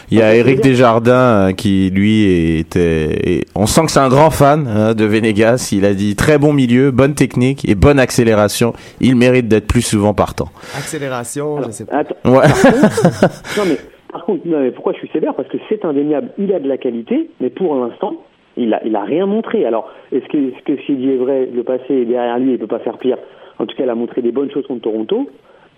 Il 0.10 0.18
y 0.18 0.22
a 0.22 0.36
Eric 0.36 0.62
Desjardins 0.62 1.50
euh, 1.50 1.51
qui 1.54 1.90
lui 1.90 2.58
était. 2.60 3.42
on 3.56 3.66
sent 3.66 3.86
que 3.86 3.92
c'est 3.92 4.00
un 4.00 4.10
grand 4.10 4.30
fan 4.30 4.68
hein, 4.68 4.94
de 4.94 5.06
Venegas. 5.06 5.70
Il 5.72 5.86
a 5.86 5.94
dit 5.94 6.16
très 6.18 6.38
bon 6.38 6.51
milieu, 6.51 6.92
bonne 6.92 7.16
technique 7.16 7.68
et 7.68 7.75
bonne 7.75 8.00
accélération. 8.00 8.74
Il 9.00 9.16
mérite 9.16 9.48
d'être 9.48 9.68
plus 9.68 9.82
souvent 9.82 10.13
partant. 10.13 10.50
Accélération, 10.78 11.62
je 11.63 11.72
sais 11.72 11.86
pas. 11.86 12.00
Attends, 12.00 12.16
Ouais. 12.25 12.48
non 13.58 13.63
mais 13.68 13.78
par 14.12 14.25
contre, 14.25 14.46
non, 14.46 14.60
mais 14.60 14.72
pourquoi 14.72 14.92
je 14.94 14.98
suis 14.98 15.10
sévère? 15.13 15.34
Parce 15.34 15.48
que 15.48 15.58
c'est 15.70 15.86
indéniable, 15.86 16.32
il 16.38 16.54
a 16.54 16.60
de 16.60 16.68
la 16.68 16.78
qualité, 16.78 17.30
mais 17.40 17.50
pour 17.50 17.75
l'instant, 17.75 18.13
il 18.58 18.74
a, 18.74 18.81
il 18.86 18.96
a 18.96 19.03
rien 19.03 19.25
montré. 19.25 19.65
Alors, 19.65 19.91
est-ce 20.12 20.25
que, 20.27 20.38
est-ce 20.38 20.63
que 20.63 20.81
s'il 20.84 20.98
dit 20.98 21.12
est 21.12 21.17
vrai, 21.17 21.48
le 21.53 21.63
passé 21.63 21.93
est 21.93 22.05
derrière 22.05 22.38
lui, 22.39 22.53
il 22.53 22.60
peut 22.60 22.67
pas 22.67 22.79
faire 22.79 22.98
pire? 22.98 23.17
En 23.60 23.65
tout 23.65 23.75
cas, 23.75 23.84
il 23.84 23.89
a 23.89 23.96
montré 23.96 24.22
des 24.22 24.31
bonnes 24.31 24.51
choses 24.51 24.65
contre 24.67 24.81
Toronto, 24.81 25.29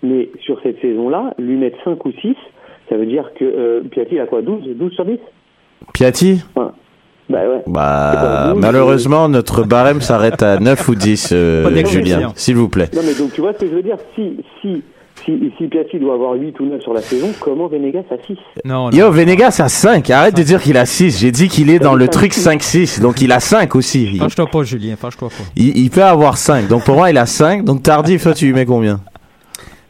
mais 0.02 0.30
sur 0.40 0.60
cette 0.62 0.80
saison-là, 0.80 1.34
lui 1.38 1.56
mettre 1.56 1.78
5 1.84 2.04
ou 2.04 2.12
6, 2.12 2.34
ça 2.88 2.96
veut 2.96 3.06
dire 3.06 3.30
que 3.34 3.44
euh, 3.44 3.80
Piatti 3.90 4.14
il 4.14 4.20
a 4.20 4.26
quoi 4.26 4.42
12, 4.42 4.76
12 4.76 4.92
sur 4.92 5.04
10 5.04 5.18
Piatti? 5.92 6.42
Bah 7.28 7.38
ouais. 7.48 7.62
Bah, 7.66 8.52
malheureusement, 8.54 9.28
notre 9.30 9.64
barème 9.64 10.02
s'arrête 10.02 10.42
à 10.42 10.58
9 10.58 10.88
ou 10.88 10.94
10, 10.94 11.30
euh. 11.32 11.84
Julien, 11.86 12.32
s'il 12.34 12.56
vous 12.56 12.68
plaît. 12.68 12.90
Non 12.94 13.00
mais 13.04 13.14
donc 13.14 13.32
tu 13.32 13.40
vois 13.40 13.54
ce 13.54 13.60
que 13.60 13.66
je 13.66 13.74
veux 13.74 13.82
dire? 13.82 13.96
Si, 14.14 14.36
si, 14.60 14.82
si, 15.24 15.52
si 15.58 15.66
Piatti 15.68 15.98
doit 15.98 16.14
avoir 16.14 16.34
8 16.34 16.58
ou 16.60 16.66
9 16.66 16.80
sur 16.82 16.92
la 16.94 17.00
saison, 17.02 17.30
comment 17.40 17.66
Venegas 17.68 18.02
a 18.10 18.16
6 18.26 18.36
Non, 18.64 18.90
Yo, 18.90 19.10
Venegas 19.10 19.56
a 19.60 19.68
5. 19.68 20.08
Arrête 20.10 20.36
de 20.36 20.42
dire 20.42 20.62
qu'il 20.62 20.76
a 20.76 20.86
6. 20.86 21.18
J'ai 21.18 21.30
dit 21.32 21.48
qu'il 21.48 21.70
est 21.70 21.78
dans 21.78 21.94
le 21.94 22.08
truc 22.08 22.32
5-6. 22.32 23.00
Donc 23.00 23.20
il 23.20 23.32
a 23.32 23.40
5 23.40 23.74
aussi. 23.76 24.18
Fâche-toi 24.18 24.46
pas, 24.46 24.62
Julien, 24.62 24.96
fâche-toi 24.96 25.28
pas. 25.28 25.44
il- 25.56 25.76
il 25.76 25.90
peut 25.90 26.04
avoir 26.04 26.36
5. 26.38 26.68
Donc 26.68 26.84
pour 26.84 26.96
moi, 26.96 27.10
il 27.10 27.18
a 27.18 27.26
5. 27.26 27.64
Donc 27.64 27.82
Tardif, 27.82 28.22
toi, 28.22 28.34
tu 28.34 28.46
lui 28.46 28.52
mets 28.52 28.66
combien? 28.66 29.00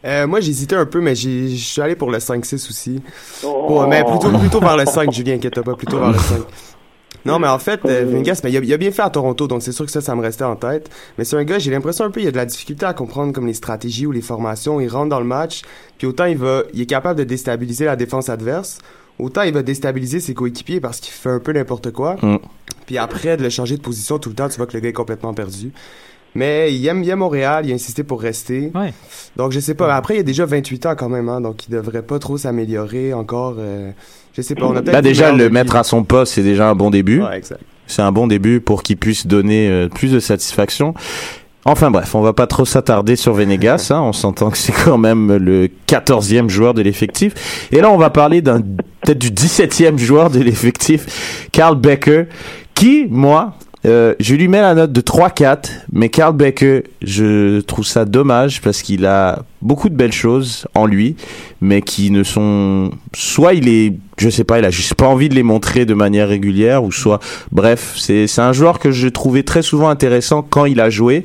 Euh, 0.06 0.26
moi, 0.26 0.40
j'hésitais 0.40 0.76
un 0.76 0.84
peu, 0.84 1.00
mais 1.00 1.14
j'ai- 1.14 1.48
je 1.48 1.64
suis 1.64 1.80
allé 1.80 1.94
pour 1.96 2.10
le 2.10 2.20
5-6 2.20 2.68
aussi. 2.68 3.00
Bon, 3.42 3.86
mais 3.88 4.04
plutôt, 4.04 4.28
plutôt 4.38 4.60
vers 4.60 4.76
le 4.76 4.84
5, 4.84 5.10
Julien, 5.10 5.34
inquiète 5.36 5.60
pas, 5.62 5.74
plutôt 5.74 5.98
vers 5.98 6.10
le 6.12 6.18
5. 6.18 6.40
Non, 7.24 7.38
mais 7.38 7.48
en 7.48 7.58
fait, 7.58 7.80
euh, 7.86 8.04
Venegas, 8.06 8.40
mais 8.44 8.50
il, 8.52 8.56
a, 8.58 8.60
il 8.60 8.72
a 8.72 8.76
bien 8.76 8.90
fait 8.90 9.02
à 9.02 9.10
Toronto, 9.10 9.46
donc 9.48 9.62
c'est 9.62 9.72
sûr 9.72 9.86
que 9.86 9.90
ça, 9.90 10.00
ça 10.00 10.14
me 10.14 10.20
restait 10.20 10.44
en 10.44 10.56
tête. 10.56 10.90
Mais 11.16 11.24
c'est 11.24 11.36
un 11.36 11.44
gars, 11.44 11.58
j'ai 11.58 11.70
l'impression 11.70 12.04
un 12.04 12.10
peu, 12.10 12.20
il 12.20 12.28
a 12.28 12.30
de 12.30 12.36
la 12.36 12.44
difficulté 12.46 12.84
à 12.84 12.92
comprendre 12.92 13.32
comme 13.32 13.46
les 13.46 13.54
stratégies 13.54 14.06
ou 14.06 14.12
les 14.12 14.20
formations. 14.20 14.78
Il 14.80 14.88
rentre 14.88 15.08
dans 15.08 15.20
le 15.20 15.26
match, 15.26 15.62
puis 15.98 16.06
autant 16.06 16.26
il 16.26 16.36
va, 16.36 16.62
il 16.74 16.82
est 16.82 16.86
capable 16.86 17.18
de 17.18 17.24
déstabiliser 17.24 17.86
la 17.86 17.96
défense 17.96 18.28
adverse, 18.28 18.78
autant 19.18 19.42
il 19.42 19.54
va 19.54 19.62
déstabiliser 19.62 20.20
ses 20.20 20.34
coéquipiers 20.34 20.80
parce 20.80 21.00
qu'il 21.00 21.12
fait 21.12 21.30
un 21.30 21.40
peu 21.40 21.52
n'importe 21.52 21.90
quoi. 21.92 22.16
Mm. 22.20 22.38
Puis 22.86 22.98
après, 22.98 23.36
de 23.38 23.42
le 23.42 23.48
changer 23.50 23.76
de 23.78 23.82
position 23.82 24.18
tout 24.18 24.28
le 24.28 24.34
temps, 24.34 24.48
tu 24.50 24.56
vois 24.58 24.66
que 24.66 24.74
le 24.74 24.80
gars 24.80 24.90
est 24.90 24.92
complètement 24.92 25.32
perdu. 25.32 25.72
Mais 26.34 26.74
il 26.74 26.84
aime 26.88 27.00
bien 27.00 27.14
Montréal, 27.16 27.64
il 27.64 27.70
a 27.70 27.74
insisté 27.76 28.02
pour 28.02 28.20
rester. 28.20 28.72
Donc 29.36 29.52
je 29.52 29.60
sais 29.60 29.74
pas. 29.74 29.94
Après, 29.94 30.16
il 30.16 30.20
a 30.20 30.22
déjà 30.24 30.44
28 30.44 30.86
ans 30.86 30.94
quand 30.96 31.08
même, 31.08 31.28
hein, 31.28 31.40
donc 31.40 31.66
il 31.68 31.70
devrait 31.70 32.02
pas 32.02 32.18
trop 32.18 32.36
s'améliorer 32.36 33.14
encore. 33.14 33.54
euh, 33.58 33.92
je 34.36 34.42
sais 34.42 34.54
pas. 34.54 34.66
On 34.66 34.70
a 34.76 34.82
peut-être 34.82 34.92
Là, 34.92 35.00
vu 35.00 35.08
déjà, 35.08 35.32
le 35.32 35.50
mettre 35.50 35.76
à 35.76 35.84
son 35.84 36.04
poste, 36.04 36.34
c'est 36.34 36.42
déjà 36.42 36.68
un 36.68 36.74
bon 36.74 36.90
début. 36.90 37.22
Ouais. 37.22 37.40
C'est 37.86 38.02
un 38.02 38.12
bon 38.12 38.26
début 38.26 38.60
pour 38.60 38.82
qu'il 38.82 38.96
puisse 38.96 39.26
donner 39.26 39.68
euh, 39.68 39.88
plus 39.88 40.12
de 40.12 40.18
satisfaction. 40.20 40.94
Enfin 41.66 41.90
bref, 41.90 42.14
on 42.14 42.20
va 42.20 42.34
pas 42.34 42.46
trop 42.46 42.66
s'attarder 42.66 43.16
sur 43.16 43.32
Venegas. 43.32 43.88
hein. 43.90 44.00
On 44.02 44.12
s'entend 44.12 44.50
que 44.50 44.58
c'est 44.58 44.72
quand 44.84 44.98
même 44.98 45.34
le 45.36 45.68
14e 45.86 46.48
joueur 46.50 46.74
de 46.74 46.82
l'effectif. 46.82 47.68
Et 47.72 47.80
là, 47.80 47.90
on 47.90 47.96
va 47.96 48.10
parler 48.10 48.42
d'un 48.42 48.60
peut-être 48.60 49.18
du 49.18 49.30
17e 49.30 49.96
joueur 49.98 50.28
de 50.30 50.40
l'effectif, 50.40 51.48
Carl 51.52 51.76
Becker, 51.76 52.24
qui, 52.74 53.06
moi, 53.08 53.54
euh, 53.86 54.14
je 54.18 54.34
lui 54.34 54.48
mets 54.48 54.60
la 54.60 54.74
note 54.74 54.92
de 54.92 55.00
3-4, 55.00 55.70
mais 55.92 56.08
Carl 56.08 56.34
Becker, 56.34 56.84
je 57.02 57.60
trouve 57.60 57.84
ça 57.84 58.04
dommage 58.04 58.62
parce 58.62 58.80
qu'il 58.80 59.04
a 59.04 59.44
beaucoup 59.60 59.88
de 59.88 59.94
belles 59.94 60.12
choses 60.12 60.66
en 60.74 60.86
lui, 60.86 61.16
mais 61.60 61.82
qui 61.82 62.10
ne 62.10 62.22
sont, 62.22 62.90
soit 63.14 63.52
il 63.54 63.68
est, 63.68 63.94
je 64.16 64.30
sais 64.30 64.44
pas, 64.44 64.58
il 64.58 64.64
a 64.64 64.70
juste 64.70 64.94
pas 64.94 65.06
envie 65.06 65.28
de 65.28 65.34
les 65.34 65.42
montrer 65.42 65.84
de 65.84 65.92
manière 65.92 66.28
régulière, 66.28 66.82
ou 66.82 66.92
soit, 66.92 67.20
bref, 67.52 67.94
c'est, 67.96 68.26
c'est 68.26 68.42
un 68.42 68.52
joueur 68.52 68.78
que 68.78 68.90
j'ai 68.90 69.10
trouvé 69.10 69.42
très 69.42 69.62
souvent 69.62 69.90
intéressant 69.90 70.40
quand 70.42 70.64
il 70.64 70.80
a 70.80 70.88
joué, 70.88 71.24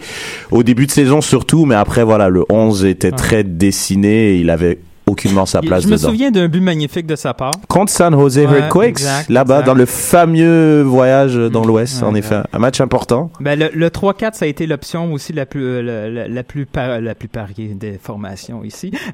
au 0.51 0.63
début 0.63 0.85
de 0.85 0.91
saison 0.91 1.21
surtout, 1.21 1.65
mais 1.65 1.75
après 1.75 2.03
voilà, 2.03 2.27
le 2.27 2.43
11 2.49 2.83
était 2.85 3.11
très 3.11 3.43
dessiné 3.45 4.31
et 4.31 4.35
il 4.37 4.49
avait 4.49 4.79
aucunement 5.09 5.45
sa 5.45 5.61
place 5.61 5.83
je 5.83 5.87
me 5.89 5.95
dedans. 5.97 6.09
souviens 6.09 6.31
d'un 6.31 6.47
but 6.47 6.61
magnifique 6.61 7.05
de 7.07 7.15
sa 7.15 7.33
part. 7.33 7.51
Contre 7.67 7.91
San 7.91 8.13
Jose 8.13 8.37
Ouais, 8.37 8.43
Earthquakes, 8.59 8.99
là-bas, 9.29 9.61
dans 9.63 9.73
le 9.73 9.85
fameux 9.85 10.81
voyage 10.83 11.35
dans 11.35 11.63
l'Ouest, 11.65 12.03
en 12.03 12.13
Ouais, 12.13 12.19
effet. 12.19 12.39
Un 12.53 12.59
match 12.59 12.79
important. 12.81 13.31
Ben, 13.39 13.57
le, 13.59 13.69
le 13.73 13.87
3-4, 13.89 14.33
ça 14.33 14.45
a 14.45 14.47
été 14.47 14.67
l'option 14.67 15.11
aussi 15.13 15.33
la 15.33 15.45
plus, 15.45 15.63
euh, 15.63 15.81
la, 15.81 16.09
la, 16.09 16.27
la 16.27 16.43
plus, 16.43 16.65
par- 16.65 17.01
la 17.01 17.15
plus 17.15 17.27
pariée 17.27 17.75
des 17.75 17.99
formations 18.01 18.63
ici. 18.63 18.91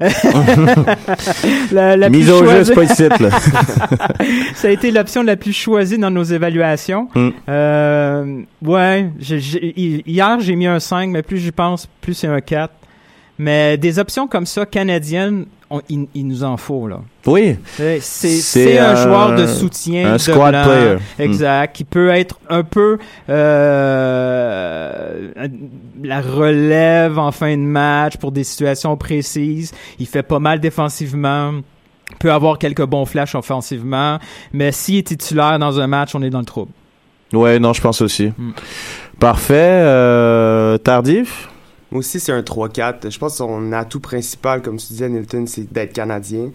la, 1.72 1.96
la 1.96 2.08
plus 2.08 2.18
Mise 2.18 2.30
au 2.30 2.44
jeu, 2.44 2.64
c'est 2.64 2.74
pas 2.74 2.84
ici, 2.84 3.02
là. 3.20 3.30
ça 4.54 4.68
a 4.68 4.70
été 4.70 4.90
l'option 4.90 5.22
la 5.22 5.36
plus 5.36 5.52
choisie 5.52 5.98
dans 5.98 6.10
nos 6.10 6.24
évaluations. 6.24 7.08
Mm. 7.14 7.28
Euh, 7.48 8.40
ouais, 8.64 9.10
hier, 9.20 10.40
j'ai 10.40 10.56
mis 10.56 10.66
un 10.66 10.80
5, 10.80 11.10
mais 11.10 11.22
plus 11.22 11.38
j'y 11.38 11.52
pense, 11.52 11.88
plus 12.00 12.14
c'est 12.14 12.26
un 12.28 12.40
4. 12.40 12.72
Mais 13.38 13.76
des 13.76 13.98
options 13.98 14.26
comme 14.26 14.46
ça, 14.46 14.64
canadiennes, 14.64 15.44
on- 15.70 15.80
il, 15.88 16.06
il 16.14 16.26
nous 16.26 16.44
en 16.44 16.56
faut, 16.56 16.86
là. 16.88 17.00
Oui. 17.26 17.56
C'est 18.00 18.78
un, 18.78 18.90
un- 18.90 18.96
joueur 18.96 19.34
de 19.34 19.46
soutien. 19.46 20.10
un 20.10 20.12
de 20.14 20.18
squad 20.18 20.52
blanc, 20.52 20.64
player. 20.64 20.96
Mm. 21.18 21.22
Exact. 21.22 21.76
Qui 21.76 21.84
peut 21.84 22.10
être 22.10 22.38
un 22.48 22.62
peu 22.62 22.98
euh, 23.28 25.28
la 26.02 26.20
relève 26.20 27.18
en 27.18 27.32
fin 27.32 27.56
de 27.56 27.62
match 27.62 28.16
pour 28.16 28.32
des 28.32 28.44
situations 28.44 28.96
précises. 28.96 29.72
Il 29.98 30.06
fait 30.06 30.22
pas 30.22 30.38
mal 30.38 30.60
défensivement. 30.60 31.52
Peut 32.20 32.32
avoir 32.32 32.58
quelques 32.58 32.84
bons 32.84 33.04
flashs 33.04 33.34
offensivement. 33.34 34.18
Mais 34.52 34.70
s'il 34.72 34.98
est 34.98 35.06
titulaire 35.08 35.58
dans 35.58 35.80
un 35.80 35.86
match, 35.88 36.14
on 36.14 36.22
est 36.22 36.30
dans 36.30 36.38
le 36.38 36.44
trouble. 36.44 36.70
Ouais, 37.32 37.58
non, 37.58 37.72
je 37.72 37.80
pense 37.80 38.00
aussi. 38.00 38.32
Mm. 38.38 38.50
Parfait. 39.18 39.54
Euh, 39.56 40.78
tardif? 40.78 41.48
Moi 41.96 42.00
aussi, 42.00 42.20
c'est 42.20 42.32
un 42.32 42.42
3-4. 42.42 43.10
Je 43.10 43.18
pense 43.18 43.32
que 43.32 43.38
son 43.38 43.72
atout 43.72 44.00
principal, 44.00 44.60
comme 44.60 44.76
tu 44.76 44.88
disais, 44.88 45.08
Nilton, 45.08 45.46
c'est 45.46 45.72
d'être 45.72 45.94
canadien. 45.94 46.50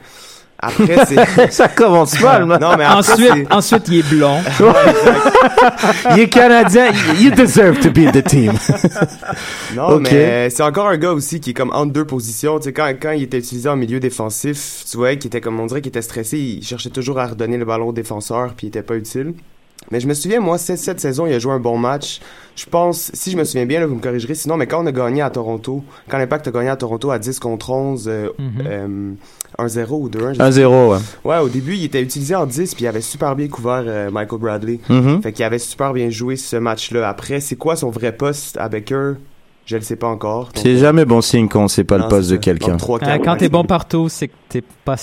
Après, 0.60 1.04
c'est. 1.08 1.49
Ça 1.51 1.67
commence 1.67 2.21
mal, 2.21 2.45
man. 2.45 2.62
Non, 2.62 2.77
mais 2.77 2.84
après, 2.84 2.99
ensuite, 2.99 3.34
c'est- 3.34 3.51
ensuite, 3.51 3.88
il 3.88 3.95
est 3.97 4.10
blond. 4.10 4.38
il 6.12 6.19
est 6.19 6.30
canadien. 6.30 6.91
You 7.19 7.32
deserve 7.32 7.80
to 7.80 7.89
be 7.89 8.06
in 8.08 8.12
the 8.12 8.23
team. 8.23 8.54
Non, 9.75 9.99
mais 9.99 10.51
c'est 10.51 10.62
encore 10.62 10.89
un 10.89 10.97
gars 10.97 11.13
aussi 11.13 11.39
qui 11.39 11.49
est 11.51 11.54
comme 11.56 11.71
entre 11.73 11.91
deux 11.93 12.06
positions. 12.06 12.60
Tu 12.60 12.65
sais, 12.65 12.73
quand, 12.73 12.93
quand 13.01 13.12
il 13.13 13.23
était 13.23 13.39
utilisé 13.39 13.67
en 13.67 13.77
milieu 13.77 13.99
défensif, 13.99 14.84
tu 14.88 14.97
voyais 14.97 15.17
qu'il 15.17 15.30
était 15.30 15.41
comme, 15.41 15.60
on 15.60 15.65
dirait 15.65 15.82
qu'il 15.82 15.89
était 15.89 16.01
stressé. 16.04 16.38
Il 16.38 16.63
cherchait 16.63 16.89
toujours 16.91 17.17
à 17.17 17.25
redonner 17.25 17.58
le 17.58 17.65
ballon 17.65 17.88
au 17.88 17.93
défenseur, 17.93 18.54
puis 18.56 18.67
il 18.67 18.69
était 18.69 18.84
pas 18.84 18.95
utile. 18.95 19.34
Mais 19.89 20.00
je 20.00 20.08
me 20.08 20.13
souviens, 20.13 20.39
moi, 20.39 20.58
cette, 20.58 20.78
cette 20.78 21.00
saison, 21.02 21.26
il 21.26 21.34
a 21.34 21.39
joué 21.39 21.52
un 21.54 21.60
bon 21.60 21.78
match. 21.78 22.20
Je 22.56 22.65
pense, 22.65 23.10
si 23.13 23.32
je 23.32 23.38
me 23.38 23.44
souviens 23.44 23.65
bien, 23.65 23.80
là, 23.80 23.88
vous 23.88 23.96
me 23.96 24.02
corrigerez, 24.02 24.36
sinon, 24.36 24.56
mais 24.58 24.67
quand 24.67 24.84
on 24.84 24.86
a 24.86 24.91
gagné 24.91 25.22
à 25.22 25.30
Toronto, 25.30 25.84
quand 26.10 26.17
l'Impact 26.17 26.48
a 26.48 26.52
gagné 26.52 26.70
à 26.70 26.76
Toronto 26.76 27.12
à 27.12 27.20
10 27.20 27.39
contre 27.39 27.72
11, 27.72 28.06
euh, 28.08 28.30
Mhm. 28.38 28.63
euh, 28.67 29.12
1-0 29.58 29.98
ou 30.04 30.10
2-1. 30.10 30.34
je 30.34 30.39
1-0, 30.39 30.52
sais 30.52 30.63
pas. 30.63 30.88
ouais. 30.88 30.98
Ouais, 31.39 31.46
au 31.46 31.50
début, 31.50 31.76
il 31.76 31.84
était 31.86 32.02
utilisé 32.02 32.36
en 32.36 32.46
10, 32.46 32.74
puis 32.76 32.86
il 32.86 32.88
avait 32.88 33.02
super 33.02 33.36
bien 33.36 33.48
couvert 33.48 33.84
euh, 33.86 34.12
Michael 34.12 34.39
Bradley. 34.39 34.80
Mhm. 34.88 35.22
Fait 35.24 35.34
qu'il 35.34 35.44
avait 35.44 35.60
super 35.60 35.91
bien 35.94 36.10
joué 36.10 36.36
ce 36.36 36.56
match-là. 36.58 37.08
Après, 37.10 37.39
c'est 37.39 37.56
quoi 37.58 37.76
son 37.76 37.89
vrai 37.89 38.12
poste 38.15 38.58
à 38.58 38.70
Becker? 38.70 39.13
Je 39.65 39.76
le 39.76 39.82
sais 39.84 39.96
pas 39.96 40.08
encore. 40.08 40.50
C'est 40.56 40.78
jamais 40.78 41.06
bon 41.06 41.22
signe 41.22 41.48
quand 41.48 41.63
on 41.63 41.67
sait 41.67 41.84
pas 41.84 41.98
Non, 41.98 42.06
le 42.06 42.10
poste 42.10 42.30
de 42.32 42.36
quelqu'un. 42.38 42.74
Euh, 42.76 42.78
quatre, 42.78 43.24
quand 43.24 43.32
ouais. 43.34 43.38
t'es 43.38 43.50
bon 43.50 43.63
partout, 43.63 44.10
c'est 44.10 44.28
que 44.30 44.34
t'es 44.50 44.63
pas. 44.86 44.96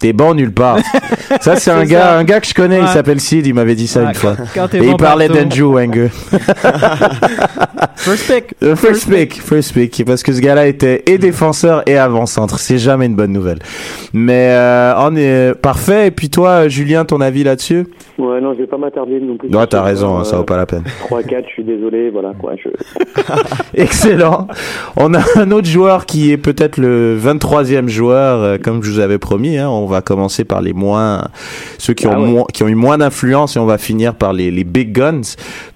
T'es 0.00 0.12
bon 0.12 0.34
nulle 0.34 0.52
part. 0.52 0.78
ça, 1.40 1.56
c'est 1.56 1.70
un 1.70 1.84
gars, 1.84 2.16
un 2.16 2.24
gars 2.24 2.40
que 2.40 2.46
je 2.46 2.54
connais, 2.54 2.80
il 2.80 2.88
s'appelle 2.88 3.20
Sid, 3.20 3.46
il 3.46 3.54
m'avait 3.54 3.74
dit 3.76 3.86
ça 3.86 4.00
Ouais, 4.00 4.06
une 4.08 4.14
fois. 4.14 4.34
quand- 4.36 4.44
quand 4.62 4.68
t'es 4.68 4.78
Et 4.78 4.80
bon 4.80 4.92
il 4.92 4.96
parlait 4.96 5.28
d'Andrew 5.28 5.74
Wenger. 5.74 6.08
First 7.96 8.26
pick. 8.32 8.44
Euh, 8.62 8.76
First 8.76 9.08
pick, 9.10 9.40
first 9.40 9.72
pick, 9.72 10.04
parce 10.06 10.22
que 10.22 10.32
ce 10.32 10.40
gars-là 10.40 10.66
était 10.66 11.02
et 11.06 11.16
défenseur 11.18 11.82
et 11.86 11.96
avant-centre. 11.96 12.58
C'est 12.58 12.76
jamais 12.78 13.06
une 13.06 13.14
bonne 13.14 13.32
nouvelle. 13.32 13.58
Mais 14.12 14.48
euh, 14.50 14.92
on 14.98 15.16
est 15.16 15.54
parfait. 15.54 16.08
Et 16.08 16.10
puis 16.10 16.28
toi, 16.30 16.68
Julien, 16.68 17.04
ton 17.04 17.20
avis 17.20 17.42
là-dessus? 17.44 17.86
Ouais, 18.18 18.40
non, 18.40 18.52
je 18.54 18.58
vais 18.60 18.66
pas 18.66 18.76
m'attarder 18.76 19.18
non 19.20 19.36
plus. 19.36 19.48
Ouais, 19.54 19.66
t'as 19.66 19.82
raison, 19.82 20.16
euh, 20.16 20.20
hein, 20.20 20.24
ça 20.24 20.36
vaut 20.36 20.44
pas 20.44 20.56
la 20.58 20.66
peine. 20.66 20.84
3-4, 21.10 21.44
je 21.46 21.52
suis 21.52 21.64
désolé, 21.64 22.10
voilà 22.10 22.32
quoi. 22.38 22.52
Je... 22.62 22.68
Excellent. 23.74 24.46
On 24.96 25.14
a 25.14 25.20
un 25.36 25.50
autre 25.50 25.68
joueur 25.68 26.04
qui 26.06 26.30
est 26.32 26.36
peut-être 26.38 26.76
le 26.76 27.18
23e 27.18 27.88
joueur, 27.88 28.42
euh, 28.42 28.58
comme 28.62 28.82
je 28.82 28.90
vous 28.90 28.98
avais 29.00 29.18
promis. 29.18 29.56
Hein. 29.58 29.68
On 29.70 29.86
va 29.90 30.00
commencer 30.00 30.44
par 30.44 30.62
les 30.62 30.72
moins, 30.72 31.24
ceux 31.78 31.92
qui 31.94 32.06
Ah 32.06 32.18
ont 32.18 32.22
ouais. 32.22 32.30
moins, 32.30 32.44
qui 32.52 32.62
ont 32.62 32.68
eu 32.68 32.74
moins 32.74 32.96
d'influence 32.98 33.56
et 33.56 33.58
on 33.58 33.66
va 33.66 33.76
finir 33.78 34.14
par 34.14 34.32
les, 34.32 34.50
les 34.50 34.64
big 34.64 34.92
guns. 34.92 35.20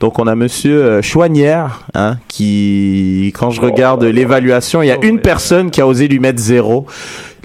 Donc 0.01 0.19
on 0.19 0.27
a 0.27 0.35
Monsieur 0.35 0.83
euh, 0.83 1.03
Chouanière, 1.03 1.81
hein, 1.95 2.17
qui, 2.29 3.33
quand 3.39 3.51
je 3.51 3.61
regarde 3.61 4.03
l'évaluation, 4.05 4.81
il 4.83 4.87
y 4.89 4.93
a 4.93 4.99
une 5.05 5.21
personne 5.21 5.71
qui 5.71 5.81
a 5.81 5.87
osé 5.87 6.09
lui 6.09 6.19
mettre 6.19 6.41
zéro. 6.41 6.87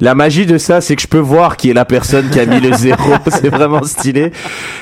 La 0.02 0.16
magie 0.16 0.46
de 0.46 0.58
ça, 0.58 0.80
c'est 0.80 0.96
que 0.96 1.02
je 1.02 1.08
peux 1.10 1.18
voir 1.18 1.58
qui 1.58 1.70
est 1.70 1.74
la 1.74 1.84
personne 1.84 2.30
qui 2.30 2.40
a 2.40 2.46
mis 2.46 2.62
le 2.62 2.72
zéro. 2.74 3.12
c'est 3.28 3.50
vraiment 3.50 3.84
stylé. 3.84 4.32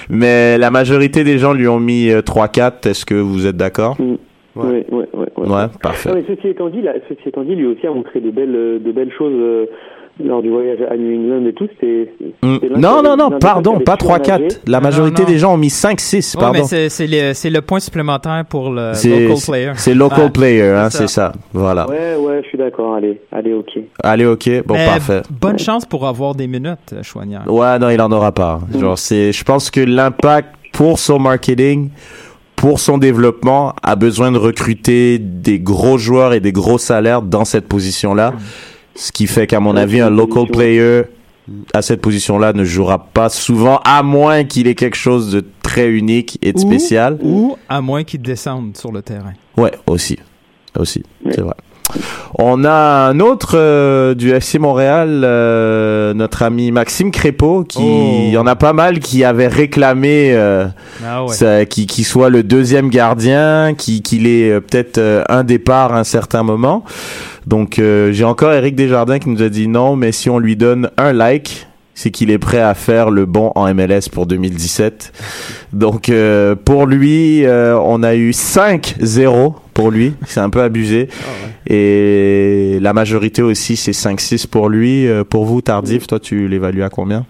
Mais 0.10 0.60
la 0.60 0.70
majorité 0.70 1.24
des 1.24 1.40
gens 1.40 1.54
lui 1.54 1.68
ont 1.68 1.80
mis 1.80 2.12
euh, 2.12 2.22
3-4. 2.22 2.88
Est-ce 2.88 3.04
que 3.04 3.16
vous 3.16 3.48
êtes 3.48 3.58
d'accord? 3.58 3.96
Oui, 4.00 4.18
oui, 4.56 4.84
oui. 4.92 5.04
Ouais, 5.14 5.48
Ouais, 5.48 5.66
parfait. 5.82 6.10
Non, 6.10 6.16
mais 6.16 6.24
ceci 6.28 6.50
étant 6.50 6.70
dit, 6.70 6.82
là, 6.82 6.94
ceci 7.10 7.30
étant 7.30 7.44
dit, 7.44 7.56
lui 7.56 7.66
aussi 7.66 7.88
a 7.88 7.92
montré 7.92 8.20
de 8.20 8.30
belles, 8.30 8.56
euh, 8.56 8.80
de 8.80 8.92
belles 8.92 9.12
choses 9.18 9.34
euh, 9.36 9.66
lors 10.24 10.42
du 10.42 10.50
voyage 10.50 10.80
à 10.90 10.96
New 10.98 11.16
England 11.16 11.46
et 11.48 11.54
tout. 11.54 11.68
C'était. 11.80 12.12
Mm. 12.42 12.58
Non, 12.78 13.02
non, 13.04 13.16
non, 13.18 13.38
pardon, 13.40 13.80
pas 13.80 13.94
avait 13.94 14.02
surnagé. 14.24 14.48
3-4. 14.48 14.60
La 14.68 14.80
majorité 14.82 15.22
non. 15.24 15.28
des 15.30 15.38
gens 15.38 15.54
ont 15.54 15.58
mis 15.58 15.70
5-6, 15.70 16.36
Ouais, 16.36 16.42
pardon. 16.42 16.60
mais 16.60 16.66
c'est- 16.66 16.90
c'est 16.90 17.08
le, 17.08 17.34
c'est 17.34 17.50
le 17.50 17.62
point 17.62 17.80
supplémentaire 17.80 18.44
pour 18.50 18.70
le 18.70 18.92
local 18.94 19.38
player. 19.46 19.72
c'est 19.76 19.94
local 19.94 20.24
Ouais, 20.26 20.30
player, 20.30 20.64
hein, 20.70 20.90
c'est 20.90 20.98
c'est 21.00 21.08
ça. 21.08 21.32
Voilà. 21.54 21.88
Ouais, 21.90 22.16
ouais, 22.20 22.42
je 22.44 22.48
suis 22.50 22.58
d'accord. 22.58 22.96
Allez, 22.96 23.20
allez, 23.32 23.54
ok. 23.54 23.80
Allez, 24.04 24.26
ok, 24.26 24.50
bon, 24.66 24.74
Mais 24.76 24.86
parfait. 24.86 25.22
Bonne 25.30 25.60
chance 25.60 25.86
pour 25.86 26.08
avoir 26.08 26.36
des 26.36 26.48
minutes, 26.48 26.94
euh, 26.94 27.04
Chouanière. 27.04 27.44
Ouais, 27.48 27.78
non, 27.80 27.90
il 27.90 28.02
en 28.02 28.12
aura 28.12 28.32
pas. 28.32 28.60
Genre, 28.80 28.98
c'est, 28.98 29.32
je 29.32 29.44
pense 29.44 29.70
que 29.72 29.80
l'impact 29.82 30.50
pour 30.74 31.00
son 31.00 31.20
marketing, 31.20 31.90
pour 32.56 32.80
son 32.80 32.98
développement, 32.98 33.74
a 33.84 33.96
besoin 33.96 34.32
de 34.32 34.38
recruter 34.40 35.20
des 35.20 35.60
gros 35.60 35.98
joueurs 35.98 36.34
et 36.34 36.40
des 36.40 36.52
gros 36.52 36.78
salaires 36.80 37.22
dans 37.22 37.46
cette 37.46 37.68
position-là. 37.68 38.34
Ce 38.98 39.12
qui 39.12 39.28
fait 39.28 39.48
qu'à 39.48 39.60
mon 39.60 39.76
Ouais, 39.76 39.82
avis, 39.82 40.02
un 40.02 40.10
local 40.10 40.48
position. 40.48 40.54
player 40.54 41.02
à 41.74 41.82
cette 41.82 42.02
position-là 42.02 42.52
ne 42.52 42.66
jouera 42.66 42.98
pas 43.06 43.30
souvent, 43.30 43.80
à 43.86 44.04
moins 44.04 44.44
qu'il 44.44 44.68
ait 44.68 44.76
quelque 44.76 44.98
chose 44.98 45.32
de 45.32 45.46
très 45.64 45.88
unique 45.90 46.38
et 46.42 46.52
de 46.52 46.58
Ou- 46.58 46.62
spécial. 46.62 47.18
Ou 47.22 47.56
à 47.70 47.80
moins 47.80 48.04
qu'ils 48.04 48.22
descendent 48.22 48.76
sur 48.76 48.92
le 48.92 49.02
terrain. 49.02 49.32
Ouais, 49.56 49.72
aussi. 49.88 50.18
Aussi, 50.78 51.04
c'est 51.32 51.40
vrai. 51.42 51.54
On 52.38 52.66
a 52.66 53.08
un 53.10 53.22
autre 53.22 53.52
euh, 53.58 54.14
du 54.14 54.32
FC 54.32 54.60
Montréal, 54.60 55.22
euh, 55.24 56.14
notre 56.14 56.44
ami 56.44 56.72
Maxime 56.72 57.12
Crépeau, 57.12 57.64
qui 57.64 57.80
Oh. 57.82 58.24
il 58.26 58.30
y 58.32 58.38
en 58.38 58.46
a 58.46 58.58
pas 58.58 58.74
mal 58.74 59.00
qui 59.00 59.24
avait 59.24 59.48
réclamé 59.48 60.34
euh, 60.34 60.68
Ah 61.06 61.24
ouais. 61.24 61.34
ça- 61.34 61.66
qui, 61.66 61.88
qui 61.88 62.04
soit 62.04 62.30
le 62.30 62.44
deuxième 62.44 62.90
gardien, 62.90 63.74
qui 63.74 64.02
qu'il 64.02 64.28
ait 64.28 64.52
euh, 64.52 64.60
peut-être 64.60 64.98
euh, 64.98 65.24
un 65.30 65.46
départ 65.46 65.94
à 65.94 66.00
un 66.00 66.04
certain 66.04 66.44
moment. 66.44 66.84
Donc 67.48 67.80
euh, 67.80 68.12
j'ai 68.12 68.26
encore 68.26 68.52
Eric 68.52 68.76
Desjardins 68.76 69.20
qui 69.20 69.30
nous 69.30 69.42
a 69.42 69.48
dit 69.48 69.68
non, 69.70 69.96
mais 69.96 70.12
si 70.12 70.30
on 70.30 70.38
lui 70.38 70.58
donne 70.58 70.92
un 70.98 71.14
like, 71.14 71.66
c'est 71.96 72.12
qu'il 72.12 72.30
est 72.30 72.38
prêt 72.38 72.60
à 72.60 72.74
faire 72.74 73.10
le 73.10 73.26
bon 73.26 73.54
en 73.56 73.74
MLS 73.74 74.10
pour 74.12 74.28
2017. 74.28 75.14
Donc 75.72 76.10
euh, 76.10 76.56
pour 76.56 76.86
lui, 76.86 77.46
euh, 77.46 77.80
on 77.80 78.04
a 78.04 78.16
eu 78.16 78.32
5-0 78.32 79.54
pour 79.74 79.92
lui, 79.92 80.14
c'est 80.28 80.42
un 80.42 80.50
peu 80.50 80.62
abusé. 80.62 81.08
Et 81.70 82.80
la 82.82 82.94
majorité 82.94 83.42
aussi, 83.42 83.78
c'est 83.78 83.92
5-6 83.92 84.48
pour 84.48 84.70
lui. 84.70 85.08
Pour 85.30 85.46
vous, 85.46 85.62
Tardif, 85.62 86.06
toi, 86.08 86.20
tu 86.20 86.48
l'évalues 86.48 86.84
à 86.84 86.90
combien? 86.90 87.26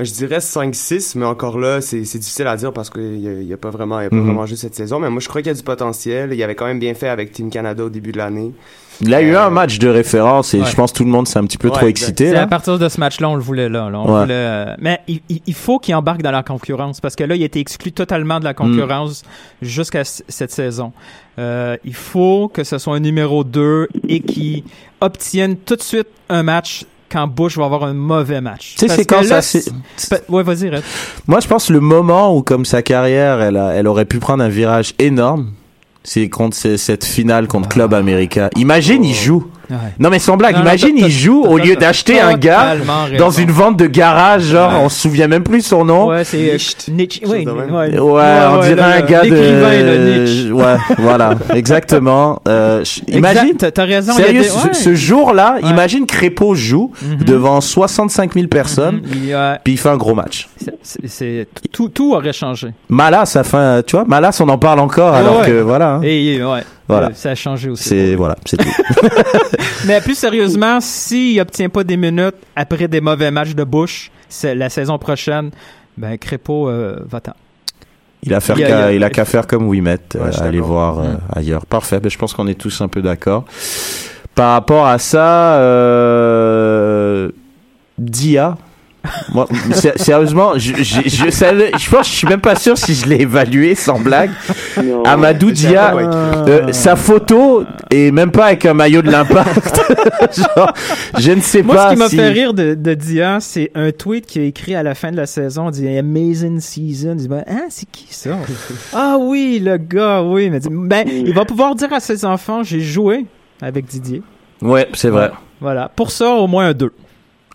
Je 0.00 0.12
dirais 0.12 0.38
5-6, 0.38 1.18
mais 1.18 1.24
encore 1.26 1.58
là, 1.58 1.80
c'est 1.80 1.98
difficile 2.00 2.46
à 2.46 2.56
dire 2.56 2.72
parce 2.72 2.88
qu'il 2.88 3.02
n'y 3.18 3.28
a, 3.28 3.32
y 3.32 3.52
a 3.52 3.56
pas 3.56 3.70
vraiment, 3.70 4.00
y 4.00 4.04
a 4.04 4.10
pas 4.10 4.14
Mhm. 4.16 4.26
vraiment 4.26 4.46
joué 4.46 4.56
cette 4.56 4.76
saison. 4.76 5.00
Mais 5.00 5.10
moi, 5.10 5.20
je 5.20 5.28
crois 5.28 5.42
qu'il 5.42 5.48
y 5.48 5.54
a 5.54 5.56
du 5.56 5.62
potentiel. 5.64 6.30
Il 6.32 6.40
avait 6.42 6.54
quand 6.54 6.66
même 6.66 6.78
bien 6.78 6.94
fait 6.94 7.08
avec 7.08 7.32
Team 7.32 7.50
Canada 7.50 7.84
au 7.84 7.88
début 7.90 8.12
de 8.12 8.18
l'année. 8.18 8.52
Il 9.00 9.14
a 9.14 9.22
eu 9.22 9.36
un 9.36 9.50
match 9.50 9.78
de 9.78 9.88
référence 9.88 10.54
et 10.54 10.60
Ouais. 10.60 10.66
je 10.66 10.74
pense 10.74 10.90
que 10.92 10.96
tout 10.98 11.04
le 11.04 11.10
monde 11.10 11.28
s'est 11.28 11.38
un 11.38 11.44
petit 11.44 11.58
peu 11.58 11.68
Ouais, 11.68 11.74
trop 11.76 11.86
excité. 11.86 12.28
C'est 12.28 12.34
là. 12.34 12.42
à 12.42 12.46
partir 12.46 12.78
de 12.78 12.88
ce 12.88 12.98
match-là, 12.98 13.28
on 13.28 13.36
le 13.36 13.42
voulait 13.42 13.68
là. 13.68 13.88
là. 13.90 14.00
On 14.00 14.12
Ouais. 14.12 14.20
voulait, 14.22 14.34
euh, 14.34 14.74
mais 14.80 15.00
il, 15.06 15.54
faut 15.54 15.78
qu'il 15.78 15.94
embarque 15.94 16.22
dans 16.22 16.30
la 16.32 16.42
concurrence 16.42 17.00
parce 17.00 17.14
que 17.14 17.22
là, 17.24 17.36
il 17.36 17.42
a 17.42 17.46
été 17.46 17.60
exclu 17.60 17.92
totalement 17.92 18.40
de 18.40 18.44
la 18.44 18.54
concurrence 18.54 19.22
Mm. 19.62 19.64
jusqu'à 19.66 20.04
c- 20.04 20.24
cette 20.28 20.50
saison. 20.50 20.92
Euh, 21.38 21.76
il 21.84 21.94
faut 21.94 22.48
que 22.52 22.64
ce 22.64 22.78
soit 22.78 22.96
un 22.96 23.00
numéro 23.00 23.44
2 23.44 23.86
et 24.08 24.20
qu'il 24.20 24.64
obtienne 25.00 25.56
tout 25.56 25.76
de 25.76 25.82
suite 25.82 26.08
un 26.28 26.42
match 26.42 26.84
quand 27.10 27.26
Bush 27.28 27.56
va 27.56 27.64
avoir 27.66 27.84
un 27.84 27.94
mauvais 27.94 28.40
match. 28.40 28.74
Tu 28.78 28.86
sais, 28.86 28.94
c'est 28.94 29.04
quand 29.06 29.22
là, 29.22 29.40
ça, 29.40 29.58
Ouais, 30.28 30.42
vas-y, 30.42 30.68
Red. 30.68 30.82
Moi, 31.26 31.40
je 31.40 31.46
pense 31.46 31.70
le 31.70 31.80
moment 31.80 32.36
où, 32.36 32.42
comme 32.42 32.64
sa 32.64 32.82
carrière, 32.82 33.40
elle, 33.40 33.56
a- 33.56 33.70
elle 33.74 33.86
aurait 33.86 34.04
pu 34.04 34.18
prendre 34.18 34.42
un 34.42 34.48
virage 34.48 34.92
énorme, 34.98 35.52
c'est 36.08 36.30
contre 36.30 36.56
ce- 36.56 36.78
cette 36.78 37.04
finale 37.04 37.46
contre 37.48 37.68
Club 37.68 37.92
America. 37.92 38.48
Imagine, 38.56 39.04
il 39.04 39.14
joue. 39.14 39.44
Ouais. 39.70 39.76
Non, 39.98 40.08
mais 40.10 40.18
sans 40.18 40.36
blague, 40.36 40.54
Non, 40.56 40.62
imagine, 40.62 40.96
il 40.96 41.10
joue 41.10 41.42
au 41.42 41.58
lieu 41.58 41.76
d'acheter 41.76 42.20
un 42.20 42.34
gars 42.34 42.74
dans 43.18 43.26
raison. 43.26 43.42
une 43.42 43.50
vente 43.50 43.76
de 43.76 43.86
garage, 43.86 44.44
genre, 44.44 44.72
on 44.82 44.88
se 44.88 45.00
souvient 45.00 45.28
même 45.28 45.42
plus 45.42 45.60
son 45.62 45.84
nom. 45.84 46.08
Ouais, 46.08 46.24
c'est 46.24 46.54
euh, 46.54 46.58
Nietzsche. 46.90 47.26
Ouais, 47.26 47.46
ouais, 47.46 47.98
Ouais, 47.98 48.22
on 48.50 48.60
dirait 48.60 48.80
un 48.80 49.00
gars 49.02 49.22
de. 49.24 50.52
Ouais, 50.52 50.76
voilà, 50.98 51.34
exactement. 51.54 52.40
Euh, 52.48 52.82
imagine. 53.08 53.50
Exact, 53.50 53.72
t'as- 53.74 53.84
raison. 53.84 54.12
il 54.16 54.20
y 54.20 54.22
a 54.22 54.26
Sérieux, 54.26 54.42
des- 54.42 54.48
ce, 54.48 54.66
ouais. 54.68 54.74
ce 54.74 54.94
jour-là, 54.94 55.58
Ouais. 55.62 55.68
imagine 55.70 56.06
Crépeau 56.06 56.54
joue 56.54 56.90
Mhm. 57.02 57.24
devant 57.24 57.60
65 57.60 58.34
000 58.34 58.46
personnes, 58.48 58.96
Mhm, 58.96 59.58
puis 59.64 59.74
il 59.74 59.78
fait 59.78 59.88
un 59.90 59.96
gros 59.96 60.14
match. 60.14 60.48
c'est- 61.06 61.46
tout, 61.72 61.88
tout 61.88 62.14
aurait 62.14 62.32
changé. 62.32 62.68
Malas, 62.88 63.26
ça 63.26 63.44
fait, 63.44 63.82
tu 63.84 63.96
vois, 63.96 64.04
Malas, 64.06 64.38
on 64.40 64.48
en 64.48 64.58
parle 64.58 64.80
encore, 64.80 65.12
Ouais, 65.12 65.18
alors 65.18 65.40
ouais. 65.40 65.46
que 65.46 65.60
voilà. 65.60 65.94
hein. 65.96 66.00
Et 66.02 66.42
ouais, 66.42 66.62
Voilà. 66.88 67.08
euh, 67.08 67.14
ça 67.14 67.30
a 67.30 67.34
changé 67.34 67.68
aussi. 67.70 67.84
C'est 67.84 68.14
voilà, 68.14 68.36
c'est 68.44 68.56
tout. 68.56 68.68
Mais 69.86 70.00
plus 70.00 70.14
sérieusement, 70.16 70.80
s'il 70.80 71.38
obtient 71.40 71.68
pas 71.68 71.84
des 71.84 71.96
minutes 71.96 72.36
après 72.56 72.88
des 72.88 73.00
mauvais 73.00 73.30
matchs 73.30 73.54
de 73.54 73.64
Bush 73.64 74.10
la 74.42 74.68
saison 74.68 74.98
prochaine, 74.98 75.50
ben 75.96 76.16
Crépeau 76.18 76.68
euh, 76.68 77.00
va-t'en. 77.08 77.32
Il 78.22 78.34
a, 78.34 78.40
faire 78.40 78.58
Il 78.58 78.64
a- 78.64 78.68
qu'à- 78.68 78.74
il 78.76 78.80
y 78.80 78.84
a- 78.84 78.92
il 78.94 79.04
a 79.04 79.10
qu'à 79.10 79.24
faire 79.24 79.46
comme 79.46 79.68
Wimet, 79.68 79.98
euh, 80.16 80.24
Ouais, 80.26 80.32
suis 80.32 80.42
aller 80.42 80.60
voir 80.60 80.98
euh, 80.98 81.14
ailleurs. 81.32 81.64
Parfait, 81.66 82.00
ben, 82.00 82.10
je 82.10 82.18
pense 82.18 82.32
qu'on 82.34 82.48
est 82.48 82.58
tous 82.58 82.80
un 82.80 82.88
peu 82.88 83.00
d'accord. 83.00 83.44
Par 84.34 84.52
rapport 84.54 84.86
à 84.86 84.98
ça, 84.98 85.54
euh, 85.58 87.30
Dia. 87.98 88.56
Moi, 89.32 89.46
sé- 89.72 89.92
sérieusement, 89.96 90.52
je, 90.56 90.74
je, 90.82 91.00
je, 91.06 91.30
savais- 91.30 91.70
je 91.78 91.90
pense, 91.90 92.08
je 92.08 92.14
suis 92.14 92.26
même 92.28 92.40
pas 92.40 92.54
sûr 92.56 92.76
si 92.78 92.94
je 92.94 93.06
l'ai 93.06 93.22
évalué 93.22 93.74
sans 93.74 93.98
blague. 94.00 94.30
Non. 94.82 95.02
Amadou 95.04 95.48
Je 95.48 95.54
Dia, 95.54 95.94
euh, 95.96 96.72
sa 96.72 96.96
photo 96.96 97.64
est 97.90 98.10
même 98.10 98.30
pas 98.30 98.46
avec 98.46 98.64
un 98.66 98.74
maillot 98.74 99.02
de 99.02 99.10
l'impact. 99.10 99.80
Je 101.18 101.32
ne 101.32 101.40
sais 101.40 101.62
Moi, 101.62 101.74
pas 101.74 101.88
ce 101.88 101.94
qui 101.94 101.98
m'a 101.98 102.08
si... 102.08 102.16
fait 102.16 102.28
rire 102.28 102.54
de, 102.54 102.74
de 102.74 102.94
Dia, 102.94 103.38
c'est 103.40 103.70
un 103.74 103.90
tweet 103.92 104.26
qu'il 104.26 104.42
a 104.42 104.44
écrit 104.44 104.74
à 104.74 104.82
la 104.82 104.94
fin 104.94 105.10
de 105.10 105.16
la 105.16 105.26
saison. 105.26 105.70
Il 105.70 105.72
dit 105.72 105.88
Amazing 105.98 106.60
season. 106.60 107.12
Il 107.12 107.16
dit 107.16 107.28
ben, 107.28 107.44
hein, 107.48 107.66
c'est 107.70 107.88
qui 107.90 108.06
ça? 108.10 108.30
Ah 108.92 109.16
oui, 109.18 109.60
le 109.62 109.76
gars, 109.76 110.22
oui. 110.22 110.50
Mais 110.50 110.60
dit, 110.60 110.68
ben, 110.70 111.06
il 111.08 111.32
va 111.34 111.44
pouvoir 111.44 111.74
dire 111.74 111.92
à 111.92 112.00
ses 112.00 112.24
enfants 112.24 112.62
J'ai 112.62 112.80
joué 112.80 113.26
avec 113.60 113.86
Didier. 113.86 114.22
Ouais, 114.62 114.88
c'est 114.94 115.10
vrai. 115.10 115.30
Voilà. 115.60 115.90
Pour 115.94 116.10
ça, 116.10 116.30
au 116.30 116.46
moins 116.46 116.68
un 116.68 116.72
2. 116.72 116.92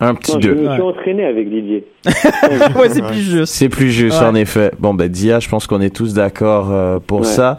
Un 0.00 0.14
petit 0.16 0.32
Non, 0.34 0.40
je 0.40 0.48
deux. 0.48 0.54
me 0.56 0.72
suis 0.72 0.82
entraîné 0.82 1.24
avec 1.24 1.48
Didier. 1.48 1.86
ouais, 2.06 2.88
c'est 2.88 3.02
plus 3.06 3.20
juste. 3.20 3.54
C'est 3.54 3.68
plus 3.68 3.90
juste, 3.90 4.20
Ouais. 4.20 4.26
en 4.26 4.34
effet. 4.34 4.72
Bon, 4.80 4.92
ben, 4.92 5.08
Dia, 5.08 5.38
je 5.38 5.48
pense 5.48 5.66
qu'on 5.68 5.80
est 5.80 5.94
tous 5.94 6.14
d'accord 6.14 6.68
euh, 6.72 6.98
pour 7.04 7.20
Ouais. 7.20 7.26
ça. 7.26 7.58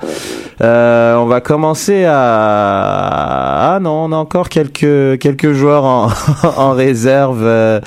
Euh, 0.61 1.15
on 1.15 1.25
va 1.27 1.39
commencer 1.41 2.03
à... 2.05 3.75
Ah 3.75 3.79
non, 3.81 4.05
on 4.05 4.11
a 4.11 4.17
encore 4.17 4.49
quelques, 4.49 5.17
quelques 5.19 5.53
joueurs 5.53 5.85
en, 5.85 6.07
en 6.57 6.71
réserve. 6.71 7.41
Euh, 7.43 7.79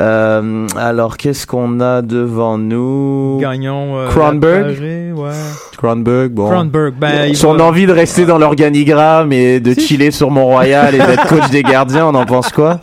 euh, 0.00 0.66
alors, 0.76 1.16
qu'est-ce 1.16 1.46
qu'on 1.46 1.80
a 1.80 2.02
devant 2.02 2.58
nous? 2.58 3.38
Gagnons. 3.40 3.98
Euh, 3.98 4.08
Kronberg? 4.08 4.76
Ouais. 5.16 5.30
Kronberg, 5.78 6.32
bon. 6.32 6.50
Kronberg, 6.50 6.94
ben, 6.98 7.34
Son 7.34 7.54
va- 7.54 7.64
envie 7.64 7.86
de 7.86 7.92
rester 7.92 8.26
dans 8.26 8.38
l'organigramme 8.38 9.32
et 9.32 9.60
de 9.60 9.72
Si. 9.74 9.80
chiller 9.80 10.10
sur 10.10 10.30
Mont-Royal 10.30 10.94
et 10.94 10.98
d'être 10.98 11.26
coach 11.28 11.48
des 11.50 11.62
gardiens, 11.62 12.06
on 12.06 12.14
en 12.14 12.26
pense 12.26 12.50
quoi? 12.50 12.80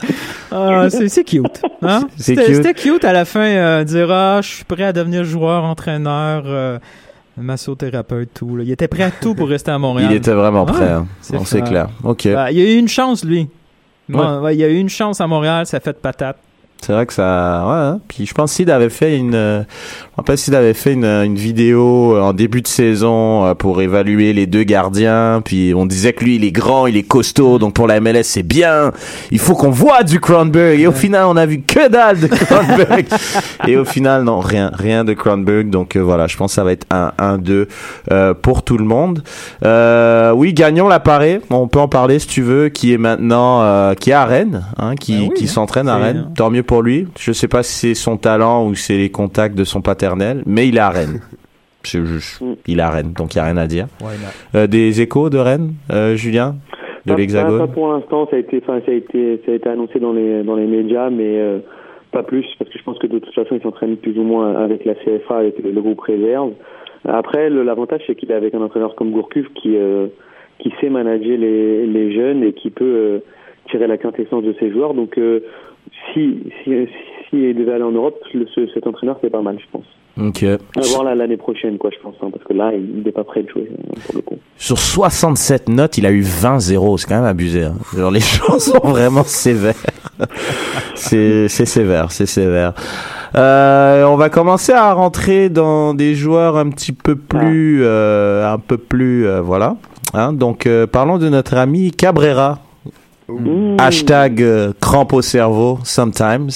Ah, 0.51 0.87
c'est 0.89 1.23
cute. 1.23 1.61
Hein? 1.81 2.01
C'est 2.17 2.35
C'était 2.35 2.73
cute. 2.73 3.03
à 3.05 3.13
la 3.13 3.25
fin, 3.25 3.41
euh, 3.45 3.83
dire 3.83 4.09
Ah, 4.11 4.39
je 4.41 4.49
suis 4.49 4.63
prêt 4.63 4.83
à 4.83 4.93
devenir 4.93 5.23
joueur, 5.23 5.63
entraîneur, 5.63 6.43
euh, 6.45 6.77
massothérapeute, 7.37 8.29
tout. 8.33 8.55
là. 8.57 8.63
Il 8.63 8.71
était 8.71 8.87
prêt 8.87 9.03
à 9.03 9.11
tout 9.11 9.33
pour 9.35 9.49
rester 9.49 9.71
à 9.71 9.77
Montréal. 9.79 10.09
Il 10.11 10.15
était 10.17 10.31
vraiment 10.33 10.65
prêt, 10.65 10.89
hein. 10.89 11.05
c'est 11.21 11.61
clair. 11.61 11.89
Ok. 12.03 12.27
Bah, 12.33 12.51
il 12.51 12.59
a 12.59 12.71
eu 12.71 12.77
une 12.77 12.87
chance, 12.87 13.23
lui. 13.25 13.47
Ouais, 14.09 14.55
il 14.55 14.63
a 14.63 14.67
eu 14.67 14.77
une 14.77 14.89
chance 14.89 15.21
à 15.21 15.27
Montréal, 15.27 15.65
ça 15.65 15.79
fait 15.79 15.93
de 15.93 15.97
patate. 15.97 16.37
C'est 16.85 16.91
vrai 16.91 17.05
que 17.05 17.13
ça, 17.13 17.63
ouais. 17.65 17.73
hein. 17.73 17.99
Puis 18.09 18.25
je 18.25 18.33
pense 18.33 18.53
qu'il 18.55 18.69
avait 18.69 18.89
fait 18.89 19.17
une, 19.17 19.35
euh, 19.35 19.63
je 20.17 20.31
me 20.31 20.35
s'il 20.35 20.53
avait 20.53 20.73
fait 20.73 20.93
une, 20.93 21.05
une 21.05 21.35
vidéo 21.35 22.15
euh, 22.15 22.21
en 22.21 22.33
début 22.33 22.61
de 22.61 22.67
saison 22.67 23.45
euh, 23.45 23.53
pour 23.53 23.81
évaluer 23.81 24.33
les 24.33 24.47
deux 24.47 24.63
gardiens. 24.63 25.41
Puis 25.43 25.73
on 25.75 25.85
disait 25.85 26.13
que 26.13 26.23
lui, 26.23 26.35
il 26.35 26.43
est 26.43 26.51
grand, 26.51 26.87
il 26.87 26.97
est 26.97 27.03
costaud, 27.03 27.57
donc 27.57 27.73
pour 27.73 27.87
la 27.87 27.99
MLS 27.99 28.23
c'est 28.23 28.43
bien. 28.43 28.91
Il 29.31 29.39
faut 29.39 29.53
qu'on 29.53 29.69
voit 29.69 30.03
du 30.03 30.19
Kronberg. 30.19 30.79
Et 30.79 30.87
au 30.87 30.91
final, 30.91 31.25
on 31.27 31.37
a 31.37 31.45
vu 31.45 31.61
que 31.61 31.87
dalle 31.87 32.19
de 32.19 32.27
Kronberg. 32.27 33.05
Et 33.67 33.77
au 33.77 33.85
final, 33.85 34.23
non, 34.23 34.39
rien, 34.39 34.71
rien 34.73 35.03
de 35.03 35.13
Kronberg. 35.13 35.69
Donc 35.69 35.95
euh, 35.95 35.99
voilà, 35.99 36.27
je 36.27 36.37
pense 36.37 36.51
que 36.51 36.55
ça 36.55 36.63
va 36.63 36.73
être 36.73 36.85
un 36.91 37.11
1-2 37.19 37.67
euh, 38.11 38.33
pour 38.33 38.63
tout 38.63 38.77
le 38.77 38.85
monde. 38.85 39.23
Euh, 39.63 40.31
oui, 40.31 40.53
gagnons 40.53 40.87
l'appareil. 40.87 41.39
On 41.49 41.67
peut 41.67 41.79
en 41.79 41.87
parler 41.87 42.19
si 42.19 42.27
tu 42.27 42.41
veux. 42.41 42.69
Qui 42.69 42.93
est 42.93 42.97
maintenant, 42.97 43.93
qui 43.95 44.09
est 44.09 44.13
à 44.13 44.25
Rennes, 44.25 44.63
hein, 44.77 44.95
qui, 44.95 45.19
oui, 45.19 45.31
qui 45.35 45.45
hein. 45.45 45.47
s'entraîne 45.47 45.87
à 45.87 45.97
Rennes. 45.97 46.29
Tant 46.35 46.49
mieux 46.49 46.63
pour 46.63 46.72
pour 46.73 46.81
lui. 46.81 47.05
Je 47.19 47.31
sais 47.33 47.47
pas 47.47 47.61
si 47.61 47.73
c'est 47.89 47.93
son 47.93 48.17
talent 48.17 48.67
ou 48.67 48.73
c'est 48.73 48.97
les 48.97 49.09
contacts 49.11 49.55
de 49.55 49.63
son 49.63 49.81
paternel, 49.81 50.41
mais 50.47 50.67
il 50.67 50.77
est 50.77 50.79
à 50.79 50.89
Rennes. 50.89 51.19
Je- 51.85 52.03
je- 52.17 52.43
il 52.65 52.79
est 52.79 52.81
à 52.81 52.89
Rennes, 52.89 53.11
donc 53.15 53.35
il 53.35 53.37
n'y 53.37 53.41
a 53.41 53.45
rien 53.45 53.57
à 53.57 53.67
dire. 53.67 53.87
Euh, 54.55 54.65
des 54.67 55.01
échos 55.01 55.29
de 55.29 55.37
Rennes, 55.37 55.73
euh, 55.91 56.15
Julien 56.15 56.55
De 57.05 57.11
Pas, 57.11 57.17
l'Hexagone 57.19 57.57
pas 57.59 57.67
pour 57.67 57.91
l'instant, 57.91 58.25
ça 58.31 58.37
a 58.37 58.39
été, 58.39 58.63
ça 58.65 58.73
a 58.75 58.91
été, 58.91 59.41
ça 59.45 59.51
a 59.51 59.55
été 59.55 59.67
annoncé 59.69 59.99
dans 59.99 60.13
les 60.13 60.43
dans 60.43 60.55
les 60.55 60.65
médias, 60.65 61.09
mais 61.09 61.37
euh, 61.41 61.59
pas 62.11 62.23
plus 62.23 62.45
parce 62.57 62.71
que 62.71 62.79
je 62.79 62.83
pense 62.85 62.97
que 62.99 63.07
de 63.07 63.19
toute 63.19 63.35
façon 63.35 63.55
ils 63.55 63.61
s'entraînent 63.61 63.97
plus 63.97 64.17
ou 64.17 64.23
moins 64.23 64.55
avec 64.63 64.85
la 64.85 64.95
CFA, 64.95 65.35
avec 65.39 65.59
le, 65.61 65.71
le 65.71 65.81
groupe 65.81 65.99
réserve. 66.01 66.53
Après, 67.05 67.49
l'avantage 67.49 68.01
c'est 68.07 68.15
qu'il 68.15 68.31
est 68.31 68.35
avec 68.35 68.55
un 68.55 68.61
entraîneur 68.61 68.95
comme 68.95 69.11
Gourcuff 69.11 69.45
qui 69.61 69.75
euh, 69.75 70.07
qui 70.59 70.71
sait 70.79 70.89
manager 70.89 71.37
les 71.37 71.85
les 71.85 72.13
jeunes 72.15 72.43
et 72.45 72.53
qui 72.53 72.69
peut 72.69 72.85
euh, 72.85 73.19
tirer 73.69 73.87
la 73.87 73.97
quintessence 73.97 74.43
de 74.45 74.55
ses 74.57 74.71
joueurs. 74.71 74.93
Donc 74.93 75.17
euh, 75.17 75.41
si 76.13 76.39
si 76.63 76.71
si 77.29 77.35
il 77.49 77.55
devait 77.55 77.73
aller 77.73 77.83
en 77.83 77.91
Europe, 77.91 78.19
le- 78.33 78.45
ce- 78.53 78.67
cet 78.73 78.85
entraîneur 78.87 79.17
c'est 79.21 79.29
pas 79.29 79.41
mal, 79.41 79.57
je 79.59 79.65
pense. 79.71 79.85
Ok. 80.21 80.43
À 80.43 80.81
voir 80.91 81.03
là 81.05 81.15
l'année 81.15 81.37
prochaine, 81.37 81.79
quoi, 81.79 81.89
je 81.91 81.97
pense, 81.99 82.13
hein, 82.21 82.29
parce 82.31 82.43
que 82.45 82.53
là 82.53 82.71
il 82.75 83.01
n'est 83.03 83.11
pas 83.11 83.23
prêt 83.23 83.41
de 83.41 83.49
jouer 83.49 83.67
pour 84.05 84.15
le 84.15 84.21
coup. 84.21 84.37
Sur 84.57 84.77
67 84.77 85.69
notes, 85.69 85.97
il 85.97 86.05
a 86.05 86.11
eu 86.11 86.21
20-0. 86.21 86.97
C'est 86.97 87.07
quand 87.07 87.15
même 87.15 87.23
abusé. 87.25 87.63
Hein. 87.63 87.73
Genre, 87.97 88.11
les 88.11 88.19
gens 88.37 88.59
sont 88.59 88.77
vraiment 88.87 89.23
sévères. 89.23 89.73
c'est 90.95 91.47
sévère, 91.49 92.11
c'est 92.11 92.25
sévère. 92.27 92.73
Euh, 93.35 94.03
on 94.05 94.15
va 94.15 94.29
commencer 94.29 94.71
à 94.73 94.93
rentrer 94.93 95.49
dans 95.49 95.95
des 95.95 96.13
joueurs 96.13 96.57
un 96.57 96.69
petit 96.69 96.91
peu 96.91 97.15
plus, 97.15 97.79
euh, 97.83 98.47
un 98.51 98.59
peu 98.59 98.77
plus, 98.77 99.25
euh, 99.25 99.41
voilà. 99.41 99.77
Hein, 100.13 100.33
donc, 100.33 100.69
parlons 100.91 101.17
de 101.17 101.29
notre 101.29 101.55
ami 101.57 101.89
Cabrera. 101.91 102.59
Hashtag 103.79 104.41
euh, 104.41 104.73
crampe 104.79 105.13
au 105.13 105.21
cerveau, 105.21 105.79
sometimes. 105.83 106.49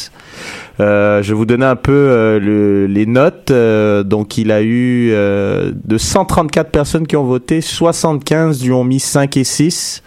Euh, 0.80 1.24
je 1.24 1.30
vais 1.30 1.36
vous 1.38 1.46
donner 1.46 1.66
un 1.66 1.76
peu 1.76 1.92
euh, 1.92 2.40
le- 2.40 2.86
les 2.88 3.06
notes. 3.06 3.52
Euh, 3.52 4.04
donc, 4.04 4.38
il 4.38 4.52
a 4.52 4.62
eu 4.62 5.10
euh, 5.12 5.72
de 5.86 5.98
134 5.98 6.70
personnes 6.72 7.08
qui 7.08 7.16
ont 7.16 7.24
voté, 7.24 7.62
75 7.62 8.64
lui 8.64 8.72
ont 8.74 8.84
mis 8.84 9.00
5 9.00 9.38
et 9.38 9.44
6 9.44 10.04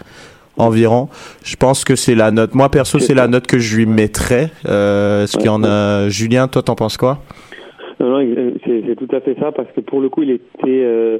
environ. 0.56 1.08
Je 1.44 1.56
pense 1.56 1.84
que 1.84 1.96
c'est 1.96 2.14
la 2.14 2.30
note. 2.30 2.54
Moi, 2.54 2.68
perso, 2.68 2.98
c'est 2.98 3.14
la 3.14 3.26
note 3.28 3.46
que 3.46 3.58
je 3.58 3.76
lui 3.76 3.86
mettrais. 3.86 4.50
Euh, 4.68 5.24
Est-ce 5.24 5.36
qu'il 5.36 5.46
y 5.46 5.50
en 5.50 5.64
a... 5.64 6.08
Julien, 6.08 6.48
toi, 6.48 6.62
t'en 6.62 6.74
penses 6.74 6.96
quoi? 6.96 7.18
Non, 7.98 8.10
non, 8.22 8.52
c'est 8.64 8.82
c'est 8.86 8.96
tout 8.96 9.14
à 9.14 9.20
fait 9.20 9.36
ça, 9.40 9.52
parce 9.52 9.68
que 9.76 9.80
pour 9.80 10.00
le 10.00 10.08
coup, 10.08 10.22
il 10.22 10.30
était 10.30 10.40
euh, 10.66 11.18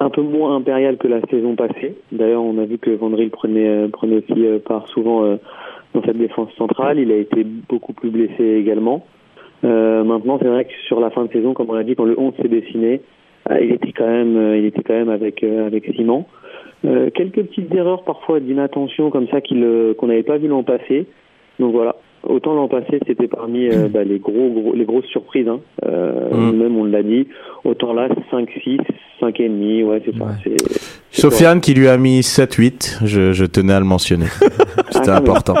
un 0.00 0.10
peu 0.10 0.22
moins 0.22 0.56
impérial 0.56 0.96
que 0.96 1.06
la 1.06 1.20
saison 1.30 1.54
passée. 1.54 1.96
D'ailleurs, 2.10 2.42
on 2.42 2.58
a 2.58 2.64
vu 2.64 2.78
que 2.78 2.90
Vandril 2.90 3.30
prenait, 3.30 3.68
euh, 3.68 3.88
prenait 3.88 4.16
aussi 4.16 4.46
euh, 4.46 4.58
part 4.58 4.88
souvent 4.88 5.24
euh, 5.24 5.36
dans 5.94 6.02
cette 6.02 6.16
défense 6.16 6.50
centrale. 6.56 6.98
Il 6.98 7.12
a 7.12 7.16
été 7.16 7.44
beaucoup 7.44 7.92
plus 7.92 8.10
blessé 8.10 8.44
également. 8.44 9.06
Maintenant, 9.62 10.38
c'est 10.40 10.48
vrai 10.48 10.64
que 10.64 10.72
sur 10.86 11.00
la 11.00 11.10
fin 11.10 11.26
de 11.26 11.32
saison, 11.32 11.52
comme 11.52 11.68
on 11.68 11.74
l'a 11.74 11.84
dit, 11.84 11.94
quand 11.94 12.06
le 12.06 12.18
11 12.18 12.32
s'est 12.40 12.48
dessiné, 12.48 13.02
euh, 13.50 13.60
il 13.60 13.72
était 13.72 13.92
quand 13.92 14.06
même, 14.06 14.54
il 14.56 14.64
était 14.64 14.82
quand 14.82 14.94
même 14.94 15.10
avec 15.10 15.44
avec 15.44 15.84
Simon. 15.94 16.24
Euh, 16.86 17.10
quelques 17.10 17.42
petites 17.42 17.74
erreurs 17.74 18.04
parfois 18.04 18.40
d'inattention 18.40 19.10
comme 19.10 19.28
ça 19.28 19.40
qu'on 19.42 20.06
n'avait 20.06 20.22
pas 20.22 20.38
vu 20.38 20.48
l'an 20.48 20.62
passé. 20.62 21.06
Donc 21.58 21.72
voilà. 21.72 21.96
Autant 22.22 22.54
l'an 22.54 22.68
passé 22.68 23.00
c'était 23.06 23.28
parmi 23.28 23.68
euh, 23.68 23.88
bah, 23.88 24.04
les 24.04 24.18
gros, 24.18 24.50
gros 24.50 24.74
les 24.74 24.84
grosses 24.84 25.06
surprises. 25.06 25.48
Hein. 25.48 25.60
Euh, 25.84 26.30
Mm. 26.30 26.56
Même 26.56 26.76
on 26.76 26.84
l'a 26.84 27.02
dit. 27.02 27.26
Autant 27.64 27.92
là 27.92 28.08
5 28.30 28.48
6 28.62 28.78
5 29.20 29.40
et 29.40 29.48
demi. 29.48 29.82
Ouais 29.82 30.00
c'est 30.04 30.16
ça. 30.16 30.26
C'est, 30.44 30.54
c'est 31.10 31.20
Sofiane 31.20 31.60
qui 31.60 31.74
lui 31.74 31.88
a 31.88 31.96
mis 31.96 32.20
7-8. 32.20 33.04
Je, 33.04 33.32
je 33.32 33.44
tenais 33.44 33.72
à 33.72 33.78
le 33.80 33.84
mentionner. 33.86 34.26
C'était 35.00 35.10
important. 35.16 35.54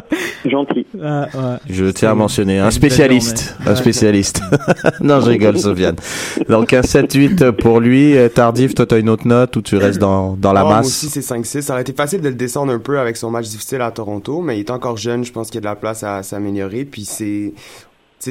Gentil. 0.44 0.86
Ah, 1.02 1.26
Je 1.68 1.86
tiens 1.86 2.12
à 2.12 2.14
mentionner 2.14 2.58
un 2.58 2.70
spécialiste, 2.70 3.56
un 3.66 3.74
spécialiste. 3.74 4.40
non, 5.00 5.20
je 5.20 5.30
rigole, 5.30 5.58
Sofiane. 5.58 5.96
Donc 6.48 6.72
un 6.72 6.80
7-8 6.82 7.52
pour 7.52 7.80
lui. 7.80 8.16
Euh, 8.16 8.28
Tardif, 8.28 8.74
toi, 8.74 8.86
t'as 8.86 8.98
une 8.98 9.08
autre 9.08 9.26
note 9.26 9.56
ou 9.56 9.62
tu 9.62 9.76
restes 9.76 9.98
dans, 9.98 10.34
dans 10.34 10.52
la 10.52 10.62
Moi 10.62 10.76
masse? 10.76 10.86
aussi, 10.86 11.08
c'est 11.08 11.20
5-6. 11.20 11.62
Ça 11.62 11.72
aurait 11.74 11.82
été 11.82 11.92
facile 11.92 12.20
de 12.20 12.28
le 12.28 12.34
descendre 12.34 12.72
un 12.72 12.78
peu 12.78 12.98
avec 12.98 13.16
son 13.16 13.30
match 13.30 13.46
difficile 13.48 13.80
à 13.80 13.90
Toronto, 13.90 14.40
mais 14.40 14.56
il 14.56 14.60
est 14.60 14.70
encore 14.70 14.96
jeune. 14.96 15.24
Je 15.24 15.32
pense 15.32 15.48
qu'il 15.48 15.56
y 15.56 15.58
a 15.58 15.62
de 15.62 15.66
la 15.66 15.76
place 15.76 16.02
à 16.02 16.22
s'améliorer. 16.22 16.84
Puis 16.84 17.04
c'est. 17.04 17.52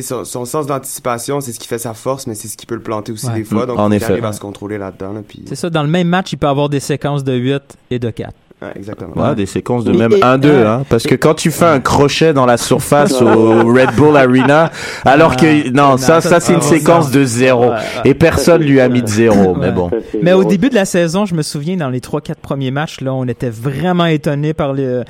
Son, 0.01 0.25
son 0.25 0.43
sens 0.43 0.65
d'anticipation, 0.65 1.39
c'est 1.39 1.53
ce 1.53 1.59
qui 1.59 1.67
fait 1.69 1.77
sa 1.77 1.93
force, 1.93 2.27
mais 2.27 2.35
c'est 2.35 2.49
ce 2.49 2.57
qui 2.57 2.65
peut 2.65 2.75
le 2.75 2.81
planter 2.81 3.13
aussi 3.13 3.27
Ouais. 3.27 3.35
des 3.35 3.43
fois. 3.45 3.63
Mm, 3.63 3.67
Donc, 3.67 3.79
en 3.79 3.91
il 3.91 3.95
effet. 3.95 4.11
arrive 4.11 4.25
à 4.25 4.33
se 4.33 4.41
contrôler 4.41 4.77
là-dedans. 4.77 5.13
Là, 5.13 5.21
puis... 5.25 5.43
C'est 5.47 5.55
ça, 5.55 5.69
dans 5.69 5.83
le 5.83 5.87
même 5.89 6.07
match, 6.09 6.33
il 6.33 6.37
peut 6.37 6.47
avoir 6.47 6.67
des 6.67 6.81
séquences 6.81 7.23
de 7.23 7.33
8 7.33 7.61
et 7.91 7.99
de 7.99 8.09
4. 8.09 8.33
Ouais, 8.61 8.69
exactement. 8.77 9.11
Ouais, 9.21 9.35
des 9.35 9.45
séquences 9.45 9.83
de 9.83 9.93
Et- 9.93 9.97
même 9.97 10.13
et- 10.13 10.21
1-2, 10.21 10.49
ouais. 10.49 10.65
hein, 10.65 10.85
parce 10.89 11.03
que 11.03 11.15
quand 11.15 11.33
tu 11.33 11.51
fais 11.51 11.65
un 11.65 11.81
crochet 11.81 12.31
dans 12.33 12.45
la 12.45 12.55
surface 12.57 13.21
au 13.21 13.65
Red 13.73 13.95
Bull 13.97 14.15
Arena, 14.15 14.71
alors 15.05 15.35
que 15.35 15.69
non, 15.71 15.97
ça, 15.97 16.21
ça 16.21 16.39
c'est 16.39 16.53
une 16.53 16.61
séquence 16.61 17.11
de 17.11 17.25
zéro, 17.25 17.71
et 18.05 18.13
personne 18.13 18.61
lui 18.63 18.79
a 18.79 18.87
mis 18.87 19.01
de 19.01 19.07
zéro, 19.07 19.55
mais 19.55 19.71
bon. 19.71 19.91
Mais 20.21 20.31
au 20.33 20.45
début 20.45 20.69
de 20.69 20.75
la 20.75 20.85
saison, 20.85 21.25
je 21.25 21.35
me 21.35 21.41
souviens, 21.41 21.75
dans 21.75 21.89
les 21.89 21.99
3-4 21.99 22.35
premiers 22.41 22.71
matchs, 22.71 23.01
là, 23.01 23.13
on 23.13 23.25
était 23.27 23.49
vraiment 23.49 24.05
étonnés 24.05 24.53
par, 24.53 24.71
les, 24.73 25.01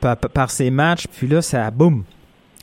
par, 0.00 0.16
par 0.18 0.50
ces 0.50 0.70
matchs. 0.70 1.06
Puis 1.16 1.26
là, 1.26 1.40
ça 1.40 1.66
a 1.66 1.70
boum. 1.70 2.02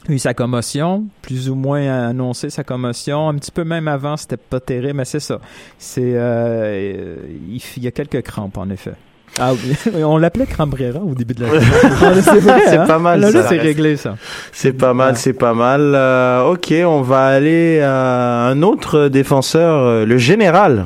Eu 0.10 0.20
sa 0.20 0.34
commotion, 0.34 1.04
plus 1.22 1.50
ou 1.50 1.56
moins 1.56 2.08
annoncé 2.10 2.50
sa 2.50 2.64
commotion, 2.64 3.28
un 3.28 3.34
petit 3.36 3.52
peu 3.52 3.66
même 3.66 3.90
avant, 3.90 4.16
c'était 4.16 4.38
pas 4.38 4.60
terrible, 4.62 4.94
mais 4.94 5.04
c'est 5.06 5.20
ça. 5.20 5.40
C'est, 5.78 6.14
euh, 6.14 7.16
il 7.50 7.84
y 7.84 7.88
a 7.88 7.92
quelques 7.92 8.22
crampes 8.22 8.58
en 8.58 8.70
effet. 8.70 8.94
Ah 9.40 9.52
oui, 9.94 10.04
on 10.04 10.18
l'appelait 10.18 10.46
Crambrera 10.46 11.00
au 11.00 11.14
début 11.14 11.34
de 11.34 11.44
la. 11.44 11.50
Ah, 12.02 12.14
c'est 12.22 12.78
hein? 12.78 12.86
pas 12.88 13.00
mal, 13.00 13.20
Là, 13.20 13.32
là, 13.32 13.44
ça. 13.44 13.50
c'est 13.50 13.58
réglé 13.60 13.98
ça. 13.98 14.16
C'est 14.52 14.74
pas 14.74 14.94
mal, 14.94 15.18
c'est 15.18 15.34
pas 15.34 15.54
mal. 15.54 15.94
Euh, 15.96 16.44
ok, 16.52 16.74
on 16.86 17.02
va 17.02 17.26
aller 17.28 17.82
à 17.82 18.48
un 18.48 18.62
autre 18.64 19.08
défenseur, 19.10 19.76
euh, 19.84 20.06
le 20.06 20.18
général. 20.18 20.86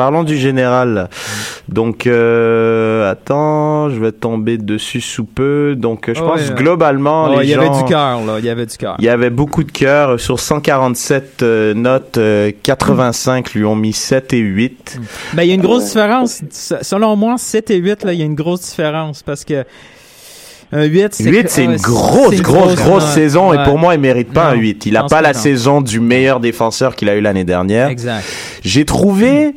Parlons 0.00 0.24
du 0.24 0.38
général. 0.38 1.10
Donc, 1.68 2.06
euh, 2.06 3.10
attends, 3.10 3.90
je 3.90 4.00
vais 4.00 4.12
tomber 4.12 4.56
dessus 4.56 5.02
sous 5.02 5.24
peu. 5.26 5.74
Donc, 5.76 6.08
euh, 6.08 6.14
je 6.14 6.22
Oh, 6.22 6.26
pense 6.26 6.48
ouais. 6.48 6.54
globalement, 6.54 7.26
Oh, 7.28 7.38
les 7.40 7.44
il 7.44 7.50
y 7.50 7.54
avait 7.54 7.68
du 7.68 7.84
cœur, 7.84 8.24
là. 8.24 8.36
Il 8.38 8.44
y 8.46 8.48
avait 8.48 8.64
du 8.64 8.78
cœur. 8.78 8.96
Il 8.98 9.04
y 9.04 9.10
avait 9.10 9.28
beaucoup 9.28 9.62
de 9.62 9.70
cœur. 9.70 10.18
Sur 10.18 10.40
147 10.40 11.42
euh, 11.42 11.74
notes, 11.74 12.16
euh, 12.16 12.50
85 12.62 13.52
lui 13.52 13.66
ont 13.66 13.76
mis 13.76 13.92
7 13.92 14.32
et 14.32 14.38
8. 14.38 14.98
Ben, 15.34 15.42
il 15.42 15.48
y 15.50 15.52
a 15.52 15.54
une 15.54 15.60
grosse 15.60 15.84
différence. 15.84 16.40
Selon 16.80 17.14
moi, 17.16 17.34
7 17.36 17.70
et 17.70 17.76
8, 17.76 18.04
là, 18.04 18.14
il 18.14 18.20
y 18.20 18.22
a 18.22 18.24
une 18.24 18.34
grosse 18.34 18.62
différence 18.70 19.22
parce 19.22 19.44
que 19.44 19.66
un 20.72 20.84
8, 20.84 21.14
c'est 21.14 21.24
8, 21.24 21.42
que- 21.42 21.48
c'est 21.50 21.66
ouais, 21.66 21.74
une 21.74 21.80
grosse, 21.80 22.30
c'est 22.30 22.36
une 22.36 22.42
grosse, 22.42 22.74
grosse 22.76 23.04
ouais, 23.04 23.10
saison. 23.10 23.52
Et 23.52 23.62
pour 23.64 23.76
moi, 23.76 23.94
il 23.96 24.00
mérite 24.00 24.32
pas 24.32 24.50
un 24.50 24.54
Non, 24.54 24.60
8. 24.60 24.86
Il 24.86 24.92
je 24.92 24.96
a 24.96 25.00
pense 25.02 25.10
pas 25.10 25.20
la 25.20 25.32
non. 25.34 25.38
saison 25.38 25.80
du 25.82 26.00
meilleur 26.00 26.40
défenseur 26.40 26.94
qu'il 26.96 27.08
a 27.10 27.16
eu 27.16 27.20
l'année 27.20 27.44
dernière. 27.44 27.88
Exact. 27.88 28.24
J'ai 28.62 28.84
trouvé, 28.84 29.54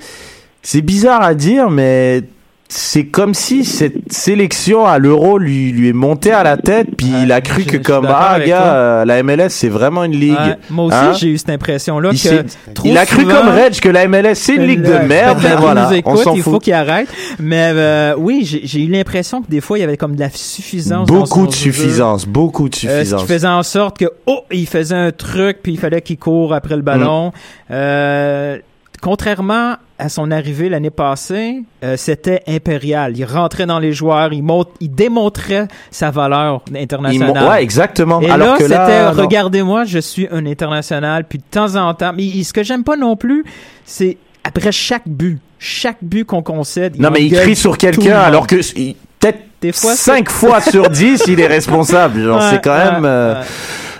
c'est 0.64 0.82
bizarre 0.82 1.22
à 1.22 1.34
dire, 1.36 1.70
mais 1.70 2.24
c'est 2.70 3.06
comme 3.06 3.36
si 3.36 3.66
cette 3.66 4.12
sélection 4.12 4.88
à 4.88 4.98
l'euro 4.98 5.38
lui, 5.38 5.72
lui 5.72 5.90
est 5.90 5.94
montée 5.94 6.32
à 6.32 6.42
la 6.42 6.58
tête, 6.58 6.88
puis 6.98 7.06
il 7.22 7.32
a 7.32 7.40
cru 7.40 7.66
que 7.66 7.78
comme, 7.78 8.08
ah, 8.10 8.40
gars, 8.44 8.74
euh, 8.74 9.06
la 9.06 9.22
MLS, 9.22 9.50
c'est 9.50 9.70
vraiment 9.70 10.04
une 10.04 10.14
ligue. 10.16 10.32
Ouais, 10.32 10.58
moi 10.72 10.86
aussi, 10.86 10.96
Hein? 10.98 11.14
j'ai 11.14 11.28
eu 11.28 11.38
cette 11.38 11.52
impression-là 11.52 12.10
Il 12.14 12.20
que 12.20 12.46
trop 12.74 12.88
il 12.88 12.98
a 12.98 13.06
cru 13.06 13.24
souvent- 13.24 13.36
comme 13.36 13.50
Reg 13.50 13.80
que 13.80 13.90
la 13.90 14.08
MLS, 14.08 14.34
c'est 14.36 14.56
une 14.56 14.64
ligue 14.66 14.82
de 14.82 14.88
Ouais, 14.92 15.06
merde, 15.06 15.38
mais 15.44 15.56
voilà, 15.56 15.96
écoute, 15.96 16.12
on 16.12 16.16
s'en 16.18 16.34
il 16.34 16.42
faut 16.42 16.54
fout. 16.54 16.64
qu'il 16.64 16.74
arrête. 16.74 17.08
Mais 17.38 17.74
euh, 17.76 18.16
oui, 18.18 18.44
j'ai 18.64 18.82
eu 18.82 18.88
l'impression 18.90 19.44
que 19.44 19.52
des 19.52 19.62
fois, 19.62 19.78
il 19.78 19.82
y 19.82 19.84
avait 19.84 19.98
comme 19.98 20.16
de 20.16 20.22
la 20.22 20.32
suffisance. 20.32 21.08
Beaucoup 21.08 21.46
de 21.46 21.52
jeu. 21.52 21.58
suffisance, 21.58 22.26
beaucoup 22.26 22.70
de 22.70 22.76
Euh, 22.76 22.80
ce 22.80 22.88
suffisance. 22.88 23.22
qui 23.22 23.28
faisait 23.28 23.48
en 23.48 23.62
sorte 23.64 24.00
que, 24.00 24.06
oh, 24.26 24.40
il 24.52 24.66
faisait 24.66 24.96
un 24.96 25.12
truc, 25.12 25.58
puis 25.62 25.74
il 25.74 25.80
fallait 25.80 26.02
qu'il 26.02 26.18
court 26.18 26.56
après 26.56 26.76
le 26.76 26.82
ballon. 26.82 27.28
Mm. 27.28 27.32
Euh, 27.74 28.58
contrairement 29.04 29.76
à 30.00 30.08
son 30.08 30.32
arrivée 30.32 30.70
l'année 30.70 30.90
passée, 30.90 31.62
euh, 31.84 31.96
c'était 31.98 32.42
impérial. 32.48 33.14
Il 33.18 33.26
rentrait 33.26 33.66
dans 33.66 33.78
les 33.80 33.92
joueurs, 33.92 34.32
il, 34.32 34.44
il 34.80 34.90
démontrait 34.96 35.68
sa 35.92 36.10
valeur 36.10 36.62
internationale. 36.74 37.48
Ouais, 37.50 37.62
exactement. 37.62 38.22
Et 38.22 38.30
Alors 38.30 38.54
là, 38.54 38.58
que 38.58 38.64
c'était, 38.64 39.10
regardez-moi, 39.10 39.84
je 39.84 40.00
suis 40.00 40.28
un 40.32 40.46
international, 40.46 41.26
puis 41.28 41.38
de 41.40 41.44
temps 41.52 41.76
en 41.76 41.94
temps, 41.94 42.14
mais 42.16 42.44
ce 42.44 42.54
que 42.54 42.64
j'aime 42.64 42.84
pas 42.86 42.96
non 42.96 43.18
plus, 43.18 43.44
c'est 43.86 44.18
après 44.46 44.72
chaque 44.72 45.08
but, 45.08 45.40
chaque 45.60 45.98
but 46.02 46.24
qu'on 46.26 46.42
concède. 46.42 46.98
Non, 46.98 47.10
mais 47.12 47.26
il 47.26 47.34
crie 47.34 47.56
sur 47.58 47.78
quelqu'un 47.78 48.20
alors 48.20 48.48
que 48.48 48.56
peut-être 48.56 49.40
Des 49.62 49.74
fois, 49.74 49.96
5 49.96 50.30
c'est- 50.30 50.36
fois 50.36 50.62
sur 50.62 50.90
10, 50.90 51.24
il 51.28 51.40
est 51.42 51.48
responsable. 51.48 52.22
Genre, 52.24 52.40
Ouais, 52.40 52.48
c'est 52.52 52.64
quand 52.64 52.72
ouais, 52.76 52.92
même. 52.92 53.06
euh, 53.06 53.36
ouais. 53.36 53.46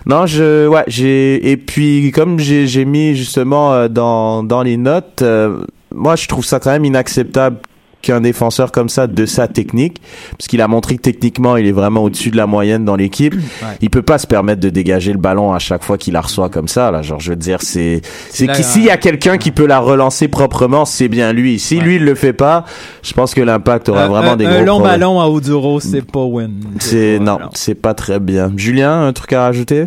Non, 0.06 0.26
je, 0.26 0.68
ouais, 0.68 0.84
j'ai, 0.88 1.52
et 1.52 1.58
puis, 1.58 2.12
comme 2.12 2.40
j'ai, 2.40 2.86
mis 2.86 3.16
justement 3.16 3.74
euh, 3.74 3.88
dans, 3.88 4.44
dans 4.44 4.62
les 4.62 4.78
notes, 4.78 5.22
euh, 5.22 5.64
moi, 5.94 6.16
je 6.16 6.28
trouve 6.28 6.46
ça 6.46 6.60
quand 6.60 6.72
même 6.72 6.86
inacceptable 6.86 7.58
qu'un 8.04 8.22
défenseur 8.22 8.72
comme 8.72 8.90
ça 8.90 9.08
de 9.08 9.26
sa 9.26 9.48
technique, 9.48 10.00
parce 10.38 10.48
qu'il 10.48 10.62
a 10.62 10.68
montré 10.68 10.98
que 10.98 11.02
techniquement 11.02 11.58
il 11.58 11.66
est 11.66 11.72
vraiment 11.72 12.04
au-dessus 12.04 12.30
de 12.30 12.38
la 12.38 12.46
moyenne 12.46 12.86
dans 12.86 12.96
l'équipe. 12.96 13.34
Il 13.82 13.90
peut 13.90 14.04
pas 14.04 14.20
se 14.20 14.28
permettre 14.28 14.60
de 14.62 14.70
dégager 14.70 15.12
le 15.12 15.18
ballon 15.18 15.54
à 15.54 15.58
chaque 15.60 15.84
fois 15.84 15.98
qu'il 15.98 16.14
la 16.14 16.22
reçoit 16.22 16.50
comme 16.50 16.68
ça. 16.68 16.92
Là, 16.92 17.02
genre 17.02 17.20
je 17.20 17.32
veux 17.32 17.36
dire, 17.36 17.62
c'est 17.62 18.02
c'est 18.30 18.46
que 18.46 18.62
s'il 18.62 18.84
y 18.84 18.90
a 18.92 18.98
quelqu'un 18.98 19.38
qui 19.38 19.50
peut 19.52 19.66
la 19.66 19.80
relancer 19.80 20.28
proprement, 20.28 20.86
c'est 20.86 21.08
bien 21.08 21.34
lui. 21.34 21.58
Si 21.58 21.80
lui 21.80 21.96
il 21.96 22.04
le 22.04 22.14
fait 22.14 22.34
pas, 22.34 22.66
je 23.02 23.14
pense 23.14 23.34
que 23.34 23.42
l'impact 23.42 23.90
aura 23.90 24.04
Un- 24.04 24.08
vraiment 24.10 24.32
un, 24.34 24.36
des 24.36 24.46
un 24.46 24.58
gros 24.58 24.66
long 24.66 24.80
problèmes. 24.80 25.00
ballon 25.00 25.20
à 25.22 25.28
Oduro, 25.30 25.80
c'est 25.80 26.06
pas 26.06 26.24
win. 26.26 26.60
C'est 26.80 27.18
non, 27.20 27.40
c'est 27.54 27.74
pas 27.82 27.94
très 27.94 28.20
bien. 28.20 28.52
Julien, 28.58 29.08
un 29.08 29.14
truc 29.14 29.32
à 29.34 29.44
rajouter? 29.44 29.86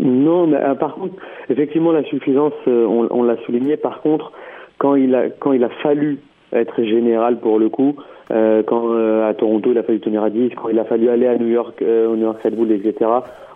Non, 0.00 0.48
mais 0.48 0.56
euh, 0.56 0.74
par 0.74 0.94
contre, 0.96 1.14
effectivement, 1.48 1.92
la 1.92 2.02
suffisance, 2.04 2.52
euh, 2.66 2.84
on, 2.86 3.06
on 3.10 3.22
l'a 3.22 3.36
souligné. 3.46 3.76
Par 3.76 4.00
contre, 4.02 4.32
quand 4.78 4.96
il 4.96 5.14
a 5.14 5.24
quand 5.38 5.52
il 5.52 5.62
a 5.62 5.68
fallu 5.84 6.18
être 6.54 6.82
général 6.82 7.38
pour 7.40 7.58
le 7.58 7.68
coup, 7.68 7.96
euh, 8.30 8.62
quand 8.62 8.92
euh, 8.92 9.28
à 9.28 9.34
Toronto 9.34 9.70
il 9.72 9.78
a 9.78 9.82
fallu 9.82 10.00
tenir 10.00 10.22
à 10.22 10.30
10, 10.30 10.50
quand 10.54 10.68
il 10.68 10.78
a 10.78 10.84
fallu 10.84 11.08
aller 11.08 11.26
à 11.26 11.36
New 11.36 11.48
York, 11.48 11.82
euh, 11.82 12.08
au 12.08 12.16
New 12.16 12.22
York 12.24 12.40
Red 12.42 12.54
Bull, 12.56 12.72
etc. 12.72 13.10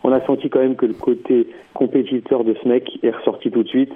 On 0.05 0.13
a 0.13 0.21
senti 0.27 0.51
quand 0.51 0.61
même 0.61 0.77
que 0.77 0.87
le 0.87 0.95
côté 0.95 1.47
compétiteur 1.75 2.45
de 2.45 2.55
ce 2.63 2.69
mec 2.69 2.99
est 3.03 3.11
ressorti 3.11 3.51
tout 3.51 3.63
de 3.63 3.69
suite. 3.69 3.93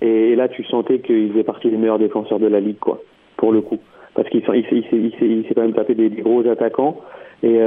Et, 0.00 0.36
là, 0.36 0.48
tu 0.48 0.62
sentais 0.64 1.00
qu'il 1.00 1.30
faisait 1.32 1.42
partie 1.42 1.70
des 1.70 1.76
meilleurs 1.76 1.98
défenseurs 1.98 2.38
de 2.38 2.46
la 2.46 2.60
ligue, 2.60 2.78
quoi, 2.78 3.00
pour 3.36 3.50
le 3.50 3.60
coup, 3.60 3.78
parce 4.14 4.28
qu'il 4.28 4.42
s'est- 4.42 5.54
quand 5.54 5.62
même 5.62 5.72
tapé 5.72 5.94
des, 5.94 6.08
gros 6.10 6.46
attaquants. 6.46 7.00
Et 7.42 7.58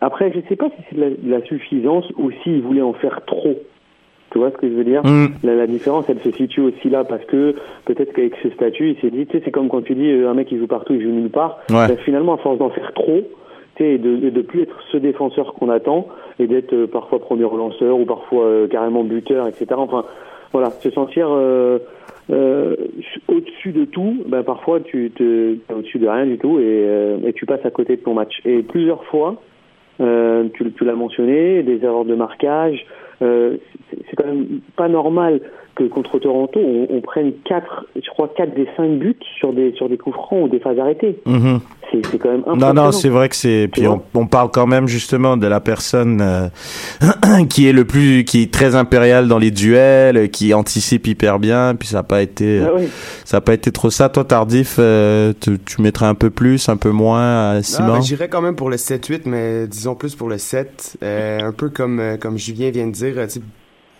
après, 0.00 0.32
je 0.32 0.40
sais 0.48 0.56
pas 0.56 0.68
si 0.70 0.82
c'est 0.90 0.96
de 0.96 1.16
de 1.22 1.30
la 1.30 1.42
suffisance 1.42 2.06
ou 2.18 2.32
s'il 2.42 2.60
voulait 2.62 2.82
en 2.82 2.92
faire 2.94 3.20
trop. 3.24 3.56
Tu 4.32 4.38
vois 4.38 4.50
ce 4.50 4.56
que 4.56 4.68
je 4.68 4.72
veux 4.74 4.84
dire 4.84 5.02
Mm. 5.04 5.26
la, 5.44 5.54
la 5.54 5.66
différence, 5.66 6.06
elle 6.08 6.20
se 6.20 6.30
situe 6.30 6.62
aussi 6.62 6.88
là 6.88 7.04
parce 7.04 7.24
que 7.26 7.54
peut-être 7.84 8.12
qu'avec 8.14 8.34
ce 8.42 8.48
statut, 8.50 8.90
il 8.90 8.96
s'est 9.00 9.10
dit, 9.10 9.26
tu 9.26 9.36
sais, 9.36 9.42
c'est 9.44 9.50
comme 9.50 9.68
quand 9.68 9.82
tu 9.82 9.94
dis 9.94 10.10
euh, 10.10 10.30
un 10.30 10.34
mec 10.34 10.48
qui 10.48 10.58
joue 10.58 10.66
partout, 10.66 10.94
il 10.94 11.02
joue 11.02 11.10
nulle 11.10 11.30
part. 11.30 11.58
Ouais. 11.70 11.86
Ben, 11.88 11.96
finalement, 11.98 12.34
à 12.34 12.38
force 12.38 12.58
d'en 12.58 12.70
faire 12.70 12.92
trop, 12.94 13.20
tu 13.76 13.84
sais, 13.84 13.90
et 13.92 13.98
de, 13.98 14.30
de 14.30 14.42
plus 14.42 14.62
être 14.62 14.76
ce 14.90 14.96
défenseur 14.96 15.52
qu'on 15.54 15.68
attend 15.68 16.06
et 16.38 16.46
d'être 16.46 16.72
euh, 16.72 16.86
parfois 16.86 17.18
premier 17.18 17.44
relanceur 17.44 17.98
ou 17.98 18.04
parfois 18.06 18.44
euh, 18.44 18.68
carrément 18.68 19.04
buteur, 19.04 19.46
etc. 19.46 19.66
Enfin, 19.76 20.04
voilà, 20.52 20.70
se 20.70 20.90
sentir 20.90 21.28
euh, 21.30 21.78
au-dessus 23.28 23.72
de 23.72 23.84
tout, 23.84 24.22
ben 24.26 24.42
parfois 24.42 24.80
tu 24.80 25.10
te 25.14 25.54
t'es 25.54 25.74
au-dessus 25.74 25.98
de 25.98 26.08
rien 26.08 26.26
du 26.26 26.38
tout 26.38 26.58
et, 26.58 26.86
et 27.26 27.32
tu 27.32 27.46
passes 27.46 27.64
à 27.64 27.70
côté 27.70 27.96
de 27.96 28.02
ton 28.02 28.14
match. 28.14 28.40
Et 28.44 28.62
plusieurs 28.62 29.02
fois, 29.04 29.36
tu, 29.98 30.72
tu 30.72 30.84
l'as 30.84 30.94
mentionné, 30.94 31.62
des 31.62 31.84
erreurs 31.84 32.04
de 32.04 32.14
marquage. 32.14 32.84
Euh, 33.22 33.56
c'est 33.90 33.98
c'est 34.10 34.16
quand 34.16 34.26
même 34.26 34.60
pas 34.76 34.88
normal 34.88 35.40
que 35.74 35.84
contre 35.84 36.18
Toronto, 36.18 36.60
on, 36.62 36.86
on 36.90 37.00
prenne 37.00 37.32
quatre, 37.44 37.86
je 37.96 38.08
crois 38.10 38.28
quatre 38.36 38.54
des 38.54 38.68
cinq 38.76 38.98
buts 38.98 39.16
sur 39.38 39.52
des 39.52 39.72
sur 39.72 39.88
des 39.88 39.96
coups 39.96 40.14
francs 40.16 40.44
ou 40.44 40.48
des 40.48 40.58
phases 40.60 40.78
arrêtées. 40.78 41.18
Mhm. 41.26 41.60
C'est 41.90 42.06
c'est 42.06 42.18
quand 42.18 42.30
même 42.30 42.40
Non, 42.46 42.52
impressionnant. 42.52 42.84
non, 42.84 42.92
c'est 42.92 43.08
vrai 43.08 43.28
que 43.28 43.36
c'est. 43.36 43.68
Puis 43.72 43.86
on, 43.86 44.02
on 44.14 44.26
parle 44.26 44.50
quand 44.50 44.66
même 44.66 44.86
justement 44.88 45.36
de 45.36 45.46
la 45.46 45.60
personne 45.60 46.20
euh, 46.22 46.48
qui 47.50 47.68
est 47.68 47.72
le 47.72 47.84
plus, 47.84 48.24
qui 48.24 48.42
est 48.42 48.52
très 48.52 48.74
impériale 48.76 49.28
dans 49.28 49.38
les 49.38 49.50
duels, 49.50 50.30
qui 50.30 50.54
anticipe 50.54 51.06
hyper 51.06 51.38
bien. 51.38 51.74
Puis 51.74 51.88
ça 51.88 51.98
n'a 51.98 52.02
pas 52.02 52.22
été, 52.22 52.60
Ah 52.66 52.72
oui. 52.76 52.88
ça 53.24 53.38
a 53.38 53.40
pas 53.40 53.54
été 53.54 53.72
trop 53.72 53.90
ça. 53.90 54.08
Toi, 54.08 54.24
tardif, 54.24 54.76
euh, 54.78 55.32
tu, 55.40 55.58
tu 55.58 55.82
mettrais 55.82 56.06
un 56.06 56.14
peu 56.14 56.30
plus, 56.30 56.68
un 56.68 56.76
peu 56.76 56.90
moins, 56.90 57.50
à 57.52 57.62
Simon. 57.62 57.94
ben, 57.94 58.00
J'irais 58.02 58.28
quand 58.28 58.42
même 58.42 58.56
pour 58.56 58.70
le 58.70 58.76
7-8, 58.76 59.22
mais 59.26 59.66
disons 59.66 59.94
plus 59.94 60.14
pour 60.14 60.28
le 60.28 60.38
7. 60.38 60.96
Euh, 61.02 61.40
un 61.42 61.52
peu 61.52 61.68
comme, 61.68 62.00
euh, 62.00 62.16
comme 62.16 62.38
Julien 62.38 62.70
vient 62.70 62.86
de 62.86 62.92
dire. 62.92 63.14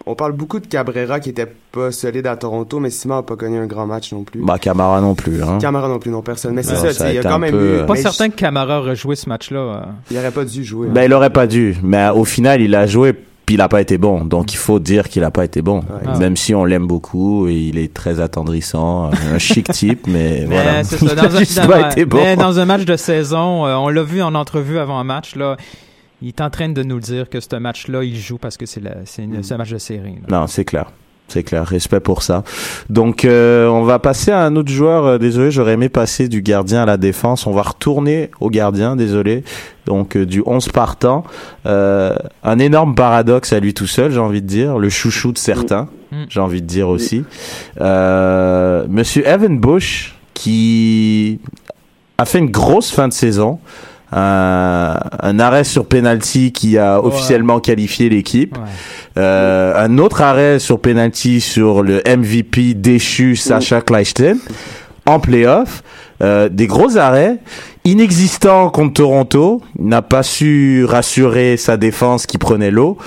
On 0.04 0.14
parle 0.16 0.32
beaucoup 0.32 0.58
de 0.58 0.66
Cabrera 0.66 1.20
qui 1.20 1.30
était 1.30 1.46
pas 1.70 1.92
solide 1.92 2.26
à 2.26 2.34
Toronto, 2.36 2.80
mais 2.80 2.90
Simon 2.90 3.18
a 3.18 3.22
pas 3.22 3.36
connu 3.36 3.58
un 3.58 3.66
grand 3.66 3.86
match 3.86 4.12
non 4.12 4.24
plus. 4.24 4.40
Bah, 4.44 4.58
Camara 4.58 5.00
non 5.00 5.14
plus. 5.14 5.42
Hein. 5.42 5.58
Camara 5.60 5.86
non 5.88 5.98
plus, 6.00 6.10
non 6.10 6.22
personne. 6.22 6.54
Mais 6.54 6.62
c'est 6.64 6.74
ça, 6.74 6.92
ça 6.92 6.94
tu 6.94 7.02
a 7.02 7.06
sais, 7.06 7.10
il 7.12 7.16
y 7.16 7.18
a 7.18 7.22
quand 7.22 7.38
même 7.38 7.52
peu, 7.52 7.56
eu. 7.56 7.78
euh, 7.80 7.84
Pas 7.84 7.94
mais 7.94 8.02
certain 8.02 8.28
que 8.28 8.34
Camara 8.36 8.80
aurait 8.80 8.96
joué 8.96 9.14
ce 9.14 9.28
match-là. 9.28 9.58
euh. 9.60 9.80
Il 10.10 10.18
aurait 10.18 10.32
pas 10.32 10.44
dû 10.44 10.64
jouer. 10.64 10.88
hein. 10.88 10.92
Ben, 10.92 11.04
il 11.04 11.12
aurait 11.12 11.30
pas 11.30 11.46
dû, 11.46 11.76
mais 11.84 12.08
au 12.10 12.24
final, 12.24 12.60
il 12.60 12.74
a 12.74 12.86
joué. 12.86 13.12
Puis 13.44 13.56
il 13.56 13.60
a 13.60 13.68
pas 13.68 13.80
été 13.80 13.98
bon, 13.98 14.24
donc 14.24 14.52
il 14.52 14.56
faut 14.56 14.78
dire 14.78 15.08
qu'il 15.08 15.24
a 15.24 15.32
pas 15.32 15.44
été 15.44 15.62
bon. 15.62 15.82
Même 16.20 16.36
si 16.36 16.54
on 16.54 16.64
l'aime 16.64 16.86
beaucoup, 16.86 17.48
et 17.48 17.54
il 17.54 17.76
est 17.76 17.92
très 17.92 18.20
attendrissant, 18.20 19.10
un 19.34 19.38
chic 19.38 19.68
type, 19.72 20.06
mais, 20.06 20.46
Mais 20.48 20.54
voilà. 20.54 20.84
c'est 20.84 20.96
ça, 20.98 21.14
dans, 21.16 21.22
un, 21.24 21.26
dans- 21.66 21.68
pas 21.68 21.90
été 21.90 22.04
bon. 22.04 22.18
mais 22.18 22.36
dans 22.36 22.60
un 22.60 22.64
match 22.66 22.84
de 22.84 22.96
saison, 22.96 23.66
euh, 23.66 23.74
on 23.74 23.88
l'a 23.88 24.04
vu 24.04 24.22
en 24.22 24.36
entrevue 24.36 24.78
avant 24.78 24.96
un 24.96 25.02
match, 25.04 25.34
là, 25.34 25.56
il 26.22 26.28
est 26.28 26.40
en 26.40 26.50
train 26.50 26.68
de 26.68 26.82
nous 26.82 26.94
le 26.96 27.00
dire 27.02 27.28
que 27.28 27.40
ce 27.40 27.56
match-là, 27.56 28.02
il 28.04 28.16
joue 28.16 28.38
parce 28.38 28.56
que 28.56 28.64
c'est 28.66 28.80
c'est 29.04 29.52
un 29.52 29.56
match 29.58 29.70
de 29.70 29.78
série. 29.78 30.14
là. 30.28 30.40
Non, 30.40 30.46
c'est 30.46 30.64
clair. 30.64 30.90
C'est 31.28 31.44
clair, 31.44 31.64
respect 31.66 32.00
pour 32.00 32.22
ça. 32.22 32.44
Donc, 32.90 33.24
euh, 33.24 33.66
on 33.68 33.84
va 33.84 33.98
passer 33.98 34.32
à 34.32 34.40
un 34.44 34.54
autre 34.56 34.70
joueur. 34.70 35.06
Euh, 35.06 35.18
désolé, 35.18 35.50
j'aurais 35.50 35.72
aimé 35.74 35.88
passer 35.88 36.28
du 36.28 36.42
gardien 36.42 36.82
à 36.82 36.84
la 36.86 36.98
défense. 36.98 37.46
On 37.46 37.52
va 37.52 37.62
retourner 37.62 38.30
au 38.40 38.50
gardien, 38.50 38.96
désolé. 38.96 39.42
Donc, 39.86 40.14
euh, 40.16 40.26
du 40.26 40.42
11 40.44 40.68
partant. 40.68 41.24
Euh, 41.64 42.14
un 42.44 42.58
énorme 42.58 42.94
paradoxe 42.94 43.54
à 43.54 43.60
lui 43.60 43.72
tout 43.72 43.86
seul, 43.86 44.12
j'ai 44.12 44.18
envie 44.18 44.42
de 44.42 44.46
dire. 44.46 44.78
Le 44.78 44.90
chouchou 44.90 45.32
de 45.32 45.38
certains, 45.38 45.88
Mm. 46.10 46.24
j'ai 46.28 46.40
envie 46.40 46.60
de 46.60 46.66
dire 46.66 46.88
aussi. 46.90 47.24
Monsieur 47.80 49.26
Evan 49.26 49.58
Bush, 49.58 50.14
qui 50.34 51.40
a 52.18 52.24
fait 52.26 52.40
une 52.40 52.50
grosse 52.50 52.90
fin 52.90 53.08
de 53.08 53.12
saison. 53.14 53.58
Un, 54.12 54.98
un 55.20 55.38
arrêt 55.40 55.64
sur 55.64 55.86
penalty 55.86 56.52
qui 56.52 56.76
a 56.78 57.00
Ouais. 57.00 57.06
officiellement 57.06 57.60
qualifié 57.60 58.08
l'équipe. 58.08 58.56
Ouais. 58.58 58.64
Euh, 59.18 59.72
un 59.76 59.96
autre 59.98 60.20
arrêt 60.20 60.58
sur 60.58 60.78
penalty 60.80 61.40
sur 61.40 61.82
le 61.82 62.02
MVP 62.06 62.74
déchu 62.74 63.36
Sacha 63.36 63.80
Kleisten 63.80 64.38
en 65.06 65.18
playoff. 65.18 65.82
Euh, 66.22 66.48
des 66.48 66.66
gros 66.66 66.96
arrêts 66.98 67.38
inexistants 67.84 68.70
contre 68.70 68.94
Toronto. 68.94 69.60
N'a 69.78 70.02
pas 70.02 70.22
su 70.22 70.84
rassurer 70.84 71.56
sa 71.56 71.76
défense 71.76 72.26
qui 72.26 72.38
prenait 72.38 72.70
l'eau. 72.70 72.98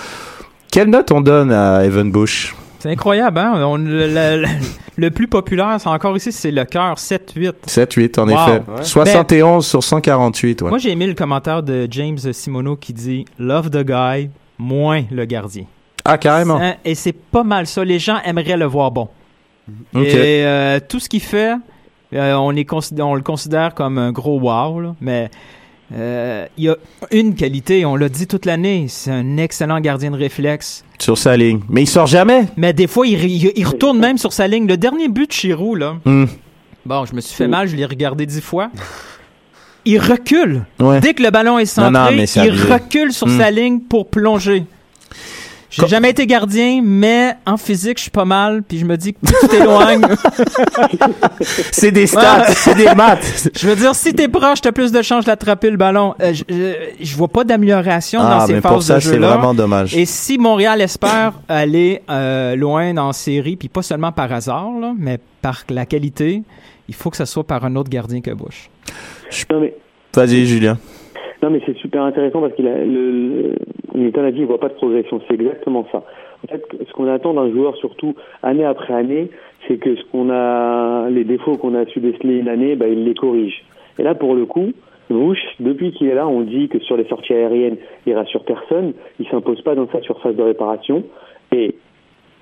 Quelle 0.72 0.90
note 0.90 1.12
on 1.12 1.22
donne 1.22 1.52
à 1.52 1.86
Evan 1.86 2.12
Bush? 2.12 2.54
C'est 2.86 2.92
incroyable, 2.92 3.40
hein? 3.40 3.64
On- 3.66 3.78
le, 3.78 4.08
le- 4.08 4.42
le- 4.44 4.48
le 4.96 5.10
plus 5.10 5.28
populaire, 5.28 5.76
c'est 5.80 5.90
encore 5.90 6.16
ici, 6.16 6.32
c'est 6.32 6.52
le 6.52 6.64
cœur 6.66 7.00
7-8. 7.00 7.54
7-8 7.66 8.20
en 8.20 8.28
Wow. 8.28 8.34
effet. 8.34 8.62
Ouais. 8.78 8.84
71 8.84 9.66
sur 9.66 9.84
148. 9.84 10.62
Ouais. 10.62 10.70
Moi, 10.70 10.78
j'ai 10.78 10.92
aimé 10.92 11.08
le 11.08 11.16
commentaire 11.16 11.64
de 11.64 11.88
James 11.90 12.20
Simoneau 12.20 12.76
qui 12.76 12.94
dit 12.94 13.26
Love 13.40 13.72
the 13.72 13.84
guy, 13.84 14.30
moins 14.60 15.02
le 15.10 15.26
gardien. 15.26 15.64
ah, 16.06 16.20
carrément. 16.20 16.58
Hein, 16.62 16.76
Et 16.86 16.94
c'est 16.94 17.12
pas 17.12 17.44
mal 17.44 17.66
ça. 17.66 17.84
Les 17.84 17.98
gens 17.98 18.18
aimeraient 18.24 18.56
le 18.58 18.66
voir 18.66 18.92
bon. 18.92 19.10
Et 19.96 20.46
euh, 20.46 20.80
tout 20.88 21.00
ce 21.00 21.10
qu'il 21.10 21.22
fait, 21.22 21.54
euh, 22.14 22.34
on, 22.36 22.56
est 22.56 22.72
on 23.02 23.16
le 23.16 23.22
considère 23.24 23.74
comme 23.74 23.98
un 23.98 24.12
gros 24.12 24.40
wow, 24.40 24.80
là, 24.80 24.96
mais 25.02 25.32
euh, 25.94 26.46
il 26.58 26.64
y 26.66 26.70
a 26.70 26.76
une 27.12 27.36
qualité, 27.36 27.86
on 27.86 27.96
l'a 27.96 28.10
dit 28.10 28.26
toute 28.28 28.46
l'année, 28.46 28.86
c'est 28.90 29.12
un 29.12 29.38
excellent 29.38 29.80
gardien 29.80 30.12
de 30.12 30.18
réflexe. 30.18 30.84
Sur 31.00 31.18
sa 31.18 31.38
ligne. 31.38 31.60
Mais 31.70 31.84
il 31.84 31.88
sort 31.88 32.08
jamais. 32.08 32.46
Mais 32.58 32.74
des 32.74 32.88
fois, 32.88 33.06
il, 33.06 33.24
il- 33.24 33.52
il 33.56 33.68
retourne 33.68 34.00
même 34.00 34.18
sur 34.18 34.34
sa 34.34 34.48
ligne. 34.48 34.68
Le 34.68 34.78
dernier 34.78 35.08
but 35.10 35.28
de 35.28 35.34
Chirou, 35.34 35.76
là, 35.76 35.98
Hmm. 36.06 36.26
bon, 36.86 37.06
je 37.06 37.14
me 37.14 37.22
suis 37.22 37.36
fait 37.36 37.48
mal, 37.48 37.68
je 37.68 37.76
l'ai 37.76 37.86
regardé 37.86 38.26
dix 38.26 38.42
fois. 38.42 38.72
Il 39.88 40.00
recule. 40.00 40.64
Ouais. 40.80 41.00
Dès 41.00 41.14
que 41.14 41.22
le 41.22 41.30
ballon 41.30 41.60
est 41.60 41.66
centré, 41.68 41.92
non, 41.92 42.08
mais 42.18 42.26
c'est 42.26 42.40
il 42.46 42.50
abusé. 42.50 42.74
recule 42.74 43.14
sur 43.14 43.28
Hmm. 43.28 43.38
sa 43.38 43.52
ligne 43.52 43.80
pour 43.82 44.10
plonger. 44.10 44.64
J'ai 45.76 45.82
Com- 45.82 45.90
jamais 45.90 46.10
été 46.12 46.26
gardien, 46.26 46.82
mais 46.82 47.36
en 47.46 47.58
physique, 47.58 47.98
je 47.98 48.04
suis 48.04 48.12
pas 48.12 48.24
mal, 48.24 48.64
puis 48.64 48.78
je 48.80 48.86
me 48.86 48.96
dis 48.96 49.14
que 49.14 49.20
plus 49.20 49.36
tu 49.42 49.48
t'éloignes, 49.50 50.02
C'est 51.72 51.92
des 51.92 52.08
stats, 52.08 52.40
Ouais. 52.48 52.54
c'est 52.56 52.76
des 52.76 52.94
maths. 52.96 53.50
je 53.56 53.68
veux 53.68 53.76
dire, 53.76 53.94
si 53.96 54.14
t'es 54.14 54.28
proche, 54.28 54.62
t'as 54.62 54.72
plus 54.72 54.92
de 54.92 55.02
chances 55.02 55.26
d'attraper 55.26 55.70
le 55.70 55.78
ballon. 55.78 56.16
Euh, 56.22 56.34
je, 56.34 56.44
je, 56.50 57.04
je 57.06 57.16
vois 57.16 57.28
pas 57.28 57.44
d'amélioration 57.44 58.22
dans 58.22 58.40
Ah, 58.40 58.46
ces 58.48 58.54
mais 58.54 58.62
phases 58.62 58.72
pour 58.72 58.84
ça, 58.84 58.96
de 58.96 59.00
c'est 59.02 59.10
jeu-là. 59.16 59.28
vraiment 59.36 59.54
dommage. 59.54 59.96
Et 59.96 60.06
si 60.06 60.38
Montréal 60.38 60.82
espère 60.82 61.34
aller 61.50 62.02
euh, 62.10 62.56
loin 62.56 62.94
dans 62.94 63.08
la 63.08 63.14
série, 63.14 63.56
puis 63.56 63.68
pas 63.70 63.82
seulement 63.82 64.12
par 64.12 64.32
hasard, 64.32 64.70
là, 64.80 64.94
mais 64.98 65.20
par 65.42 65.64
la 65.70 65.86
qualité, 65.86 66.44
il 66.88 66.96
faut 66.96 67.10
que 67.10 67.18
ce 67.18 67.26
soit 67.26 67.44
par 67.46 67.66
un 67.66 67.76
autre 67.76 67.90
gardien 67.90 68.22
que 68.22 68.32
Bush. 68.32 68.70
Mais 69.60 69.74
Vas-y, 70.14 70.46
Julien. 70.46 70.78
Non, 71.46 71.52
mais 71.52 71.62
c'est 71.64 71.78
super 71.78 72.02
intéressant 72.02 72.42
parce 72.42 72.56
qu'il 72.56 72.68
a 72.68 72.84
le, 72.84 73.54
le 73.94 74.32
dit 74.32 74.40
il 74.40 74.46
voit 74.48 74.60
pas 74.60 74.70
de 74.70 74.74
progression. 74.74 75.22
C'est 75.28 75.36
exactement 75.36 75.86
ça. 75.92 76.02
En 76.44 76.48
fait, 76.48 76.64
ce 76.88 76.92
qu'on 76.92 77.08
attend 77.08 77.36
d'un 77.36 77.52
joueur, 77.52 77.76
surtout 77.76 78.16
année 78.42 78.66
après 78.66 78.96
année, 78.96 79.30
c'est 79.68 79.78
que 79.78 79.96
ce 79.96 80.04
qu'on 80.06 80.32
a, 80.32 81.08
les 81.12 81.24
défauts 81.24 81.56
qu'on 81.58 81.76
a 81.76 81.86
su 81.86 82.00
déceler 82.00 82.40
une 82.40 82.48
année, 82.48 82.76
bah, 82.76 82.88
il 82.88 83.04
les 83.04 83.14
corrige. 83.14 83.64
Et 84.00 84.02
là, 84.02 84.16
pour 84.16 84.34
le 84.34 84.48
coup, 84.48 84.72
Bush, 85.12 85.38
depuis 85.60 85.92
qu'il 85.92 86.08
est 86.08 86.16
là, 86.16 86.28
on 86.28 86.42
dit 86.42 86.68
que 86.68 86.80
sur 86.80 86.98
les 86.98 87.06
sorties 87.06 87.34
aériennes, 87.34 87.78
il 88.08 88.16
rassure 88.16 88.44
personne. 88.44 88.94
Il 89.20 89.28
s'impose 89.28 89.62
pas 89.62 89.76
dans 89.76 89.88
sa 89.92 90.02
surface 90.02 90.36
de 90.36 90.42
réparation. 90.42 91.04
Et 91.52 91.76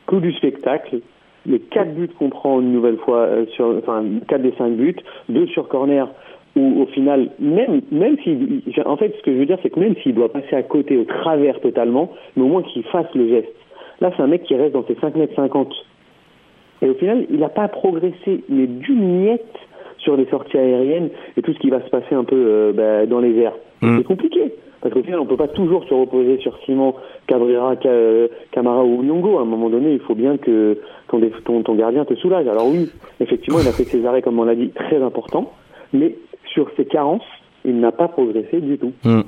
coup 0.05 0.21
du 0.21 0.31
spectacle, 0.31 1.01
les 1.45 1.59
quatre 1.59 1.93
buts 1.93 2.07
qu'on 2.17 2.29
prend 2.29 2.61
une 2.61 2.71
nouvelle 2.71 2.99
fois, 2.99 3.17
euh, 3.17 3.45
sur, 3.47 3.75
enfin 3.79 4.01
quatre 4.29 4.43
des 4.43 4.53
cinq 4.57 4.77
buts, 4.77 4.95
deux 5.27 5.47
sur 5.47 5.67
corner, 5.67 6.07
où 6.55 6.81
au 6.81 6.85
final, 6.87 7.29
même 7.39 7.81
même 7.91 8.17
si, 8.23 8.37
en 8.85 8.97
fait, 8.97 9.13
ce 9.17 9.21
que 9.23 9.31
je 9.33 9.37
veux 9.39 9.45
dire, 9.45 9.57
c'est 9.63 9.69
que 9.69 9.79
même 9.79 9.95
s'il 10.03 10.13
doit 10.13 10.31
passer 10.31 10.55
à 10.55 10.63
côté, 10.63 10.97
au 10.97 11.03
travers 11.05 11.59
totalement, 11.61 12.11
mais 12.35 12.43
au 12.43 12.47
moins 12.47 12.61
qu'il 12.63 12.83
fasse 12.83 13.07
le 13.15 13.27
geste. 13.27 13.49
Là, 14.01 14.11
c'est 14.15 14.21
un 14.23 14.27
mec 14.27 14.43
qui 14.43 14.55
reste 14.55 14.73
dans 14.73 14.85
ses 14.85 14.95
5 14.95 15.15
mètres 15.15 15.35
50. 15.35 15.73
Et 16.81 16.89
au 16.89 16.93
final, 16.95 17.25
il 17.29 17.39
n'a 17.39 17.49
pas 17.49 17.67
progressé, 17.67 18.43
mais 18.49 18.67
d'une 18.67 19.21
miette 19.23 19.55
sur 19.99 20.17
les 20.17 20.25
sorties 20.25 20.57
aériennes 20.57 21.09
et 21.37 21.41
tout 21.41 21.53
ce 21.53 21.59
qui 21.59 21.69
va 21.69 21.81
se 21.81 21.89
passer 21.89 22.13
un 22.13 22.25
peu 22.25 22.35
euh, 22.35 22.73
bah, 22.73 23.05
dans 23.05 23.19
les 23.19 23.35
airs. 23.37 23.53
Mm. 23.81 23.97
C'est 23.99 24.03
compliqué. 24.03 24.53
Parce 24.81 24.93
qu'au 24.93 25.01
final, 25.01 25.21
on 25.21 25.25
peut 25.25 25.37
pas 25.37 25.47
toujours 25.47 25.85
se 25.85 25.93
reposer 25.93 26.39
sur 26.39 26.57
Simon, 26.65 26.93
Cabrera, 27.27 27.75
Ca- 27.81 28.27
Camara 28.51 28.83
ou 28.83 29.01
Nyongo. 29.01 29.37
À 29.37 29.43
un 29.43 29.45
moment 29.45 29.69
donné, 29.69 29.93
il 29.93 29.99
faut 30.01 30.13
bien 30.15 30.35
que 30.37 30.77
ton, 31.07 31.21
ton, 31.45 31.61
ton 31.63 31.75
gardien 31.75 32.03
te 32.03 32.15
soulage. 32.15 32.47
Alors 32.47 32.67
oui, 32.67 32.89
effectivement, 33.21 33.59
il 33.61 33.67
a 33.69 33.71
fait 33.71 33.85
ses 33.85 34.05
arrêts, 34.05 34.21
comme 34.21 34.37
on 34.39 34.43
l'a 34.43 34.55
dit, 34.55 34.71
très 34.71 35.01
importants. 35.01 35.53
Mais 35.93 36.15
sur 36.51 36.67
ses 36.77 36.85
carences, 36.85 37.21
il 37.65 37.79
n'a 37.79 37.91
pas 37.93 38.07
progressé 38.09 38.59
du 38.59 38.77
tout. 38.77 38.91
Hmm. 39.05 39.21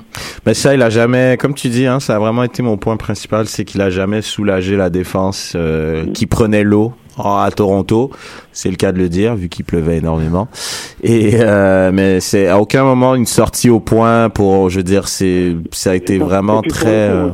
Mais 0.46 0.54
ça, 0.54 0.74
il 0.76 0.82
a 0.82 0.90
jamais, 0.90 1.38
comme 1.40 1.54
tu 1.54 1.70
dis, 1.70 1.86
hein, 1.88 2.00
ça 2.00 2.18
a 2.18 2.20
vraiment 2.20 2.44
été 2.44 2.62
mon 2.62 2.78
point 2.78 2.98
principal, 2.98 3.46
c'est 3.46 3.64
qu'il 3.66 3.82
a 3.82 3.90
jamais 3.90 4.22
soulagé 4.22 4.76
la 4.76 4.90
défense 4.90 5.54
euh, 5.56 6.06
qui 6.14 6.26
prenait 6.26 6.64
l'eau 6.64 6.92
en- 7.18 7.38
à 7.38 7.50
Toronto. 7.52 8.12
C'est 8.52 8.70
le 8.70 8.76
cas 8.76 8.92
de 8.92 8.98
le 9.00 9.08
dire, 9.08 9.36
vu 9.36 9.48
qu'il 9.48 9.64
pleuvait 9.64 9.98
énormément. 9.98 10.50
Et 11.02 11.36
euh, 11.40 11.92
mais 11.94 12.20
c'est 12.20 12.48
à 12.48 12.60
aucun 12.60 12.84
moment 12.84 13.16
une 13.16 13.26
sortie 13.26 13.70
au 13.70 13.80
point 13.80 14.30
pour, 14.30 14.70
je 14.70 14.78
veux 14.78 14.84
dire, 14.84 15.08
c'est 15.08 15.56
ça 15.72 15.92
a 15.92 15.96
été 15.96 16.18
vraiment 16.18 16.62
très. 16.62 17.10
euh, 17.10 17.30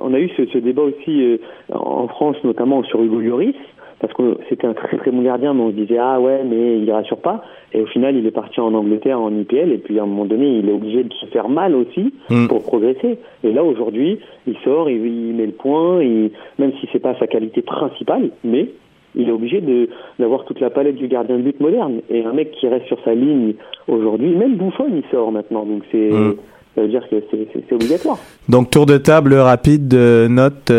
On 0.00 0.14
a 0.14 0.18
eu 0.18 0.30
ce, 0.38 0.46
ce 0.52 0.58
débat 0.58 0.82
aussi 0.82 1.22
euh, 1.22 1.36
en 1.74 2.08
France, 2.08 2.36
notamment 2.44 2.82
sur 2.84 3.02
Hugo 3.02 3.20
Lloris, 3.20 3.54
parce 4.00 4.12
que 4.12 4.36
c'était 4.48 4.66
un 4.66 4.74
très 4.74 4.96
très 4.98 5.10
bon 5.10 5.22
gardien, 5.22 5.54
mais 5.54 5.62
on 5.62 5.70
se 5.70 5.76
disait 5.76 5.98
ah 5.98 6.20
ouais, 6.20 6.42
mais 6.44 6.78
il 6.78 6.90
rassure 6.92 7.18
pas. 7.18 7.42
Et 7.72 7.80
au 7.80 7.86
final, 7.86 8.16
il 8.16 8.26
est 8.26 8.30
parti 8.30 8.60
en 8.60 8.72
Angleterre 8.74 9.20
en 9.20 9.30
IPL, 9.34 9.72
et 9.72 9.78
puis 9.78 9.98
à 9.98 10.02
un 10.02 10.06
moment 10.06 10.24
donné, 10.26 10.58
il 10.58 10.68
est 10.68 10.72
obligé 10.72 11.02
de 11.04 11.12
se 11.14 11.26
faire 11.26 11.48
mal 11.48 11.74
aussi 11.74 12.12
Mm. 12.30 12.46
pour 12.48 12.62
progresser. 12.62 13.18
Et 13.44 13.52
là 13.52 13.62
aujourd'hui, 13.64 14.18
il 14.46 14.56
sort, 14.64 14.88
il, 14.90 15.04
il 15.06 15.34
met 15.34 15.46
le 15.46 15.52
point, 15.52 16.02
il, 16.02 16.30
même 16.58 16.72
si 16.80 16.88
c'est 16.92 16.98
pas 16.98 17.14
sa 17.18 17.26
qualité 17.26 17.62
principale, 17.62 18.30
mais 18.44 18.70
il 19.14 19.28
est 19.28 19.32
obligé 19.32 19.60
de 19.62 19.88
d'avoir 20.18 20.44
toute 20.44 20.60
la 20.60 20.68
palette 20.70 20.96
du 20.96 21.08
gardien 21.08 21.36
de 21.38 21.42
but 21.42 21.58
moderne. 21.60 22.00
Et 22.10 22.22
un 22.22 22.32
mec 22.34 22.50
qui 22.52 22.68
reste 22.68 22.86
sur 22.86 22.98
sa 23.02 23.14
ligne 23.14 23.54
aujourd'hui, 23.88 24.34
même 24.36 24.56
Bouffon, 24.56 24.86
il 24.94 25.02
sort 25.10 25.32
maintenant, 25.32 25.64
donc 25.64 25.82
c'est 25.90 26.10
Mm. 26.10 26.34
ça 26.74 26.82
veut 26.82 26.88
dire 26.88 27.08
que 27.08 27.16
c'est- 27.30 27.72
obligatoire. 27.72 28.18
Donc 28.50 28.70
tour 28.70 28.84
de 28.86 28.98
table 28.98 29.34
rapide 29.34 29.88
de 29.88 30.28
notes 30.28 30.70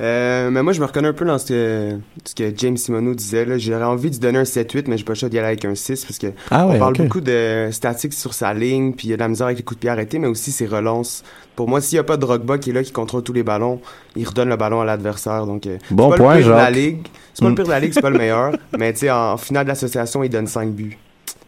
euh, 0.00 0.50
mais 0.50 0.62
moi, 0.62 0.72
je 0.72 0.80
me 0.80 0.86
reconnais 0.86 1.08
un 1.08 1.12
peu 1.12 1.24
dans 1.26 1.36
ce 1.38 1.46
que, 1.46 1.98
ce 2.24 2.34
que 2.34 2.52
James 2.56 2.76
Simoneau 2.76 3.14
disait. 3.14 3.44
là. 3.44 3.58
J'aurais 3.58 3.84
envie 3.84 4.10
de 4.10 4.16
donner 4.16 4.38
un 4.38 4.44
7-8, 4.44 4.84
mais 4.88 4.96
j'ai 4.96 5.04
pas 5.04 5.12
le 5.12 5.18
choix 5.18 5.28
d'y 5.28 5.38
aller 5.38 5.48
avec 5.48 5.64
un 5.66 5.74
6 5.74 6.04
parce 6.06 6.18
que 6.18 6.28
Ah 6.50 6.66
ouais, 6.66 6.76
on 6.76 6.78
parle 6.78 6.94
beaucoup 6.96 7.20
de 7.20 7.68
statiques 7.70 8.14
sur 8.14 8.32
sa 8.32 8.54
ligne, 8.54 8.92
puis 8.94 9.08
il 9.08 9.10
y 9.10 9.14
a 9.14 9.16
de 9.16 9.20
la 9.22 9.28
misère 9.28 9.46
avec 9.46 9.58
les 9.58 9.64
coups 9.64 9.76
de 9.78 9.80
pied 9.80 9.90
arrêtés, 9.90 10.18
mais 10.18 10.26
aussi 10.28 10.52
ses 10.52 10.66
relances. 10.66 11.22
Pour 11.54 11.68
moi, 11.68 11.80
s'il 11.82 11.96
n'y 11.96 12.00
a 12.00 12.04
pas 12.04 12.16
de 12.16 12.22
Drogba 12.22 12.56
qui 12.56 12.70
est 12.70 12.72
là, 12.72 12.82
qui 12.82 12.92
contrôle 12.92 13.22
tous 13.22 13.34
les 13.34 13.42
ballons, 13.42 13.80
il 14.16 14.26
redonne 14.26 14.48
le 14.48 14.56
ballon 14.56 14.80
à 14.80 14.84
l'adversaire. 14.86 15.44
Donc, 15.44 15.66
euh, 15.66 15.76
c'est 15.86 15.94
Bon 15.94 16.08
pas 16.10 16.16
point, 16.16 16.34
le 16.36 16.40
pire 16.42 16.48
de 16.52 16.56
la 16.56 16.70
ligue. 16.70 17.06
C'est 17.34 17.42
pas 17.42 17.48
Mm. 17.48 17.50
le 17.50 17.54
pire 17.56 17.64
de 17.66 17.70
la 17.70 17.80
ligue, 17.80 17.92
c'est 17.92 18.00
pas 18.02 18.10
le 18.10 18.18
meilleur. 18.18 18.52
Mais 18.78 18.92
tu 18.94 19.00
sais, 19.00 19.10
en 19.10 19.36
finale 19.36 19.64
de 19.64 19.68
l'association, 19.68 20.22
il 20.24 20.30
donne 20.30 20.46
5 20.46 20.70
buts. 20.70 20.96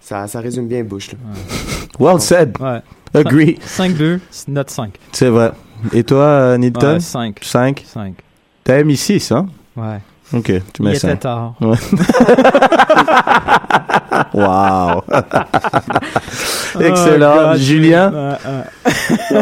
Ça, 0.01 0.27
ça 0.27 0.41
résume 0.41 0.67
bien 0.69 0.83
Bush. 0.85 1.13
Là. 1.13 1.19
Well 1.99 2.21
said. 2.21 2.55
Ouais. 2.61 2.81
Agree. 3.15 3.59
5 3.65 3.93
buts, 3.95 4.21
c'est 4.31 4.49
note 4.49 4.69
5. 4.69 4.93
C'est 5.13 5.29
vrai. 5.29 5.53
Et 5.95 6.05
toi, 6.05 6.19
euh, 6.23 6.59
Nilton? 6.59 6.95
Ouais, 6.95 7.01
cinq. 7.01 7.39
5 7.43 7.83
5. 7.87 8.15
T'as 8.65 8.83
mis 8.85 8.97
6, 8.97 9.33
hein? 9.33 9.47
Ouais. 9.77 9.99
Ok, 10.35 10.45
tu 10.47 10.53
Il 10.81 10.85
mets 10.85 10.91
était 10.91 10.99
5. 11.01 11.21
tard. 11.21 11.55
Ouais. 11.61 11.77
wow. 14.35 15.03
Excellent. 16.81 17.35
Oh, 17.37 17.49
God. 17.51 17.57
Julien. 17.59 18.11
Non, 18.11 18.37
je, 18.87 18.93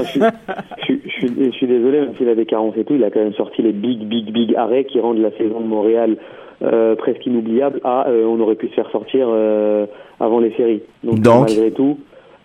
suis, 0.04 0.20
je, 0.20 0.82
suis- 0.82 1.00
je 1.04 1.10
suis- 1.10 1.44
je 1.46 1.50
suis 1.52 1.66
désolé, 1.66 2.00
même 2.00 2.14
s'il 2.16 2.28
avait 2.28 2.46
40 2.46 2.76
et 2.76 2.84
tout, 2.84 2.94
il 2.94 3.04
a 3.04 3.10
quand 3.10 3.20
même 3.20 3.34
sorti 3.34 3.62
les 3.62 3.72
big, 3.72 4.00
big, 4.06 4.32
big 4.32 4.54
arrêts 4.56 4.84
qui 4.84 5.00
rendent 5.00 5.18
la 5.18 5.30
saison 5.36 5.60
de 5.60 5.66
Montréal 5.66 6.16
euh, 6.62 6.94
presque 6.96 7.24
inoubliable. 7.26 7.80
Ah, 7.84 8.04
euh, 8.08 8.24
on 8.26 8.40
aurait 8.40 8.54
pu 8.56 8.68
se 8.68 8.74
faire 8.74 8.90
sortir 8.90 9.26
euh, 9.30 9.86
avant 10.18 10.40
les 10.40 10.52
séries. 10.56 10.82
Donc, 11.04 11.20
Donc 11.20 11.48
malgré 11.48 11.70
tout, 11.70 11.98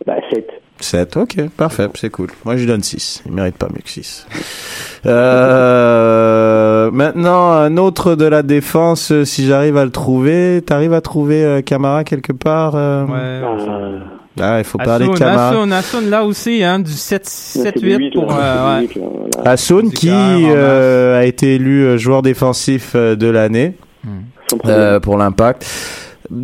bah, 0.06 0.16
7. 0.34 0.48
7, 0.80 1.18
ok, 1.18 1.50
parfait, 1.56 1.88
c'est 1.96 2.10
cool. 2.10 2.28
Moi, 2.44 2.56
je 2.56 2.62
lui 2.62 2.68
donne 2.68 2.84
6. 2.84 3.24
Il 3.26 3.32
mérite 3.32 3.56
pas 3.58 3.68
mieux 3.68 3.82
que 3.84 3.90
6. 3.90 4.28
Euh, 5.08 6.90
maintenant, 6.92 7.52
un 7.52 7.78
autre 7.78 8.16
de 8.16 8.26
la 8.26 8.42
défense, 8.42 9.12
euh, 9.12 9.24
si 9.24 9.46
j'arrive 9.46 9.78
à 9.78 9.86
le 9.86 9.92
trouver. 9.92 10.64
T'arrives 10.66 10.94
à 10.94 11.02
trouver 11.02 11.44
euh, 11.44 11.62
Camara 11.62 12.04
quelque 12.04 12.34
part 12.34 12.74
euh? 12.76 13.06
Ouais. 13.06 14.00
Ah, 14.42 14.58
il 14.58 14.64
faut 14.64 14.80
parler 14.80 15.08
de 15.08 15.14
Camara. 15.14 15.50
Asun, 15.50 15.72
Asun, 15.72 16.10
là 16.10 16.24
aussi, 16.26 16.64
hein, 16.64 16.80
du 16.80 16.92
7, 16.92 17.26
7 17.26 17.76
8 17.82 18.14
pour. 18.16 18.36
euh, 18.36 18.82
ouais. 18.82 18.90
Asun 19.46 19.92
qui 19.92 20.10
euh, 20.12 21.20
a 21.20 21.26
été 21.26 21.56
élu 21.56 21.98
joueur 22.00 22.22
défensif 22.24 22.96
de 22.96 23.28
l'année 23.28 23.76
euh, 24.66 25.00
pour 25.00 25.18
l'impact. 25.18 25.66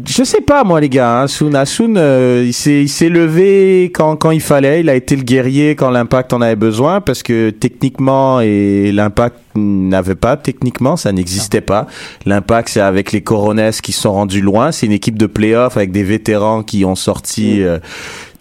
Je 0.05 0.23
sais 0.23 0.41
pas 0.41 0.63
moi 0.63 0.79
les 0.79 0.89
gars, 0.89 1.19
hein, 1.19 1.23
Asun, 1.23 1.53
Asun 1.55 1.95
euh, 1.95 2.43
il 2.45 2.53
s'est 2.53 2.83
il 2.83 2.89
s'est 2.89 3.09
levé 3.09 3.85
quand 3.93 4.15
quand 4.15 4.31
il 4.31 4.41
fallait, 4.41 4.81
il 4.81 4.89
a 4.89 4.95
été 4.95 5.15
le 5.15 5.23
guerrier 5.23 5.75
quand 5.75 5.89
l'impact 5.89 6.33
en 6.33 6.41
avait 6.41 6.55
besoin 6.55 7.01
parce 7.01 7.23
que 7.23 7.49
techniquement 7.49 8.41
et 8.41 8.91
l'impact 8.91 9.37
n'avait 9.55 10.15
pas. 10.15 10.37
Techniquement, 10.37 10.97
ça 10.97 11.11
n'existait 11.11 11.61
pas. 11.61 11.87
L'impact 12.25 12.69
c'est 12.69 12.81
avec 12.81 13.11
les 13.11 13.21
Coronets 13.21 13.71
qui 13.81 13.91
sont 13.91 14.13
rendus 14.13 14.41
loin, 14.41 14.71
c'est 14.71 14.85
une 14.85 14.91
équipe 14.91 15.17
de 15.17 15.25
playoff 15.25 15.77
avec 15.77 15.91
des 15.91 16.03
vétérans 16.03 16.63
qui 16.63 16.85
ont 16.85 16.95
sorti 16.95 17.63
euh, 17.63 17.79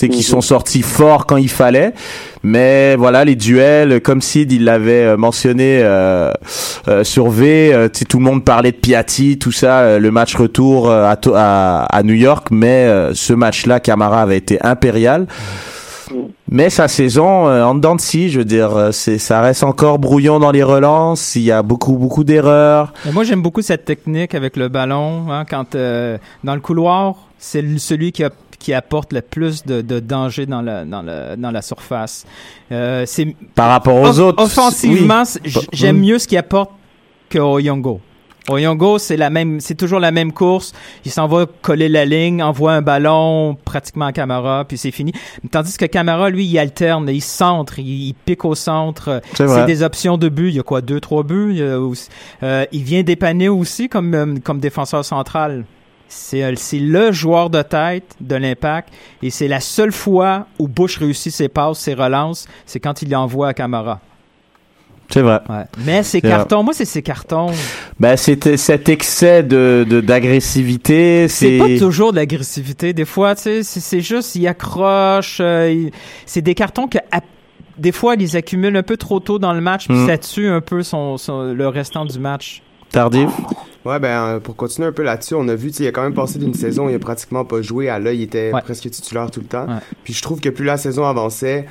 tu 0.00 0.06
sais, 0.06 0.08
qui 0.08 0.22
sont 0.22 0.40
sortis 0.40 0.82
forts 0.82 1.26
quand 1.26 1.36
il 1.36 1.48
fallait. 1.50 1.92
Mais 2.42 2.96
voilà, 2.96 3.24
les 3.24 3.36
duels, 3.36 4.00
comme 4.00 4.22
Sid 4.22 4.50
il 4.50 4.64
l'avait 4.64 5.04
euh, 5.04 5.16
mentionné 5.18 5.80
euh, 5.82 6.32
euh, 6.88 7.04
sur 7.04 7.28
V, 7.28 7.70
euh, 7.74 7.88
tout 8.08 8.18
le 8.18 8.24
monde 8.24 8.44
parlait 8.44 8.72
de 8.72 8.76
Piatti, 8.78 9.38
tout 9.38 9.52
ça, 9.52 9.80
euh, 9.80 9.98
le 9.98 10.10
match 10.10 10.34
retour 10.34 10.90
à, 10.90 11.14
To- 11.16 11.34
à, 11.36 11.82
à 11.84 12.02
New 12.02 12.14
York, 12.14 12.48
mais 12.50 12.86
euh, 12.86 13.12
ce 13.14 13.34
match-là, 13.34 13.78
Camara 13.78 14.22
avait 14.22 14.38
été 14.38 14.58
impérial. 14.64 15.26
Mais 16.50 16.70
sa 16.70 16.88
saison, 16.88 17.46
euh, 17.46 17.62
en 17.62 17.76
dedans 17.76 17.94
de 17.94 18.00
scie, 18.00 18.30
je 18.30 18.38
veux 18.40 18.44
dire, 18.44 18.74
euh, 18.76 18.90
c'est, 18.90 19.18
ça 19.18 19.40
reste 19.40 19.62
encore 19.62 20.00
brouillon 20.00 20.40
dans 20.40 20.50
les 20.50 20.64
relances, 20.64 21.36
il 21.36 21.42
y 21.42 21.52
a 21.52 21.62
beaucoup, 21.62 21.92
beaucoup 21.92 22.24
d'erreurs. 22.24 22.92
Moi, 23.12 23.22
j'aime 23.22 23.42
beaucoup 23.42 23.62
cette 23.62 23.84
technique 23.84 24.34
avec 24.34 24.56
le 24.56 24.68
ballon. 24.68 25.26
Hein, 25.30 25.44
quand 25.48 25.76
euh, 25.76 26.18
dans 26.42 26.54
le 26.56 26.60
couloir, 26.60 27.14
c'est 27.38 27.62
celui 27.78 28.10
qui, 28.10 28.24
a- 28.24 28.30
qui 28.60 28.72
apporte 28.72 29.12
le 29.12 29.22
plus 29.22 29.64
de, 29.66 29.80
de 29.80 29.98
danger 29.98 30.46
dans 30.46 30.62
la, 30.62 30.84
dans 30.84 31.02
la, 31.02 31.34
dans 31.34 31.50
la 31.50 31.62
surface. 31.62 32.24
Euh, 32.70 33.02
c'est 33.06 33.34
Par 33.56 33.70
rapport 33.70 33.96
aux 33.96 34.06
Off- 34.06 34.18
autres, 34.20 34.42
Offensivement, 34.44 35.24
oui. 35.44 35.50
Pas- 35.52 35.60
j'aime 35.72 35.96
hum. 35.96 36.02
mieux 36.02 36.18
ce 36.20 36.28
qu'il 36.28 36.38
apporte 36.38 36.70
que 37.28 37.38
Oyongo. 37.40 38.00
Oyongo, 38.48 38.98
c'est 38.98 39.16
la 39.16 39.30
même, 39.30 39.60
c'est 39.60 39.74
toujours 39.76 40.00
la 40.00 40.10
même 40.10 40.32
course. 40.32 40.72
Il 41.04 41.10
s'en 41.10 41.28
va 41.28 41.46
coller 41.62 41.88
la 41.88 42.04
ligne, 42.04 42.42
envoie 42.42 42.72
un 42.72 42.82
ballon 42.82 43.56
pratiquement 43.64 44.06
à 44.06 44.12
Camara, 44.12 44.64
puis 44.66 44.76
c'est 44.78 44.90
fini. 44.90 45.12
Tandis 45.52 45.76
que 45.76 45.84
Camara, 45.84 46.30
lui, 46.30 46.46
il 46.46 46.58
alterne, 46.58 47.08
il 47.10 47.20
centre, 47.20 47.78
il, 47.78 48.08
il 48.08 48.14
pique 48.14 48.44
au 48.44 48.54
centre. 48.54 49.20
C'est 49.34 49.66
des 49.66 49.82
options 49.82 50.16
de 50.16 50.28
but. 50.28 50.48
Il 50.48 50.54
y 50.56 50.58
a 50.58 50.62
quoi, 50.62 50.80
deux, 50.80 51.00
trois 51.00 51.22
buts? 51.22 51.48
Il, 51.50 51.58
y 51.58 51.62
a 51.62 51.78
aussi- 51.78 52.08
euh, 52.42 52.64
il 52.72 52.82
vient 52.82 53.02
dépanner 53.02 53.48
aussi 53.48 53.88
comme 53.88 54.14
euh, 54.14 54.34
comme 54.42 54.58
défenseur 54.58 55.04
central. 55.04 55.64
C'est 56.12 56.42
euh, 56.42 56.52
c'est 56.56 56.80
le 56.80 57.12
joueur 57.12 57.50
de 57.50 57.62
tête 57.62 58.16
de 58.20 58.34
l'impact 58.34 58.88
et 59.22 59.30
c'est 59.30 59.46
la 59.48 59.60
seule 59.60 59.92
fois 59.92 60.46
où 60.58 60.66
Bush 60.66 60.98
réussit 60.98 61.32
ses 61.32 61.48
passes, 61.48 61.78
ses 61.78 61.94
relances, 61.94 62.46
c'est 62.66 62.80
quand 62.80 63.00
il 63.02 63.10
l'envoie 63.10 63.48
à 63.48 63.54
Camara. 63.54 64.00
C'est 65.08 65.22
vrai. 65.22 65.40
Mais 65.84 66.02
ces 66.02 66.20
C'est 66.20 66.20
vrai. 66.20 66.30
cartons, 66.30 66.62
moi 66.64 66.72
c'est 66.74 66.84
ces 66.84 67.02
cartons. 67.02 67.50
Ben, 67.98 68.16
c'était 68.16 68.56
cet 68.56 68.88
excès 68.88 69.42
de, 69.42 69.84
d'agressivité, 70.04 71.26
C'est 71.28 71.58
c'est... 71.58 71.58
pas 71.58 71.78
toujours 71.78 72.10
de 72.12 72.16
l'agressivité. 72.16 72.92
Des 72.92 73.04
fois, 73.04 73.34
tu 73.34 73.42
sais, 73.42 73.62
c'est- 73.62 73.80
c'est 73.80 74.00
juste, 74.00 74.34
il 74.36 74.46
accroche. 74.46 75.38
euh, 75.40 75.70
il- 75.72 75.90
c'est 76.26 76.42
des 76.42 76.54
cartons 76.54 76.86
que, 76.88 76.98
à- 77.12 77.20
des 77.78 77.92
fois, 77.92 78.14
ils 78.18 78.36
accumulent 78.36 78.76
un 78.76 78.82
peu 78.84 78.96
trop 78.96 79.18
tôt 79.20 79.38
dans 79.38 79.52
le 79.52 79.60
match, 79.60 79.86
puis 79.88 79.96
Mm. 79.96 80.06
ça 80.06 80.18
tue 80.18 80.48
un 80.48 80.60
peu 80.60 80.82
son, 80.82 81.16
son- 81.18 81.54
le 81.54 81.68
restant 81.68 82.04
du 82.04 82.18
match. 82.18 82.62
Tardif. 82.92 83.30
Ouais, 83.84 83.98
ben, 83.98 84.08
euh, 84.26 84.40
pour 84.40 84.56
continuer 84.56 84.88
un 84.88 84.92
peu 84.92 85.02
là-dessus, 85.02 85.34
on 85.34 85.48
a 85.48 85.54
vu, 85.54 85.70
tu 85.70 85.78
sais, 85.78 85.84
il 85.84 85.88
a 85.88 85.92
quand 85.92 86.02
même 86.02 86.12
passé 86.14 86.38
d'une 86.38 86.52
saison, 86.54 86.86
où 86.86 86.90
il 86.90 86.94
a 86.94 86.98
pratiquement 86.98 87.44
pas 87.46 87.62
joué. 87.62 87.88
À 87.88 87.98
là, 87.98 88.12
il 88.12 88.20
était 88.22 88.50
presque 88.62 88.90
titulaire 88.90 89.30
tout 89.30 89.40
le 89.40 89.46
temps. 89.46 89.66
Puis 90.04 90.12
je 90.12 90.20
trouve 90.22 90.40
que 90.40 90.50
plus 90.50 90.64
la 90.66 90.76
saison 90.76 91.04
avançait, 91.06 91.66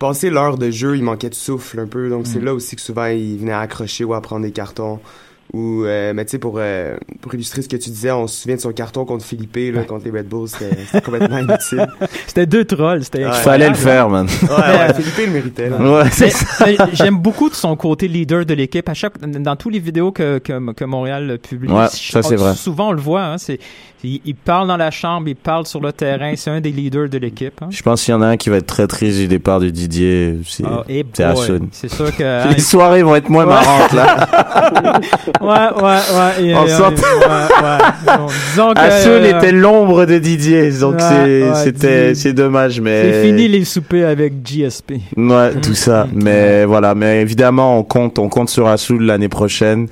passé 0.00 0.28
l'heure 0.30 0.58
de 0.58 0.70
jeu, 0.70 0.96
il 0.96 1.04
manquait 1.04 1.30
de 1.30 1.34
souffle 1.34 1.78
un 1.78 1.86
peu. 1.86 2.08
Donc 2.10 2.26
c'est 2.26 2.40
Mm. 2.40 2.44
là 2.46 2.54
aussi 2.54 2.74
que 2.74 2.82
souvent 2.82 3.06
il 3.06 3.38
venait 3.38 3.52
accrocher 3.52 4.02
ou 4.04 4.14
à 4.14 4.20
prendre 4.20 4.42
des 4.44 4.50
cartons. 4.50 4.98
Ou, 5.52 5.84
euh, 5.84 6.12
mais 6.12 6.24
tu 6.24 6.32
sais, 6.32 6.38
pour, 6.38 6.56
euh, 6.58 6.96
pour 7.20 7.32
illustrer 7.34 7.62
ce 7.62 7.68
que 7.68 7.76
tu 7.76 7.88
disais, 7.90 8.10
on 8.10 8.26
se 8.26 8.42
souvient 8.42 8.56
de 8.56 8.60
son 8.60 8.72
carton 8.72 9.04
contre 9.04 9.24
Philippe, 9.24 9.56
là, 9.74 9.84
contre 9.84 10.04
les 10.04 10.10
Red 10.10 10.28
Bulls, 10.28 10.48
c'était 10.48 10.76
c'était 10.86 11.00
complètement 11.00 11.38
inutile. 11.38 11.86
C'était 12.26 12.46
deux 12.46 12.64
trolls, 12.64 13.04
c'était 13.04 13.24
Ouais. 13.24 13.32
Fallait 13.32 13.68
le 13.68 13.74
faire, 13.74 14.08
man. 14.10 14.26
Ouais, 14.42 14.48
ouais, 14.48 14.94
Philippe 14.94 15.16
le 15.26 15.32
méritait. 15.32 15.70
J'aime 16.92 17.18
beaucoup 17.18 17.48
de 17.48 17.54
son 17.54 17.74
côté 17.76 18.08
leader 18.08 18.44
de 18.44 18.54
l'équipe. 18.54 18.86
À 18.88 18.94
chaque, 18.94 19.18
dans 19.20 19.56
tous 19.56 19.70
les 19.70 19.78
vidéos 19.78 20.12
que, 20.12 20.38
que, 20.38 20.72
que 20.72 20.84
Montréal 20.84 21.38
publie, 21.38 21.70
Ouais, 21.70 21.86
ça, 21.88 22.22
c'est 22.22 22.36
vrai. 22.36 22.54
souvent 22.54 22.88
on 22.90 22.92
le 22.92 23.00
voit. 23.00 23.22
Hein, 23.24 23.38
c'est, 23.38 23.58
il, 24.04 24.20
il 24.24 24.34
parle 24.34 24.68
dans 24.68 24.76
la 24.76 24.90
chambre, 24.90 25.28
il 25.28 25.36
parle 25.36 25.66
sur 25.66 25.80
le 25.80 25.92
terrain. 25.92 26.34
C'est 26.36 26.50
un 26.50 26.60
des 26.60 26.70
leaders 26.72 27.08
de 27.08 27.18
l'équipe. 27.18 27.62
Hein. 27.62 27.68
Je 27.70 27.82
pense 27.82 28.04
qu'il 28.04 28.12
y 28.12 28.14
en 28.14 28.22
a 28.22 28.26
un 28.26 28.36
qui 28.36 28.50
va 28.50 28.56
être 28.56 28.66
très 28.66 28.86
triste 28.86 29.18
du 29.18 29.28
départ 29.28 29.60
de 29.60 29.70
Didier. 29.70 30.38
C'est 30.46 30.64
Ah, 30.66 30.82
eh 30.88 31.04
c'est 31.72 31.88
sûr 31.88 32.14
que. 32.14 32.22
hein, 32.22 32.48
Les 32.54 32.58
soirées 32.60 33.02
vont 33.02 33.14
être 33.16 33.28
moins 33.30 33.44
Ouais. 33.46 33.54
marrantes, 33.54 33.92
là. 33.92 34.28
Ouais, 35.40 35.48
ouais, 35.48 35.82
ouais. 35.82 36.44
et, 36.44 36.54
euh, 36.54 36.66
sent- 36.66 36.82
ouais, 36.82 37.26
ouais. 37.62 38.76
Hassoun 38.76 39.12
euh, 39.22 39.38
était 39.38 39.52
l'ombre 39.52 40.04
de 40.06 40.18
Didier, 40.18 40.70
donc 40.72 40.96
Ouais, 41.00 41.50
c'était 41.64 42.14
c'est 42.14 42.32
dommage, 42.32 42.80
mais 42.80 43.12
C'est 43.12 43.22
fini 43.26 43.48
les 43.48 43.64
soupers 43.64 44.04
avec 44.08 44.34
GSP. 44.44 44.92
Ouais, 45.16 45.52
tout 45.62 45.74
ça. 45.74 46.06
Mais 46.14 46.64
voilà, 46.64 46.94
mais 46.94 47.20
évidemment, 47.22 47.78
on 47.78 47.82
compte, 47.82 48.18
on 48.18 48.28
compte 48.28 48.48
sur 48.50 48.66
Assoul 48.68 49.02
l'année 49.04 49.28
prochaine, 49.28 49.86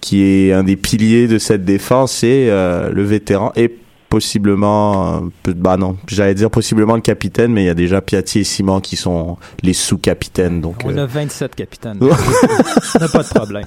qui 0.00 0.22
est 0.48 0.52
un 0.52 0.62
des 0.64 0.76
piliers 0.76 1.26
de 1.28 1.38
cette 1.38 1.64
défense 1.64 2.22
et 2.24 2.48
euh, 2.50 2.90
le 2.92 3.02
vétéran 3.02 3.52
et 3.56 3.74
possiblement, 4.14 5.22
euh, 5.48 5.52
bah 5.56 5.76
non, 5.76 5.96
j'allais 6.06 6.34
dire 6.34 6.48
possiblement 6.48 6.94
le 6.94 7.00
capitaine, 7.00 7.52
mais 7.52 7.64
il 7.64 7.66
y 7.66 7.68
a 7.68 7.74
déjà 7.74 8.00
Piatti 8.00 8.38
et 8.38 8.44
Simon 8.44 8.78
qui 8.78 8.94
sont 8.94 9.38
les 9.64 9.72
sous-capitaines. 9.72 10.60
Donc, 10.60 10.76
On 10.84 10.96
euh, 10.96 11.02
a 11.02 11.06
27 11.06 11.56
capitaines. 11.56 11.98
on 12.00 12.06
n'a 12.06 13.08
pas 13.08 13.24
de 13.24 13.28
problème. 13.34 13.64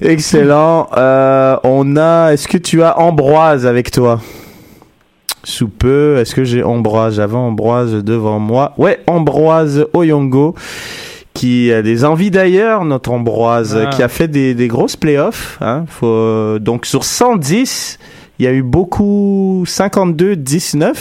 excellent. 0.00 0.88
Euh, 0.96 1.56
on 1.64 1.96
a, 1.96 2.30
est-ce 2.32 2.46
que 2.46 2.58
tu 2.58 2.84
as 2.84 2.96
Ambroise 2.96 3.66
avec 3.66 3.90
toi? 3.90 4.20
Sous 5.42 5.66
peu, 5.68 6.18
est-ce 6.18 6.36
que 6.36 6.44
j'ai 6.44 6.62
Ambroise? 6.62 7.16
J'avais 7.16 7.34
Ambroise 7.36 7.92
devant 8.04 8.38
moi. 8.38 8.72
Ouais, 8.78 9.00
Ambroise 9.08 9.84
Oyongo 9.94 10.54
qui 11.34 11.72
a 11.72 11.82
des 11.82 12.04
envies 12.04 12.30
d'ailleurs, 12.30 12.84
notre 12.84 13.10
Ambroise, 13.10 13.76
Ah. 13.84 13.90
qui 13.90 14.02
a 14.04 14.08
fait 14.08 14.28
des, 14.28 14.54
des 14.54 14.68
grosses 14.68 14.96
playoffs. 14.96 15.58
Hein, 15.60 15.84
faut, 15.88 16.58
donc 16.60 16.86
sur 16.86 17.02
110, 17.04 17.98
il 18.38 18.44
y 18.44 18.48
a 18.48 18.52
eu 18.52 18.62
beaucoup 18.62 19.64
52-19 19.66 20.92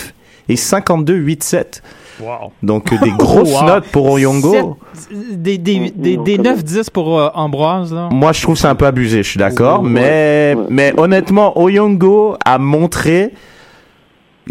et 0.49 0.55
52-8-7. 0.55 1.81
Wow. 2.21 2.51
Donc 2.63 2.93
euh, 2.93 2.97
des 3.03 3.11
grosses 3.17 3.51
Wow. 3.51 3.67
notes 3.67 3.85
pour 3.91 4.09
Oyongo. 4.09 4.77
Sept- 4.93 5.41
des 5.41 5.57
des, 5.57 5.91
des, 5.93 6.17
des 6.17 6.37
9-10 6.37 6.89
pour 6.91 7.19
euh, 7.19 7.29
Ambroise. 7.33 7.93
Là. 7.93 8.07
Moi, 8.11 8.31
je 8.31 8.41
trouve 8.41 8.55
que 8.55 8.61
c'est 8.61 8.67
un 8.67 8.75
peu 8.75 8.85
abusé, 8.85 9.21
je 9.23 9.29
suis 9.29 9.37
d'accord. 9.39 9.83
Mais, 9.83 10.55
mais 10.69 10.93
honnêtement, 10.97 11.59
Oyongo 11.59 12.37
a 12.45 12.57
montré 12.57 13.33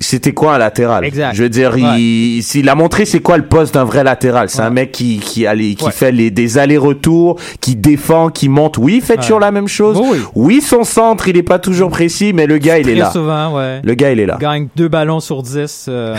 c'était 0.00 0.32
quoi 0.32 0.54
un 0.54 0.58
latéral. 0.58 1.04
Exact. 1.04 1.34
Je 1.34 1.42
veux 1.44 1.48
dire, 1.48 1.76
il, 1.78 2.40
il 2.54 2.68
a 2.68 2.74
montré 2.74 3.04
c'est 3.04 3.20
quoi 3.20 3.36
le 3.36 3.46
poste 3.46 3.74
d'un 3.74 3.84
vrai 3.84 4.02
latéral? 4.04 4.48
C'est 4.48 4.60
un 4.62 4.70
mec 4.70 4.90
qui, 4.92 5.18
qui, 5.18 5.46
allait, 5.46 5.74
qui 5.74 5.84
Ouais. 5.84 5.90
fait 5.92 6.10
les, 6.12 6.30
des 6.30 6.58
allers-retours, 6.58 7.38
qui 7.60 7.76
défend, 7.76 8.28
qui 8.30 8.48
monte. 8.48 8.78
Oui, 8.78 8.96
il 8.96 9.02
fait 9.02 9.16
toujours 9.16 9.40
la 9.40 9.50
même 9.52 9.68
chose. 9.68 10.00
Oui, 10.34 10.60
son 10.60 10.84
centre, 10.84 11.28
il 11.28 11.36
est 11.36 11.42
pas 11.42 11.58
toujours 11.58 11.90
précis, 11.90 12.32
mais 12.34 12.46
le 12.46 12.58
gars, 12.58 12.78
il 12.78 12.88
est 12.88 12.94
là. 12.94 13.10
souvent, 13.10 13.54
ouais. 13.56 13.80
Le 13.84 13.94
gars, 13.94 14.10
il 14.10 14.20
est 14.20 14.26
là. 14.26 14.36
Gagne 14.40 14.68
deux 14.76 14.88
ballons 14.88 15.20
sur 15.20 15.42
10 15.42 15.86
euh, 15.88 16.16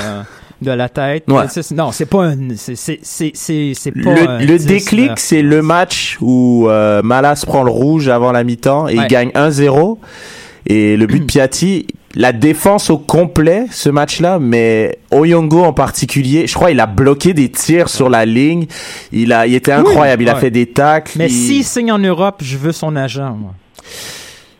de 0.61 0.71
la 0.71 0.87
tête. 0.89 1.25
Ouais. 1.27 1.43
Non, 1.75 1.91
c'est 1.91 2.05
pas 2.05 2.23
un. 2.27 2.37
C'est 2.55 2.75
c'est- 2.75 2.99
c'est- 3.01 3.31
c'est- 3.33 3.73
c'est 3.75 3.91
pas 3.91 4.13
Le, 4.13 4.29
un 4.29 4.39
le 4.39 4.57
10, 4.57 4.65
déclic, 4.65 5.07
là. 5.09 5.13
c'est 5.17 5.41
le 5.41 5.61
match 5.61 6.17
où 6.21 6.67
euh, 6.69 7.01
Malas 7.03 7.43
prend 7.45 7.63
le 7.63 7.71
rouge 7.71 8.07
avant 8.07 8.31
la 8.31 8.43
mi-temps 8.45 8.87
et 8.87 8.97
Ouais. 8.97 9.03
il 9.03 9.07
gagne 9.07 9.31
1-0. 9.35 9.99
Et 10.67 10.95
le 10.97 11.05
but 11.07 11.19
de 11.19 11.25
Piatti, 11.31 11.87
la 12.15 12.31
défense 12.31 12.89
au 12.89 12.97
complet, 12.97 13.65
ce 13.71 13.89
match-là, 13.89 14.39
mais 14.39 14.99
Oyongo 15.11 15.63
en 15.63 15.73
particulier, 15.73 16.47
je 16.47 16.53
crois 16.53 16.71
il 16.71 16.79
a 16.79 16.85
bloqué 16.87 17.33
des 17.33 17.49
tirs 17.49 17.89
sur 17.89 18.09
la 18.09 18.25
ligne. 18.25 18.67
Il 19.11 19.33
a, 19.33 19.47
il 19.47 19.53
était 19.53 19.73
incroyable. 19.73 20.23
Il 20.23 20.29
a 20.29 20.35
fait 20.35 20.51
des 20.51 20.67
tacles. 20.67 21.13
Mais 21.17 21.25
il- 21.27 21.31
s'il 21.31 21.63
signe 21.65 21.91
en 21.91 21.99
Europe, 21.99 22.37
je 22.41 22.57
veux 22.57 22.71
son 22.71 22.95
agent, 22.95 23.35
moi. 23.35 23.53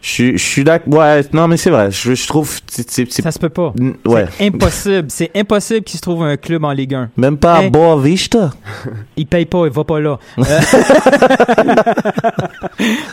Je, 0.01 0.09
suis- 0.11 0.37
je 0.37 0.43
suis 0.43 0.63
d'accord. 0.63 0.93
Ouais, 0.99 1.21
non, 1.33 1.47
mais 1.47 1.57
c'est 1.57 1.71
vrai. 1.71 1.89
Je, 1.89 2.13
je 2.13 2.27
trouve, 2.27 2.59
c'est, 2.67 3.11
Ça 3.11 3.31
se 3.31 3.39
peut 3.39 3.49
pas. 3.49 3.73
Ouais. 4.05 4.25
C'est 4.37 4.45
impossible. 4.45 5.05
C'est 5.09 5.31
impossible 5.35 5.83
qu'il 5.83 5.97
se 5.97 6.01
trouve 6.03 6.21
un 6.21 6.37
club 6.37 6.63
en 6.63 6.73
Ligue 6.73 6.93
1. 6.93 7.09
Même 7.17 7.37
pas 7.37 7.55
à 7.55 7.61
Hein? 7.63 7.69
Boavista. 7.69 8.51
Il 9.17 9.25
paye 9.25 9.47
pas, 9.47 9.65
il 9.65 9.71
va 9.71 9.83
pas 9.83 9.99
là. 9.99 10.19
Euh, 10.37 10.43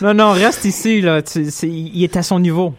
non, 0.01 0.13
non, 0.13 0.31
reste 0.33 0.65
ici, 0.65 1.01
là. 1.01 1.21
Tu- 1.21 1.45
il 1.63 2.03
est 2.03 2.17
à 2.17 2.23
son 2.23 2.39
niveau. 2.39 2.73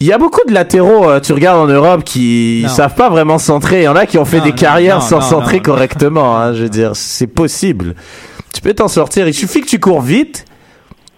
Il 0.00 0.06
y 0.08 0.12
a 0.12 0.18
beaucoup 0.18 0.40
de 0.46 0.52
latéraux, 0.52 1.08
euh, 1.08 1.20
tu 1.20 1.32
regardes 1.32 1.60
en 1.60 1.72
Europe, 1.72 2.02
qui 2.04 2.62
Non. 2.64 2.68
savent 2.68 2.94
pas 2.96 3.08
vraiment 3.08 3.38
centrer. 3.38 3.82
Il 3.82 3.84
y 3.84 3.88
en 3.88 3.94
a 3.96 4.06
qui 4.06 4.18
ont 4.18 4.24
fait 4.24 4.38
Non, 4.38 4.44
des 4.44 4.50
non, 4.50 4.56
carrières 4.56 4.96
non, 4.98 5.02
sans 5.06 5.20
non, 5.20 5.28
centrer 5.28 5.56
non. 5.58 5.62
correctement. 5.62 6.36
hein, 6.36 6.52
je 6.52 6.64
veux 6.64 6.68
dire, 6.68 6.90
c'est 6.94 7.28
possible. 7.28 7.94
Tu 8.52 8.60
peux 8.60 8.74
t'en 8.74 8.88
sortir. 8.88 9.28
Il 9.28 9.34
suffit 9.34 9.60
que 9.60 9.66
tu 9.68 9.78
cours 9.78 10.00
vite, 10.00 10.44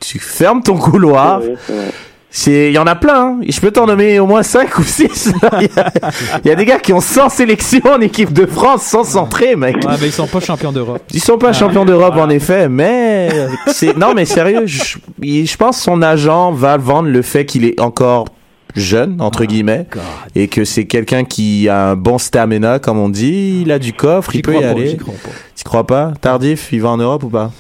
tu 0.01 0.19
fermes 0.19 0.63
ton 0.63 0.77
couloir. 0.77 1.41
Il 2.47 2.71
y 2.71 2.77
en 2.79 2.87
a 2.87 2.95
plein. 2.97 3.15
Hein. 3.29 3.41
Je 3.49 3.59
peux 3.61 3.71
t'en 3.71 3.87
nommer 3.87 4.19
au 4.21 4.27
moins 4.27 4.43
5 4.43 4.77
ou 4.77 4.83
6. 4.83 5.33
il, 5.61 5.63
y 5.63 5.81
a, 5.81 5.93
il 6.45 6.49
y 6.49 6.51
a 6.51 6.55
des 6.55 6.67
gars 6.67 6.79
qui 6.79 6.93
ont 6.93 7.01
100 7.01 7.31
sélections 7.31 7.81
en 7.91 8.01
équipe 8.03 8.35
de 8.35 8.45
France 8.45 8.83
sans 8.83 9.05
centrer, 9.05 9.57
mec. 9.57 9.77
Ouais, 9.77 9.95
mais 9.99 10.09
ils 10.09 10.13
sont 10.13 10.27
pas 10.27 10.41
champions 10.41 10.71
d'Europe. 10.71 11.03
Ils 11.15 11.23
sont 11.23 11.39
pas 11.39 11.55
champions 11.55 11.87
d'Europe 11.87 12.17
en 12.19 12.29
effet, 12.29 12.69
mais 12.69 13.31
c'est 13.69 13.97
non 13.97 14.13
mais 14.15 14.27
sérieux, 14.27 14.67
je, 14.67 15.57
pense 15.57 15.81
son 15.81 16.03
agent 16.03 16.53
va 16.53 16.77
vendre 16.77 17.09
le 17.09 17.23
fait 17.23 17.47
qu'il 17.47 17.65
est 17.65 17.81
encore 17.81 18.27
jeune 18.77 19.21
entre 19.21 19.45
guillemets 19.45 19.87
et 20.35 20.49
que 20.49 20.65
c'est 20.65 20.85
quelqu'un 20.87 21.25
qui 21.25 21.69
a 21.69 21.91
un 21.91 21.97
bon 21.97 22.19
stamina 22.19 22.79
comme 22.79 22.99
on 22.99 23.09
dit, 23.09 23.63
il 23.63 23.73
a 23.73 23.79
du 23.79 23.93
coffre, 23.93 24.31
il 24.35 24.39
J'y 24.39 24.43
peut 24.43 24.53
crois 24.53 24.63
y 24.63 24.67
pas, 24.67 24.71
aller. 24.71 24.89
j'y 24.91 24.97
crois 24.97 25.15
pas. 25.15 25.31
Tu 25.57 25.65
crois 25.65 25.87
pas? 25.87 26.13
Tardif, 26.21 26.69
il 26.73 26.81
va 26.83 26.91
en 26.91 26.97
Europe 26.99 27.25
ou 27.25 27.29
pas? 27.31 27.51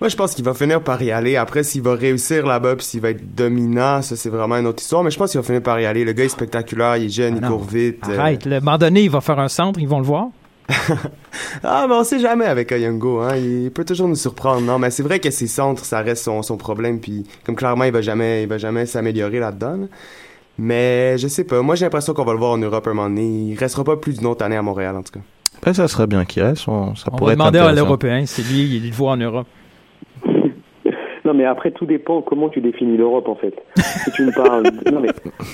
Moi, 0.00 0.08
je 0.08 0.16
pense 0.16 0.34
qu'il 0.34 0.44
va 0.44 0.52
finir 0.54 0.82
par 0.82 1.00
y 1.02 1.10
aller. 1.12 1.36
Après, 1.36 1.62
s'il 1.62 1.80
va 1.80 1.94
réussir 1.94 2.44
là-bas 2.44 2.76
puis 2.76 2.84
s'il 2.84 3.00
va 3.00 3.10
être 3.10 3.34
dominant, 3.34 4.02
ça, 4.02 4.16
c'est 4.16 4.28
vraiment 4.28 4.56
une 4.56 4.66
autre 4.66 4.82
histoire. 4.82 5.02
Mais 5.04 5.10
je 5.10 5.16
pense 5.16 5.30
qu'il 5.30 5.40
va 5.40 5.46
finir 5.46 5.62
par 5.62 5.80
y 5.80 5.86
aller. 5.86 6.04
Le 6.04 6.12
gars 6.12 6.24
est 6.24 6.28
spectaculaire, 6.28 6.96
il 6.96 7.06
est 7.06 7.08
jeune, 7.08 7.36
il 7.36 7.40
non. 7.42 7.48
court 7.48 7.64
vite. 7.64 8.02
euh. 8.10 8.18
Arrête, 8.18 8.46
un 8.46 8.60
moment 8.60 8.76
donné, 8.76 9.02
il 9.04 9.10
va 9.10 9.20
faire 9.22 9.38
un 9.38 9.48
centre, 9.48 9.78
ils 9.80 9.88
vont 9.88 9.98
le 10.00 10.04
voir. 10.04 10.26
Ah, 11.62 11.86
mais 11.88 11.94
on 11.94 12.04
sait 12.04 12.20
jamais 12.20 12.44
avec 12.44 12.70
Ayungo, 12.72 13.20
hein. 13.20 13.36
Il 13.36 13.70
peut 13.70 13.84
toujours 13.84 14.08
nous 14.08 14.14
surprendre. 14.16 14.60
Non, 14.62 14.78
mais 14.78 14.90
c'est 14.90 15.02
vrai 15.02 15.18
que 15.20 15.30
ses 15.30 15.46
centres, 15.46 15.84
ça 15.84 16.00
reste 16.00 16.24
son, 16.24 16.42
son 16.42 16.56
problème. 16.56 17.00
Puis, 17.00 17.24
comme 17.44 17.54
clairement, 17.54 17.84
il 17.84 17.92
va 17.92 18.00
jamais, 18.02 18.42
il 18.42 18.48
va 18.48 18.58
jamais 18.58 18.86
s'améliorer 18.86 19.38
là-dedans. 19.40 19.76
là. 19.76 19.86
Mais, 20.58 21.18
je 21.18 21.26
sais 21.28 21.44
pas. 21.44 21.60
Moi, 21.62 21.74
j'ai 21.74 21.84
l'impression 21.84 22.14
qu'on 22.14 22.24
va 22.24 22.32
le 22.32 22.38
voir 22.38 22.52
en 22.52 22.58
Europe 22.58 22.86
un 22.86 22.94
moment 22.94 23.08
donné. 23.08 23.50
Il 23.52 23.56
restera 23.58 23.82
pas 23.84 23.96
plus 23.96 24.18
d'une 24.18 24.26
autre 24.26 24.44
année 24.44 24.56
à 24.56 24.62
Montréal, 24.62 24.96
en 24.96 25.02
tout 25.02 25.12
cas. 25.12 25.20
Ben, 25.64 25.72
ça 25.72 25.88
serait 25.88 26.06
bien 26.06 26.24
qu'il 26.24 26.42
reste, 26.42 26.68
on- 26.68 26.94
ça 26.94 27.06
On 27.12 27.16
pourrait 27.16 27.34
va 27.36 27.44
être 27.46 27.52
demander 27.52 27.58
à 27.70 27.72
l'Européen, 27.72 28.24
c'est 28.26 28.42
lui, 28.42 28.76
il 28.76 28.86
le 28.88 28.94
voit 28.94 29.12
en 29.12 29.16
Europe. 29.16 29.46
Non, 31.24 31.32
mais 31.32 31.44
après, 31.46 31.70
tout 31.70 31.86
dépend 31.86 32.20
comment 32.20 32.50
tu 32.50 32.60
définis 32.60 32.96
l'Europe, 32.98 33.28
en 33.28 33.34
fait. 33.34 33.54
si 33.76 34.10
tu 34.12 34.24
me 34.24 34.30
parles. 34.32 34.64
Non, 34.92 35.00
mais 35.00 35.08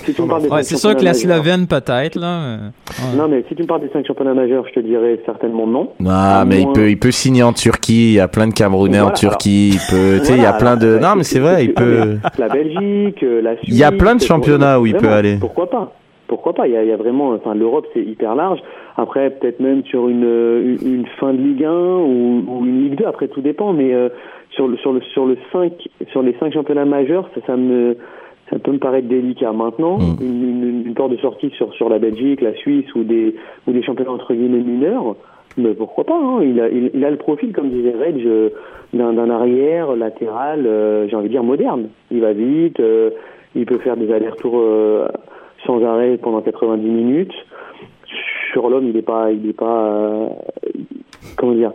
si 0.05 0.13
tu 0.13 0.23
me 0.23 0.27
parles 0.27 0.43
des 0.43 0.49
Ouais, 0.49 0.63
cinq 0.63 0.65
c'est 0.65 0.77
sûr 0.77 0.97
que 0.97 1.05
la 1.05 1.15
Slovène, 1.15 1.67
peut-être, 1.69 2.17
là. 2.17 2.27
euh, 2.43 2.57
ouais. 2.59 3.17
Non, 3.17 3.29
mais 3.29 3.45
si 3.49 3.55
tu 3.55 3.63
me 3.63 3.69
parles 3.69 3.83
des 3.83 3.89
cinq 3.91 4.05
championnats 4.07 4.35
majeurs, 4.35 4.65
je 4.69 4.73
te 4.73 4.81
dirais 4.81 5.21
certainement 5.25 5.67
non. 5.69 5.91
Ah, 6.09 6.45
mais 6.47 6.63
il 6.63 6.73
peut, 6.73 6.91
il 6.91 6.99
peut 6.99 7.13
signer 7.13 7.45
en 7.45 7.53
Turquie. 7.53 8.11
Il 8.11 8.15
y 8.15 8.21
a 8.21 8.27
plein 8.29 8.49
de 8.49 8.53
Camerounais 8.55 9.01
en 9.01 9.11
Turquie. 9.13 9.71
Il 9.75 9.79
peut, 9.91 10.19
tu 10.19 10.25
sais, 10.27 10.35
il 10.37 10.43
y 10.43 10.47
a 10.47 10.53
plein 10.55 10.77
de. 10.77 10.99
Non, 10.99 11.15
mais 11.17 11.23
c'est 11.23 11.39
vrai, 11.41 11.65
il 11.65 11.73
peut. 11.75 12.17
La 12.39 12.49
Belgique, 12.49 13.23
euh, 13.23 13.41
la 13.41 13.57
Suisse. 13.59 13.69
Il 13.69 13.77
y 13.79 13.85
a 13.85 13.93
plein 13.93 14.17
de 14.17 14.21
championnats 14.23 14.81
où 14.81 14.87
il 14.87 14.97
peut 14.97 15.09
aller. 15.09 15.37
Pourquoi 15.41 15.71
pas 15.71 15.93
Pourquoi 16.27 16.53
pas 16.53 16.67
il 16.67 16.75
y, 16.75 16.77
a, 16.77 16.83
il 16.83 16.89
y 16.89 16.93
a 16.93 16.97
vraiment, 16.97 17.29
enfin, 17.31 17.55
l'Europe 17.55 17.87
c'est 17.95 18.03
hyper 18.03 18.35
large. 18.35 18.59
Après, 18.97 19.31
peut-être 19.31 19.61
même 19.61 19.85
sur 19.85 20.09
une, 20.09 20.25
une, 20.25 20.79
une 20.95 21.07
fin 21.21 21.33
de 21.33 21.39
Ligue 21.39 21.65
1 21.65 21.71
ou, 21.71 22.45
ou 22.49 22.67
une 22.67 22.83
Ligue 22.85 22.99
2. 22.99 23.07
Après, 23.07 23.29
tout 23.29 23.41
dépend. 23.41 23.73
Mais 23.73 23.95
euh, 23.95 24.09
sur 24.51 24.69
le 24.69 24.77
sur 24.79 24.93
le 24.93 25.01
sur 25.13 25.27
le 25.27 25.37
5 25.53 25.73
sur 26.11 26.23
les 26.23 26.35
cinq 26.41 26.53
championnats 26.53 26.85
majeurs, 26.85 27.29
ça, 27.35 27.41
ça 27.47 27.57
me 27.57 27.97
ça 28.51 28.59
peut 28.59 28.73
me 28.73 28.79
paraître 28.79 29.07
délicat. 29.07 29.53
Maintenant, 29.53 29.99
Mm. 29.99 30.17
une, 30.21 30.45
une, 30.45 30.87
une 30.87 30.95
porte 30.95 31.13
de 31.13 31.17
sortie 31.19 31.51
sur 31.51 31.73
sur 31.75 31.89
la 31.89 31.99
Belgique, 31.99 32.41
la 32.41 32.55
Suisse 32.55 32.93
ou 32.95 33.05
des 33.05 33.35
ou 33.67 33.73
des 33.73 33.83
championnats 33.83 34.13
entre 34.13 34.35
guillemets 34.35 34.59
mineurs. 34.59 35.17
Mais 35.57 35.75
pourquoi 35.75 36.05
pas 36.05 36.15
hein 36.17 36.41
il, 36.43 36.61
a, 36.61 36.69
il, 36.69 36.91
il 36.95 37.05
a 37.05 37.11
le 37.11 37.17
profil, 37.17 37.53
comme 37.53 37.71
disait 37.71 37.95
Reg, 37.99 38.25
euh, 38.25 38.51
d'un 38.93 39.13
d'un 39.13 39.31
arrière 39.31 39.95
latéral, 39.97 40.65
euh, 40.67 41.09
j'ai 41.09 41.17
envie 41.17 41.27
de 41.29 41.33
dire 41.33 41.43
moderne. 41.43 41.89
Il 42.11 42.21
va 42.21 42.33
vite, 42.33 42.79
euh, 42.81 43.11
il 43.57 43.67
peut 43.67 43.79
faire 43.79 43.97
des 43.97 44.13
allers-retours 44.13 44.59
euh, 44.59 45.09
sans 45.67 45.83
arrêt 45.85 46.19
pendant 46.19 46.41
90 46.41 46.89
minutes. 46.89 47.35
Sur 48.53 48.69
l'homme, 48.71 48.87
il 48.87 48.95
n'est 48.95 49.03
pas, 49.03 49.31
il 49.33 49.49
est 49.49 49.53
pas, 49.57 49.87
euh, 49.87 50.29
comment 51.37 51.53
dire, 51.53 51.73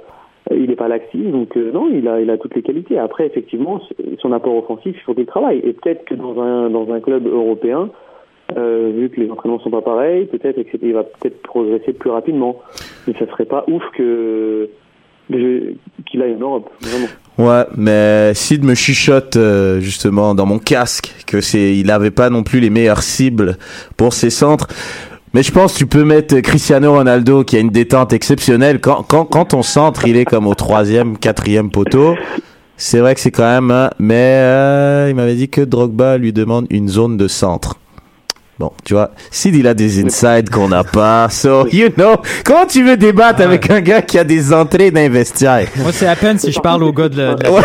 il 0.51 0.69
n'est 0.69 0.75
pas 0.75 0.87
laxiste, 0.87 1.31
donc 1.31 1.57
euh, 1.57 1.71
non, 1.71 1.89
il 1.91 2.07
a, 2.07 2.21
il 2.21 2.29
a 2.29 2.37
toutes 2.37 2.55
les 2.55 2.61
qualités. 2.61 2.99
Après, 2.99 3.25
effectivement, 3.25 3.81
son 4.19 4.31
apport 4.31 4.55
offensif, 4.55 4.95
il 4.95 5.01
faut 5.01 5.13
qu'il 5.13 5.25
travaille. 5.25 5.59
Et 5.59 5.73
peut-être 5.73 6.05
que 6.05 6.13
dans 6.13 6.39
un, 6.39 6.69
dans 6.69 6.91
un 6.93 6.99
club 6.99 7.25
européen, 7.25 7.89
euh, 8.55 8.91
vu 8.95 9.09
que 9.09 9.19
les 9.19 9.31
entraînements 9.31 9.59
sont 9.59 9.71
pas 9.71 9.81
pareils, 9.81 10.25
peut-être 10.25 10.61
qu'il 10.61 10.93
va 10.93 11.03
peut-être 11.03 11.41
progresser 11.41 11.93
plus 11.93 12.11
rapidement. 12.11 12.61
Mais 13.07 13.13
ça 13.17 13.25
serait 13.25 13.45
pas 13.45 13.65
ouf 13.67 13.83
que 13.97 14.69
qu'il 15.27 16.21
aille 16.21 16.35
en 16.35 16.39
Europe, 16.39 16.69
vraiment. 16.81 17.07
Ouais, 17.37 17.65
mais 17.75 18.33
Sid 18.33 18.63
me 18.63 18.75
chuchote 18.75 19.35
euh, 19.35 19.79
justement 19.79 20.35
dans 20.35 20.45
mon 20.45 20.59
casque 20.59 21.23
que 21.27 21.41
c'est, 21.41 21.75
il 21.75 21.89
avait 21.91 22.11
pas 22.11 22.29
non 22.29 22.43
plus 22.43 22.59
les 22.59 22.69
meilleures 22.69 23.01
cibles 23.01 23.57
pour 23.97 24.13
ses 24.13 24.29
centres. 24.29 24.67
Mais 25.35 25.43
je 25.43 25.51
pense 25.51 25.73
que 25.73 25.79
tu 25.79 25.85
peux 25.85 26.05
mettre 26.05 26.39
Cristiano 26.39 26.93
Ronaldo 26.93 27.43
qui 27.43 27.57
a 27.57 27.59
une 27.59 27.69
détente 27.69 28.13
exceptionnelle 28.13 28.79
quand 28.79 29.03
quand 29.03 29.43
ton 29.43 29.63
centre 29.63 30.07
il 30.07 30.15
est 30.15 30.23
comme 30.23 30.47
au 30.47 30.55
troisième, 30.55 31.17
quatrième 31.17 31.71
poteau. 31.71 32.15
C'est 32.77 32.99
vrai 32.99 33.15
que 33.15 33.19
c'est 33.19 33.31
quand 33.31 33.61
même. 33.61 33.89
mais 33.99 34.15
euh, 34.15 35.07
il 35.09 35.15
m'avait 35.15 35.35
dit 35.35 35.49
que 35.49 35.59
Drogba 35.59 36.17
lui 36.17 36.31
demande 36.31 36.67
une 36.69 36.87
zone 36.87 37.17
de 37.17 37.27
centre. 37.27 37.75
Bon, 38.57 38.71
tu 38.85 38.93
vois, 38.93 39.11
Sid 39.31 39.53
il 39.55 39.67
a 39.67 39.73
des 39.73 40.01
insides 40.05 40.49
qu'on 40.49 40.69
n'a 40.69 40.83
pas. 40.85 41.27
So, 41.35 41.67
you 41.67 41.89
know, 41.89 42.15
comment 42.45 42.65
tu 42.65 42.83
veux 42.83 42.95
débattre 42.95 43.41
avec 43.41 43.69
un 43.69 43.81
gars 43.81 44.01
qui 44.01 44.17
a 44.17 44.23
des 44.23 44.53
entrées 44.53 44.91
d'investiaire? 44.91 45.67
Moi, 45.77 45.91
c'est 45.91 46.07
à 46.07 46.15
peine 46.15 46.37
si 46.39 46.51
je 46.53 46.59
parle 46.61 46.83
au 46.83 46.93
gars 46.93 47.09
de 47.09 47.17
la. 47.17 47.35
de 47.35 47.43
la- 47.43 47.51
Ouais. 47.51 47.61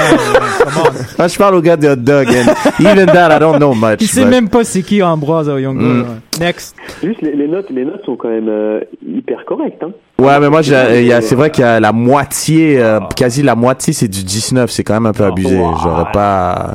Come 0.65 0.73
on. 0.79 0.91
Moi, 1.19 1.29
je 1.29 1.39
parle 1.39 1.55
au 1.55 1.61
gars 1.63 1.77
de 1.77 1.89
hot 1.91 1.97
dog, 1.97 2.27
and 2.29 2.81
even 2.81 3.07
that, 3.07 3.37
I 3.37 3.39
don't 3.39 3.57
know 3.59 3.73
much. 3.75 3.99
Il 4.01 4.09
sait 4.09 4.25
but- 4.25 4.31
même 4.31 4.49
pas 4.49 4.65
c'est 4.65 4.83
qui 4.83 5.01
Ambroise 5.03 5.49
Oyongo. 5.49 5.81
Mm. 5.81 6.01
ouais. 6.01 6.07
Next. 6.47 6.75
Juste 7.05 7.23
les, 7.23 7.35
les 7.37 7.47
notes, 7.47 7.71
les 7.71 7.85
notes 7.85 8.05
sont 8.05 8.17
quand 8.17 8.31
même 8.31 8.49
euh, 8.49 8.81
hyper 9.07 9.45
correctes. 9.47 9.83
Hein. 9.85 9.93
Ouais, 10.21 10.39
mais 10.41 10.51
moi, 10.51 10.63
j'ai- 10.63 11.01
il 11.01 11.07
y 11.07 11.13
a- 11.13 11.21
c'est 11.21 11.35
vrai 11.35 11.51
qu'il 11.51 11.63
y 11.63 11.67
a 11.67 11.81
la 11.81 11.93
moitié, 11.93 12.81
euh, 12.83 13.01
quasi 13.17 13.43
la 13.43 13.55
moitié, 13.55 13.93
c'est 13.93 14.09
du 14.09 14.23
19. 14.25 14.71
C'est 14.71 14.85
quand 14.85 14.95
même 14.95 15.07
un 15.07 15.13
peu 15.13 15.25
abusé. 15.25 15.57
J'aurais 15.83 16.11
pas. 16.13 16.75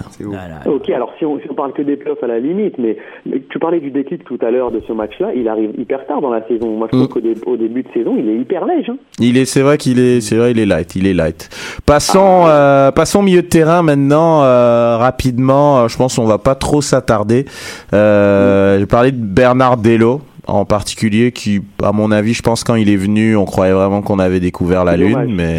Ok, 0.66 0.90
alors 0.90 1.12
si 1.20 1.26
on, 1.26 1.40
si 1.40 1.46
on 1.50 1.54
parle 1.54 1.74
que 1.74 1.82
des 1.82 1.96
playoffs 1.96 2.24
à 2.24 2.28
la 2.28 2.40
limite, 2.40 2.76
mais, 2.78 2.98
mais 3.26 3.42
tu 3.50 3.60
parlais 3.60 3.80
du 3.80 3.92
déclic 3.92 4.24
tout 4.24 4.38
à 4.46 4.52
l'heure 4.52 4.72
de 4.72 4.82
ce 4.88 4.94
match-là, 4.94 5.30
il 5.36 5.48
arrive 5.48 5.72
hyper 5.78 6.06
tard 6.08 6.22
dans 6.22 6.32
la 6.32 6.46
saison. 6.48 6.70
Moi, 6.78 6.88
je 6.92 6.98
trouve 6.98 7.08
qu'au 7.10 7.22
dé- 7.22 7.36
au 7.46 7.58
début 7.58 7.84
de 7.84 7.90
saison, 7.94 8.16
il 8.18 8.28
est 8.30 8.36
hyper 8.36 8.66
léger. 8.66 8.92
Hein. 8.92 8.98
Il 9.20 9.38
est, 9.38 9.46
c'est 9.46 9.62
vrai 9.62 9.78
qu'il 9.78 10.00
est, 10.00 10.22
c'est 10.22 10.36
vrai, 10.36 10.52
il 10.52 10.60
est 10.60 10.66
light, 10.66 10.96
il 10.96 11.08
est 11.08 11.14
light. 11.14 11.50
Passons, 11.86 12.44
euh, 12.48 12.92
passons 12.92 13.20
au 13.20 13.24
milieu 13.24 13.42
de 13.42 13.48
terrain 13.48 13.82
maintenant, 13.84 14.44
euh, 14.44 14.98
rapidement. 14.98 15.80
Euh, 15.80 15.88
Je 15.88 15.98
pense 15.98 16.16
qu'on 16.16 16.26
va 16.26 16.38
pas 16.40 16.56
trop 16.56 16.82
s'attarder. 16.82 17.46
Euh, 17.94 18.80
J'ai 18.80 18.86
parlé 18.86 19.12
de 19.12 19.18
Bernard 19.24 19.78
Dello 19.78 20.22
en 20.48 20.66
particulier, 20.66 21.32
qui, 21.32 21.62
à 21.84 21.92
mon 21.92 22.12
avis, 22.12 22.34
je 22.34 22.42
pense 22.42 22.64
quand 22.64 22.76
il 22.76 22.90
est 22.90 22.98
venu, 22.98 23.36
on 23.36 23.46
croyait 23.46 23.74
vraiment 23.74 24.02
qu'on 24.02 24.20
avait 24.20 24.40
découvert 24.40 24.84
la 24.86 24.98
lune, 24.98 25.12
dommage. 25.12 25.30
mais 25.30 25.58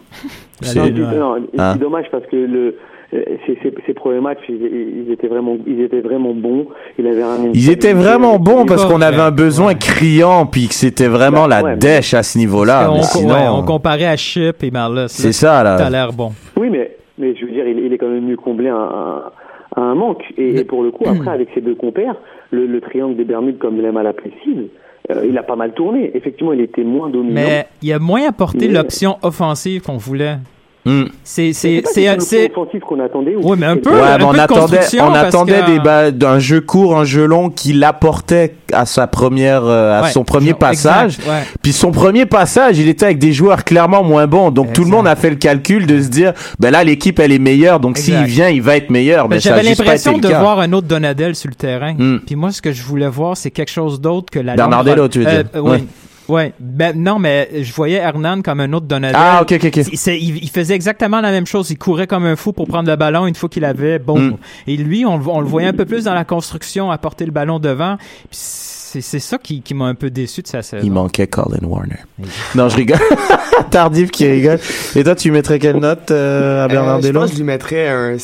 c'est, 0.62 0.78
Hein 1.58 1.76
dommage 1.76 2.06
parce 2.10 2.26
que 2.26 2.36
le, 2.36 2.76
ces, 3.12 3.58
ces, 3.62 3.74
ces 3.86 3.94
premiers 3.94 4.20
matchs, 4.20 4.38
ils, 4.48 5.04
ils 5.06 5.12
étaient 5.12 5.26
vraiment, 5.26 5.56
ils 5.66 5.80
étaient 5.82 6.00
vraiment 6.00 6.32
bons. 6.32 6.66
Il 6.98 7.06
avait 7.06 7.22
un, 7.22 7.50
Ils 7.54 7.70
étaient 7.70 7.92
vraiment 7.92 8.38
bons 8.38 8.66
parce 8.66 8.84
qu'on 8.84 9.00
avait 9.00 9.20
un 9.20 9.32
besoin 9.32 9.74
criant 9.74 10.46
puis 10.46 10.68
que 10.68 10.74
c'était 10.74 11.08
vraiment 11.08 11.46
la 11.46 11.62
ouais, 11.62 11.76
dèche 11.76 12.14
à 12.14 12.22
ce 12.22 12.38
niveau-là. 12.38 12.90
on, 12.90 13.02
sinon, 13.02 13.62
comparait 13.64 14.06
à 14.06 14.16
Chip 14.16 14.62
et 14.62 14.70
Marlis. 14.70 15.08
C'est 15.08 15.32
ça, 15.32 15.62
là. 15.62 15.76
T'as 15.76 15.90
l'air 15.90 16.12
bon. 16.12 16.32
Oui, 16.56 16.68
mais, 16.70 16.96
mais 17.18 17.34
je 17.34 17.44
veux 17.44 17.52
dire, 17.52 17.66
il, 17.66 17.78
il 17.78 17.92
est 17.92 17.98
quand 17.98 18.08
même 18.08 18.20
venu 18.20 18.36
combler 18.36 18.68
un, 18.68 18.76
un, 18.76 19.22
un 19.76 19.94
manque. 19.94 20.22
Et, 20.36 20.56
et 20.60 20.64
pour 20.64 20.82
le 20.82 20.90
coup, 20.90 21.04
après, 21.08 21.30
avec 21.32 21.48
ses 21.54 21.60
deux 21.60 21.74
compères, 21.74 22.16
le, 22.50 22.66
le 22.66 22.80
triangle 22.80 23.16
des 23.16 23.24
Bermudes, 23.24 23.58
comme 23.58 23.76
il 23.78 23.84
aime 23.84 23.96
à 23.96 24.02
l'appeler 24.02 24.32
Sid, 24.44 24.68
euh, 25.10 25.24
il 25.28 25.36
a 25.38 25.42
pas 25.42 25.56
mal 25.56 25.72
tourné. 25.72 26.10
Effectivement, 26.16 26.52
il 26.52 26.60
était 26.60 26.84
moins 26.84 27.08
dominant. 27.08 27.34
Mais 27.34 27.66
il 27.82 27.92
a 27.92 27.98
moins 27.98 28.28
apporté 28.28 28.68
Mais- 28.68 28.74
l'option 28.74 29.16
offensive 29.22 29.82
qu'on 29.82 29.96
voulait. 29.96 30.36
Hmm. 30.86 31.04
C'est, 31.22 31.52
c'est 31.52 31.76
c'est, 31.76 31.82
pas 31.82 31.90
c'est, 31.92 32.04
c'est 32.04 32.20
c'est- 32.20 32.50
offensif 32.56 32.80
qu'on 32.80 33.00
attendait. 33.00 33.36
ou- 33.36 33.50
Ouais, 33.50 33.56
mais 33.58 33.66
un 33.66 33.76
peu. 33.76 33.90
Ouais, 33.90 34.00
un 34.00 34.16
mais 34.18 34.24
on 34.24 34.30
peu 34.30 34.36
de 34.36 34.40
attendait, 34.40 34.80
on 35.00 35.12
attendait 35.14 35.62
des 35.64 35.78
ba- 35.78 36.10
d'un 36.10 36.38
jeu 36.38 36.62
court, 36.62 36.98
un 36.98 37.04
jeu 37.04 37.26
long 37.26 37.50
qui 37.50 37.74
l'apportait 37.74 38.54
à 38.72 38.86
sa 38.86 39.06
première, 39.06 39.62
euh, 39.64 39.98
à 39.98 40.02
Ouais, 40.04 40.10
son 40.10 40.24
premier 40.24 40.50
genre, 40.50 40.58
passage. 40.58 41.18
exact, 41.18 41.28
ouais. 41.28 41.42
Puis 41.62 41.72
son 41.74 41.90
premier 41.90 42.24
passage, 42.24 42.78
il 42.78 42.88
était 42.88 43.04
avec 43.04 43.18
des 43.18 43.34
joueurs 43.34 43.64
clairement 43.64 44.02
moins 44.02 44.26
bons. 44.26 44.50
Donc 44.50 44.72
tout 44.72 44.84
le 44.84 44.90
monde 44.90 45.06
a 45.06 45.16
fait 45.16 45.28
le 45.30 45.36
calcul 45.36 45.86
de 45.86 46.00
se 46.00 46.08
dire, 46.08 46.32
ben 46.58 46.70
là 46.70 46.82
l'équipe 46.82 47.18
elle 47.20 47.32
est 47.32 47.38
meilleure. 47.38 47.78
Donc 47.78 47.98
s'il 47.98 48.14
Exact. 48.14 48.26
vient, 48.28 48.48
il 48.48 48.62
va 48.62 48.76
être 48.78 48.88
meilleur. 48.88 49.28
Ben, 49.28 49.36
Mais 49.36 49.36
a 49.36 49.40
J'avais 49.40 49.62
l'impression 49.62 50.16
de 50.16 50.28
cas. 50.28 50.40
voir 50.40 50.60
un 50.60 50.72
autre 50.72 50.86
Donadel 50.86 51.34
sur 51.34 51.50
le 51.50 51.56
terrain. 51.56 51.92
Hmm. 51.92 52.20
Puis 52.24 52.36
moi, 52.36 52.52
ce 52.52 52.62
que 52.62 52.72
je 52.72 52.82
voulais 52.82 53.08
voir, 53.08 53.36
c'est 53.36 53.50
quelque 53.50 53.70
chose 53.70 54.00
d'autre 54.00 54.30
que 54.32 54.38
la 54.38 54.54
Bernard 54.54 54.82
longue- 54.84 55.10
tu 55.10 55.18
veux 55.20 55.26
Euh, 55.28 55.42
dire. 55.42 55.50
euh, 55.56 55.60
Ouais. 55.60 55.84
Ouais. 56.30 56.52
Ben, 56.60 56.96
non, 56.96 57.18
mais 57.18 57.48
je 57.62 57.72
voyais 57.72 57.98
Hernan 57.98 58.42
comme 58.42 58.60
un 58.60 58.72
autre 58.72 58.86
Donadel. 58.86 59.16
Ah, 59.18 59.40
ok, 59.42 59.52
ok, 59.52 59.64
ok. 59.66 59.86
Il, 60.06 60.42
il 60.42 60.50
faisait 60.50 60.74
exactement 60.74 61.20
la 61.20 61.30
même 61.30 61.46
chose. 61.46 61.70
Il 61.70 61.76
courait 61.78 62.06
comme 62.06 62.24
un 62.24 62.36
fou 62.36 62.52
pour 62.52 62.66
prendre 62.66 62.88
le 62.88 62.96
ballon 62.96 63.26
une 63.26 63.34
fois 63.34 63.48
qu'il 63.48 63.64
avait 63.64 63.98
bon. 63.98 64.18
Mm. 64.18 64.36
Et 64.66 64.76
lui, 64.76 65.04
on, 65.04 65.18
le- 65.18 65.28
on 65.28 65.40
le 65.40 65.46
voyait 65.46 65.68
un 65.68 65.72
peu 65.72 65.84
plus 65.84 66.04
dans 66.04 66.14
la 66.14 66.24
construction, 66.24 66.90
apporter 66.90 67.24
le 67.26 67.32
ballon 67.32 67.58
devant. 67.58 67.96
Puis 67.98 68.28
C'est 68.30 69.00
c'est 69.02 69.20
ça 69.20 69.38
qui, 69.38 69.62
qui 69.62 69.72
m'a 69.74 69.84
un 69.84 69.94
peu 69.94 70.10
déçu 70.10 70.42
de 70.42 70.48
sa 70.48 70.62
saison. 70.62 70.82
Il 70.84 70.90
manquait 70.90 71.28
Colin 71.28 71.62
Warner. 71.62 71.98
Non, 72.56 72.68
je 72.68 72.74
rigole. 72.76 72.98
Tardif 73.70 74.10
qui 74.10 74.26
rigole. 74.26 74.58
Et 74.96 75.04
toi, 75.04 75.14
tu 75.14 75.30
mettrais 75.30 75.60
quelle 75.60 75.76
note 75.76 76.10
euh, 76.10 76.64
à 76.64 76.68
Bernard 76.68 76.96
Euh, 76.96 77.00
je 77.00 77.06
Dello 77.06 77.20
pense 77.20 77.30
que 77.30 77.36
je 77.36 77.40
lui 77.40 77.46
mettrais 77.46 77.88
un 77.88 78.16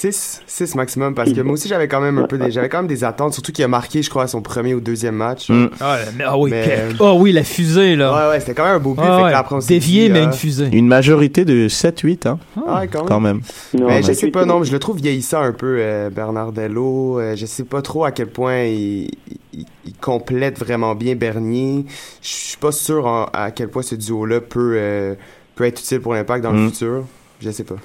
6, 0.00 0.42
6 0.46 0.74
maximum 0.76 1.14
parce 1.14 1.30
que 1.32 1.40
moi 1.42 1.52
aussi 1.54 1.68
j'avais 1.68 1.86
quand 1.86 2.00
même 2.00 2.16
un 2.16 2.26
peu 2.26 2.38
des, 2.38 2.50
j'avais 2.50 2.70
quand 2.70 2.78
même 2.78 2.86
des 2.86 3.04
attentes, 3.04 3.34
surtout 3.34 3.52
qu'il 3.52 3.64
a 3.64 3.68
marqué, 3.68 4.02
je 4.02 4.08
crois, 4.08 4.22
à 4.22 4.26
son 4.28 4.40
premier 4.40 4.72
ou 4.74 4.80
deuxième 4.80 5.14
match. 5.14 5.50
Mm. 5.50 5.68
Ah, 5.80 5.98
mais- 6.16 6.24
ah 6.26 6.38
oui, 6.38 6.50
Mais- 6.52 6.78
ah 7.00 7.12
oui, 7.14 7.32
la 7.32 7.44
fusée, 7.44 7.96
là. 7.96 8.10
Ouais, 8.26 8.30
ouais, 8.32 8.40
c'était 8.40 8.54
quand 8.54 8.64
même 8.64 8.76
un 8.76 8.78
beau 8.78 8.94
but. 8.94 9.02
Ah 9.04 9.16
fait 9.16 9.18
que 9.20 9.24
ouais, 9.26 9.30
là, 9.32 9.38
après, 9.40 9.54
on 9.56 9.60
s'est 9.60 9.74
dévié, 9.74 10.06
dit, 10.06 10.12
mais 10.14 10.20
euh, 10.20 10.24
une 10.24 10.32
fusée. 10.32 10.68
Une 10.72 10.86
majorité 10.86 11.44
de 11.44 11.68
7-8, 11.68 12.26
hein. 12.28 12.38
Ah, 12.66 12.80
ouais, 12.80 12.88
quand 12.88 13.00
même. 13.00 13.08
Quand 13.08 13.20
même. 13.20 13.40
Non, 13.74 13.86
mais 13.88 14.02
je 14.02 14.12
sais 14.12 14.28
pas, 14.30 14.46
non, 14.46 14.64
je 14.64 14.72
le 14.72 14.78
trouve 14.78 14.96
vieillissant 14.96 15.42
un 15.42 15.52
peu, 15.52 15.76
euh, 15.80 16.08
Bernard 16.08 16.52
Dello. 16.52 17.18
Euh, 17.20 17.36
je 17.36 17.44
sais 17.44 17.64
pas 17.64 17.82
trop 17.82 18.04
à 18.06 18.10
quel 18.10 18.28
point 18.28 18.62
il, 18.64 19.10
il, 19.52 19.66
il 19.84 19.94
complète 20.00 20.58
vraiment 20.58 20.94
bien 20.94 21.14
Bernier. 21.14 21.84
Je 22.22 22.28
suis 22.28 22.56
pas 22.56 22.72
sûr 22.72 23.06
en- 23.06 23.24
à 23.34 23.50
quel 23.50 23.68
point 23.68 23.82
ce 23.82 23.96
duo-là 23.96 24.40
peut, 24.40 24.74
euh, 24.76 25.14
peut 25.56 25.64
être 25.64 25.78
utile 25.80 26.00
pour 26.00 26.14
l'impact 26.14 26.42
dans 26.42 26.52
Mm. 26.52 26.64
le 26.64 26.70
futur. 26.70 27.04
Je 27.40 27.50
sais 27.50 27.64
pas. 27.64 27.76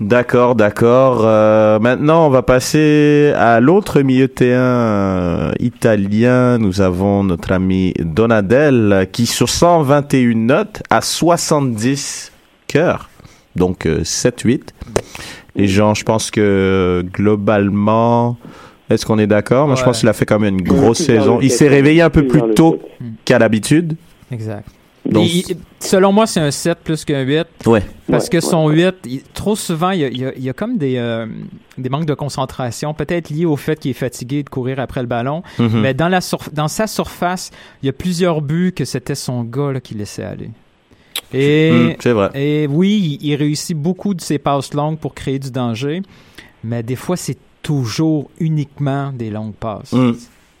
D'accord, 0.00 0.56
d'accord. 0.56 1.20
Euh, 1.22 1.78
maintenant, 1.78 2.26
on 2.26 2.30
va 2.30 2.42
passer 2.42 3.32
à 3.36 3.60
l'autre 3.60 4.00
milieu 4.00 4.26
de 4.26 4.32
terrain 4.32 4.60
euh, 4.60 5.52
italien. 5.60 6.58
Nous 6.58 6.80
avons 6.80 7.22
notre 7.22 7.52
ami 7.52 7.94
Donadel 8.00 9.08
qui, 9.12 9.26
sur 9.26 9.48
121 9.48 10.34
notes, 10.34 10.82
a 10.90 11.00
70 11.00 12.32
cœurs. 12.66 13.08
Donc 13.54 13.86
euh, 13.86 14.00
7-8. 14.00 14.70
Les 15.54 15.68
gens, 15.68 15.94
je 15.94 16.02
pense 16.02 16.32
que 16.32 17.04
globalement, 17.12 18.36
est-ce 18.90 19.06
qu'on 19.06 19.20
est 19.20 19.28
d'accord? 19.28 19.68
Moi, 19.68 19.76
je 19.76 19.84
pense 19.84 20.00
qu'il 20.00 20.08
a 20.08 20.12
fait 20.12 20.26
quand 20.26 20.40
même 20.40 20.58
une 20.58 20.64
grosse 20.64 20.98
saison. 20.98 21.38
Il 21.40 21.52
s'est 21.52 21.68
réveillé 21.68 22.02
un 22.02 22.10
peu 22.10 22.26
plus 22.26 22.42
tôt 22.54 22.80
qu'à 23.24 23.38
l'habitude. 23.38 23.94
Exact. 24.32 24.66
Donc, 25.06 25.28
Il- 25.28 25.50
il- 25.50 25.56
selon 25.80 26.12
moi, 26.12 26.26
c'est 26.26 26.40
un 26.40 26.50
7 26.50 26.78
plus 26.82 27.04
qu'un 27.04 27.20
8. 27.22 27.46
ouais. 27.66 27.82
Parce 28.10 28.24
Ouais, 28.24 28.30
que 28.30 28.40
son 28.40 28.66
ouais. 28.68 28.74
8, 28.86 28.94
il- 29.06 29.22
trop 29.34 29.54
souvent, 29.54 29.90
il 29.90 30.00
y 30.00 30.04
a, 30.04 30.08
il 30.08 30.18
y 30.18 30.24
a- 30.24 30.32
il 30.34 30.42
y 30.42 30.48
a 30.48 30.52
comme 30.54 30.78
des, 30.78 30.96
euh, 30.96 31.26
des 31.76 31.90
manques 31.90 32.06
de 32.06 32.14
concentration, 32.14 32.94
peut-être 32.94 33.28
liés 33.28 33.44
au 33.44 33.56
fait 33.56 33.78
qu'il 33.78 33.90
est 33.90 33.94
fatigué 33.94 34.42
de 34.42 34.48
courir 34.48 34.80
après 34.80 35.02
le 35.02 35.06
ballon. 35.06 35.42
Mhm. 35.58 35.80
Mais 35.82 35.92
dans, 35.92 36.08
la 36.08 36.20
dans 36.52 36.68
sa 36.68 36.86
surface, 36.86 37.50
il 37.82 37.86
y 37.86 37.88
a 37.90 37.92
plusieurs 37.92 38.40
buts 38.40 38.72
que 38.74 38.84
c'était 38.86 39.14
son 39.14 39.44
gars 39.44 39.72
là, 39.72 39.80
qui 39.80 39.94
laissait 39.94 40.24
aller. 40.24 40.50
Et, 41.32 41.70
Mm, 41.72 41.96
c'est 42.00 42.12
vrai. 42.12 42.30
et 42.34 42.66
oui, 42.66 43.18
il, 43.20 43.28
il 43.28 43.34
réussit 43.36 43.76
beaucoup 43.76 44.14
de 44.14 44.20
ses 44.20 44.38
passes 44.38 44.72
longues 44.72 44.98
pour 44.98 45.14
créer 45.14 45.38
du 45.38 45.50
danger, 45.50 46.00
mais 46.62 46.82
des 46.82 46.96
fois, 46.96 47.16
c'est 47.16 47.36
toujours 47.62 48.30
uniquement 48.38 49.12
des 49.12 49.30
longues 49.30 49.54
passes. 49.54 49.92
Mm. 49.92 50.12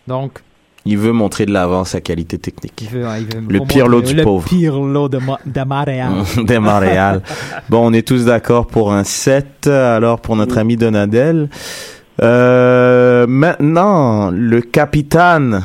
Donc, 0.06 0.40
Il 0.86 0.98
veut 0.98 1.12
montrer 1.12 1.46
de 1.46 1.52
l'avant 1.52 1.84
sa 1.84 2.00
qualité 2.02 2.36
technique. 2.38 2.74
il 2.82 2.88
veut, 2.88 3.06
il 3.18 3.24
veut 3.26 3.42
Le 3.48 3.60
pire 3.60 3.88
lot 3.88 4.02
du 4.02 4.14
le 4.14 4.22
pauvre. 4.22 4.44
pire 4.46 4.78
lot 4.78 5.08
de, 5.08 5.18
de 5.46 5.64
Montréal. 5.64 6.12
de 6.36 6.58
Montréal. 6.58 7.22
Bon, 7.70 7.86
on 7.88 7.92
est 7.94 8.06
tous 8.06 8.26
d'accord 8.26 8.66
pour 8.66 8.92
un 8.92 9.02
7, 9.04 9.66
alors 9.66 10.20
pour 10.20 10.36
notre 10.36 10.58
ami 10.58 10.76
Donadel. 10.76 11.48
Euh, 12.22 13.26
maintenant, 13.26 14.30
le 14.30 14.60
capitaine 14.60 15.62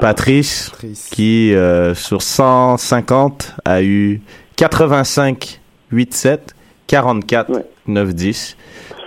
Patrice, 0.00 0.72
qui 1.12 1.54
euh, 1.54 1.94
sur 1.94 2.22
150 2.22 3.54
a 3.66 3.82
eu 3.82 4.22
85, 4.56 5.60
8, 5.92 6.14
7, 6.14 6.54
44, 6.86 7.64
9, 7.86 8.14
10. 8.14 8.56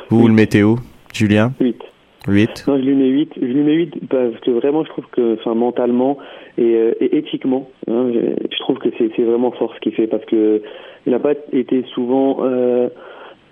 Vous, 0.09 0.19
vous 0.21 0.27
le 0.27 0.33
mettez 0.33 0.61
où, 0.63 0.79
Julien? 1.11 1.51
8. 1.59 1.75
8. 2.27 2.65
Non, 2.67 2.77
je 2.77 2.83
lui 2.83 2.95
mets 2.95 3.07
8. 3.07 3.33
Je 3.41 3.45
lui 3.45 3.63
mets 3.63 3.73
8 3.73 4.07
parce 4.09 4.39
que 4.41 4.51
vraiment, 4.51 4.83
je 4.83 4.89
trouve 4.89 5.05
que, 5.11 5.33
enfin, 5.33 5.55
mentalement 5.55 6.17
et, 6.57 6.75
euh, 6.75 6.93
éthiquement, 6.99 7.69
hein, 7.87 8.11
je, 8.13 8.59
trouve 8.59 8.77
que 8.77 8.89
c'est 8.97 9.23
vraiment 9.23 9.51
fort 9.51 9.73
ce 9.75 9.79
qu'il 9.81 9.93
fait 9.93 10.07
parce 10.07 10.23
que 10.25 10.61
il 11.05 11.11
n'a 11.11 11.19
pas 11.19 11.33
été 11.51 11.83
souvent 11.93 12.37
euh, 12.43 12.87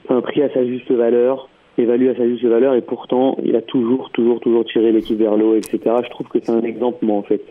enfin, 0.05 0.21
pris 0.21 0.41
à 0.41 0.49
sa 0.53 0.65
juste 0.65 0.89
valeur, 0.91 1.49
évalué 1.77 2.09
à 2.09 2.15
sa 2.15 2.25
juste 2.25 2.45
valeur 2.45 2.75
et 2.75 2.81
pourtant, 2.81 3.37
il 3.43 3.55
a 3.55 3.61
toujours, 3.61 4.09
toujours, 4.11 4.39
toujours 4.39 4.65
tiré 4.65 4.91
l'équipe 4.91 5.17
vers 5.17 5.35
le 5.35 5.45
haut, 5.45 5.55
etc. 5.55 5.79
Je 6.03 6.09
trouve 6.09 6.27
que 6.27 6.39
c'est 6.41 6.51
un 6.51 6.63
exemple, 6.63 7.05
moi, 7.05 7.17
en 7.17 7.23
fait, 7.23 7.41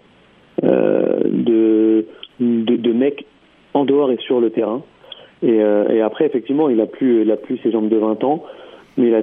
euh, 0.64 1.20
de, 1.24 2.06
de, 2.40 2.92
mec 2.92 3.26
en 3.74 3.84
dehors 3.84 4.10
et 4.10 4.16
sur 4.18 4.40
le 4.40 4.50
terrain. 4.50 4.82
Et, 5.42 5.62
euh, 5.62 5.88
et 5.88 6.00
après, 6.00 6.26
effectivement, 6.26 6.68
il 6.68 6.80
a 6.80 6.86
plus, 6.86 7.22
il 7.22 7.30
a 7.30 7.36
plus 7.36 7.58
ses 7.58 7.70
jambes 7.70 7.88
de 7.88 7.96
20 7.96 8.24
ans, 8.24 8.44
mais 8.96 9.08
il 9.08 9.14
a, 9.14 9.22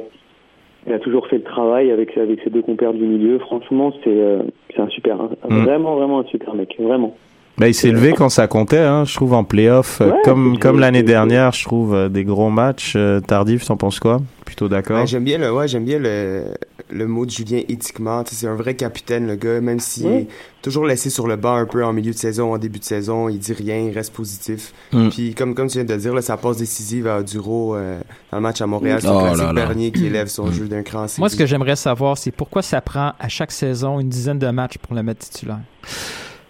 il 0.88 0.94
a 0.94 1.00
toujours 1.00 1.28
fait 1.28 1.38
le 1.38 1.44
travail 1.44 1.92
avec, 1.92 2.18
avec 2.18 2.40
ses 2.44 2.50
deux 2.50 2.62
compères 2.62 2.94
du 2.94 3.04
milieu. 3.04 3.40
Franchement, 3.40 3.92
c'est 4.04 4.10
euh, 4.10 4.42
un 4.78 4.88
super, 4.90 5.18
Mm. 5.50 5.64
vraiment, 5.64 5.96
vraiment 5.96 6.20
un 6.22 6.26
super 6.26 6.54
mec, 6.56 6.76
vraiment. 6.80 7.16
Ben, 7.58 7.68
il 7.68 7.74
s'est 7.74 7.90
levé 7.92 8.14
quand 8.14 8.30
ça 8.30 8.48
comptait, 8.48 8.78
hein, 8.78 9.04
je 9.06 9.16
trouve, 9.16 9.34
en 9.34 9.44
playoff. 9.44 10.00
euh, 10.02 10.12
Ouais, 10.12 10.18
comme 10.24 10.60
comme 10.60 10.80
l'année 10.80 11.02
dernière, 11.04 11.52
je 11.54 11.66
trouve, 11.66 11.96
euh, 11.96 12.08
des 12.08 12.24
gros 12.24 12.50
matchs. 12.52 12.94
Euh, 12.96 13.20
tardif, 13.20 13.66
t'en 13.66 13.78
penses 13.78 14.00
quoi? 14.00 14.20
Plutôt 14.48 14.70
d'accord 14.70 15.02
Ouais, 15.02 15.06
j'aime 15.08 15.26
bien 15.26 15.38
le, 15.38 15.54
ouais, 15.54 15.68
j'aime 15.68 15.84
bien 15.84 16.00
le, 16.00 16.46
le 16.90 17.06
mot 17.06 17.26
de 17.26 17.32
Julien 17.32 17.60
éthiquement. 17.68 18.24
C'est 18.26 18.48
un 18.48 18.56
vrai 18.56 18.76
capitaine, 18.76 19.28
le 19.28 19.36
gars, 19.36 19.60
même 19.60 19.82
s'il 19.82 20.06
est 20.08 20.28
toujours 20.62 20.86
laissé 20.86 21.10
sur 21.10 21.28
le 21.28 21.36
banc 21.36 21.56
un 21.56 21.66
peu 21.66 21.84
en 21.84 21.92
milieu 21.92 22.14
de 22.14 22.18
saison, 22.18 22.54
en 22.54 22.58
début 22.58 22.80
de 22.80 22.84
saison, 22.86 23.28
il 23.28 23.40
dit 23.40 23.52
rien, 23.52 23.78
il 23.78 23.92
reste 23.94 24.14
positif. 24.14 24.74
Mm. 24.94 25.10
Puis 25.10 25.36
comme, 25.36 25.54
comme 25.54 25.68
tu 25.68 25.74
viens 25.74 25.84
de 25.84 25.94
le 25.94 26.00
dire, 26.00 26.14
là, 26.14 26.22
sa 26.22 26.38
passe 26.38 26.56
décisive 26.58 27.08
à 27.08 27.22
Duro 27.24 27.76
euh, 27.76 28.00
dans 28.32 28.38
le 28.38 28.42
match 28.42 28.62
à 28.62 28.68
Montréal, 28.68 29.00
c'est 29.02 29.10
Oh 29.10 29.20
un 29.20 29.24
là 29.24 29.34
classique 29.34 29.46
là. 29.48 29.54
Bernier 29.54 29.92
qui 29.92 30.06
élève 30.06 30.28
son 30.28 30.46
Mm. 30.48 30.54
jeu 30.54 30.68
d'un 30.70 30.82
cran. 30.84 31.06
Moi, 31.18 31.28
ce 31.30 31.36
que 31.36 31.46
j'aimerais 31.46 31.76
savoir, 31.76 32.18
c'est 32.18 32.32
pourquoi 32.32 32.62
ça 32.62 32.80
prend 32.80 33.12
à 33.20 33.28
chaque 33.28 33.52
saison 33.52 34.00
une 34.00 34.08
dizaine 34.10 34.40
de 34.40 34.48
matchs 34.50 34.78
pour 34.78 34.96
le 34.96 35.04
mettre 35.04 35.28
titulaire? 35.28 35.60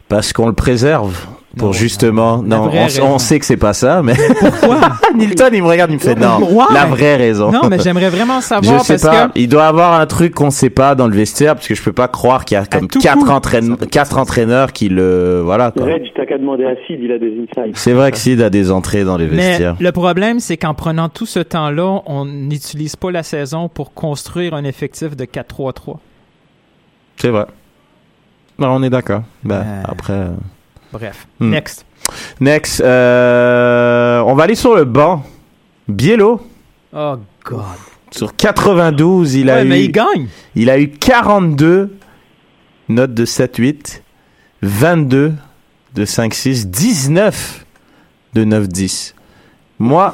Parce 0.07 0.31
qu'on 0.33 0.47
le 0.47 0.53
préserve. 0.53 1.17
Pour 1.57 1.73
justement. 1.73 2.41
Non, 2.41 2.69
on, 3.01 3.19
sait 3.19 3.39
que 3.39 3.45
c'est 3.45 3.57
pas 3.57 3.73
ça, 3.73 4.01
mais 4.03 4.13
Pourquoi? 4.39 4.79
Nilton, 5.15 5.49
il 5.53 5.61
me 5.63 5.67
regarde, 5.67 5.91
il 5.91 5.95
me 5.95 5.99
fait 5.99 6.15
non. 6.15 6.39
Ouais. 6.39 6.65
La 6.73 6.85
vraie 6.85 7.15
raison. 7.15 7.51
Non, 7.51 7.67
mais 7.69 7.79
j'aimerais 7.79 8.09
vraiment 8.09 8.39
savoir 8.41 8.79
Je 8.79 8.83
sais 8.83 8.93
parce 8.93 9.03
pas. 9.15 9.27
que 9.27 9.39
Il 9.39 9.49
doit 9.49 9.65
avoir 9.65 9.99
un 9.99 10.05
truc 10.05 10.33
qu'on 10.33 10.49
sait 10.51 10.69
pas 10.69 10.95
dans 10.95 11.07
le 11.07 11.15
vestiaire, 11.15 11.55
parce 11.55 11.67
que 11.67 11.75
je 11.75 11.81
peux 11.83 11.93
pas 11.93 12.07
croire 12.07 12.45
qu'il 12.45 12.55
y 12.55 12.59
a 12.59 12.65
comme 12.65 12.87
quatre, 12.87 13.19
coup. 13.19 13.29
entraîne- 13.29 13.77
quatre 13.91 14.17
entraîneurs 14.17 14.71
qui 14.73 14.89
le, 14.89 15.41
voilà, 15.43 15.71
quoi. 15.71 15.85
Reg, 15.85 16.03
t'as 16.15 16.25
qu'à 16.25 16.37
demander 16.37 16.65
à 16.65 16.75
Sid, 16.87 16.99
il 17.01 17.11
a 17.11 17.17
des 17.19 17.33
insights. 17.33 17.75
C'est 17.77 17.93
vrai 17.93 18.11
que 18.11 18.17
Sid 18.17 18.41
a 18.41 18.49
des 18.49 18.71
entrées 18.71 19.03
dans 19.03 19.17
les 19.17 19.27
Mais 19.27 19.35
vestiaires. 19.49 19.75
le 19.79 19.91
problème, 19.91 20.39
c'est 20.39 20.57
qu'en 20.57 20.73
prenant 20.73 21.09
tout 21.09 21.25
ce 21.25 21.39
temps-là, 21.39 22.01
on 22.05 22.25
n'utilise 22.25 22.95
pas 22.95 23.11
la 23.11 23.23
saison 23.23 23.69
pour 23.69 23.93
construire 23.93 24.53
un 24.53 24.63
effectif 24.63 25.15
de 25.15 25.25
4-3-3. 25.25 25.97
C'est 27.17 27.29
vrai. 27.29 27.45
Non, 28.59 28.69
on 28.75 28.83
est 28.83 28.89
d'accord. 28.89 29.21
Ben, 29.43 29.55
Euh. 29.65 29.81
après. 29.87 30.25
Bref. 30.91 31.27
Hmm. 31.39 31.49
Next. 31.49 31.85
Next, 32.39 32.81
euh, 32.81 34.21
on 34.21 34.35
va 34.35 34.43
aller 34.43 34.55
sur 34.55 34.75
le 34.75 34.85
banc. 34.85 35.23
Biello, 35.87 36.41
Oh, 36.93 37.15
God. 37.45 37.61
sur 38.11 38.35
92, 38.35 39.35
il 39.35 39.49
a 39.49 39.55
Ouais, 39.55 39.65
eu. 39.65 39.67
mais 39.67 39.83
il 39.83 39.91
gagne. 39.91 40.27
Il 40.55 40.69
a 40.69 40.79
eu 40.79 40.89
42 40.89 41.95
notes 42.89 43.13
de 43.13 43.25
7-8, 43.25 44.01
22 44.61 45.33
de 45.95 46.05
5-6, 46.05 46.65
19 46.67 47.65
de 48.33 48.45
9-10. 48.45 49.13
Moi, 49.79 50.11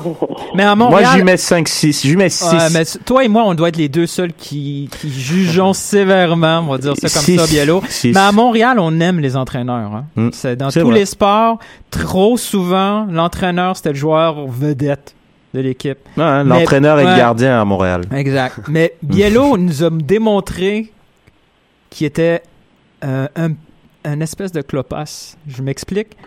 Mais 0.55 0.63
à 0.63 0.75
moi, 0.75 0.89
Montréal. 0.89 1.15
lui 1.15 1.23
mets 1.23 1.35
5-6. 1.35 2.03
Je 2.03 2.09
lui 2.09 2.17
mets 2.17 2.27
6. 2.29 2.43
Ouais, 2.51 2.69
mais 2.73 2.83
toi 3.05 3.23
et 3.23 3.29
moi, 3.29 3.43
on 3.45 3.53
doit 3.53 3.69
être 3.69 3.77
les 3.77 3.87
deux 3.87 4.07
seuls 4.07 4.33
qui, 4.33 4.89
qui 4.99 5.09
jugeons 5.09 5.71
sévèrement, 5.73 6.59
on 6.67 6.71
va 6.73 6.77
dire 6.79 6.95
ça 6.97 7.07
comme 7.09 7.21
Six. 7.21 7.37
ça, 7.39 7.47
Biello. 7.47 7.81
Six. 7.87 8.11
Mais 8.13 8.19
à 8.19 8.31
Montréal, 8.33 8.77
on 8.79 8.99
aime 8.99 9.19
les 9.21 9.37
entraîneurs. 9.37 9.95
hein. 9.95 10.05
Mm. 10.17 10.29
C'est 10.33 10.57
dans 10.57 10.69
tous 10.69 10.79
vrai. 10.81 10.95
les 10.99 11.05
sports, 11.05 11.59
trop 11.91 12.35
souvent, 12.35 13.05
l'entraîneur, 13.09 13.77
c'était 13.77 13.89
le 13.93 13.95
joueur 13.95 14.47
vedette 14.47 15.15
de 15.53 15.61
l'équipe. 15.61 15.99
Ouais, 16.17 16.43
L'entraîneur 16.43 16.97
ouais. 16.97 17.03
le 17.09 17.15
gardien 17.15 17.61
à 17.61 17.63
Montréal. 17.63 18.01
Exact. 18.13 18.57
Mais 18.67 18.95
Biello 19.01 19.57
nous 19.57 19.81
a 19.83 19.89
démontré 19.91 20.91
qu'il 21.89 22.07
était 22.07 22.41
euh, 23.05 23.27
un, 23.37 23.51
un 24.03 24.19
espèce 24.19 24.51
de 24.51 24.61
clopasse. 24.61 25.37
Je 25.47 25.61
m'explique. 25.61 26.17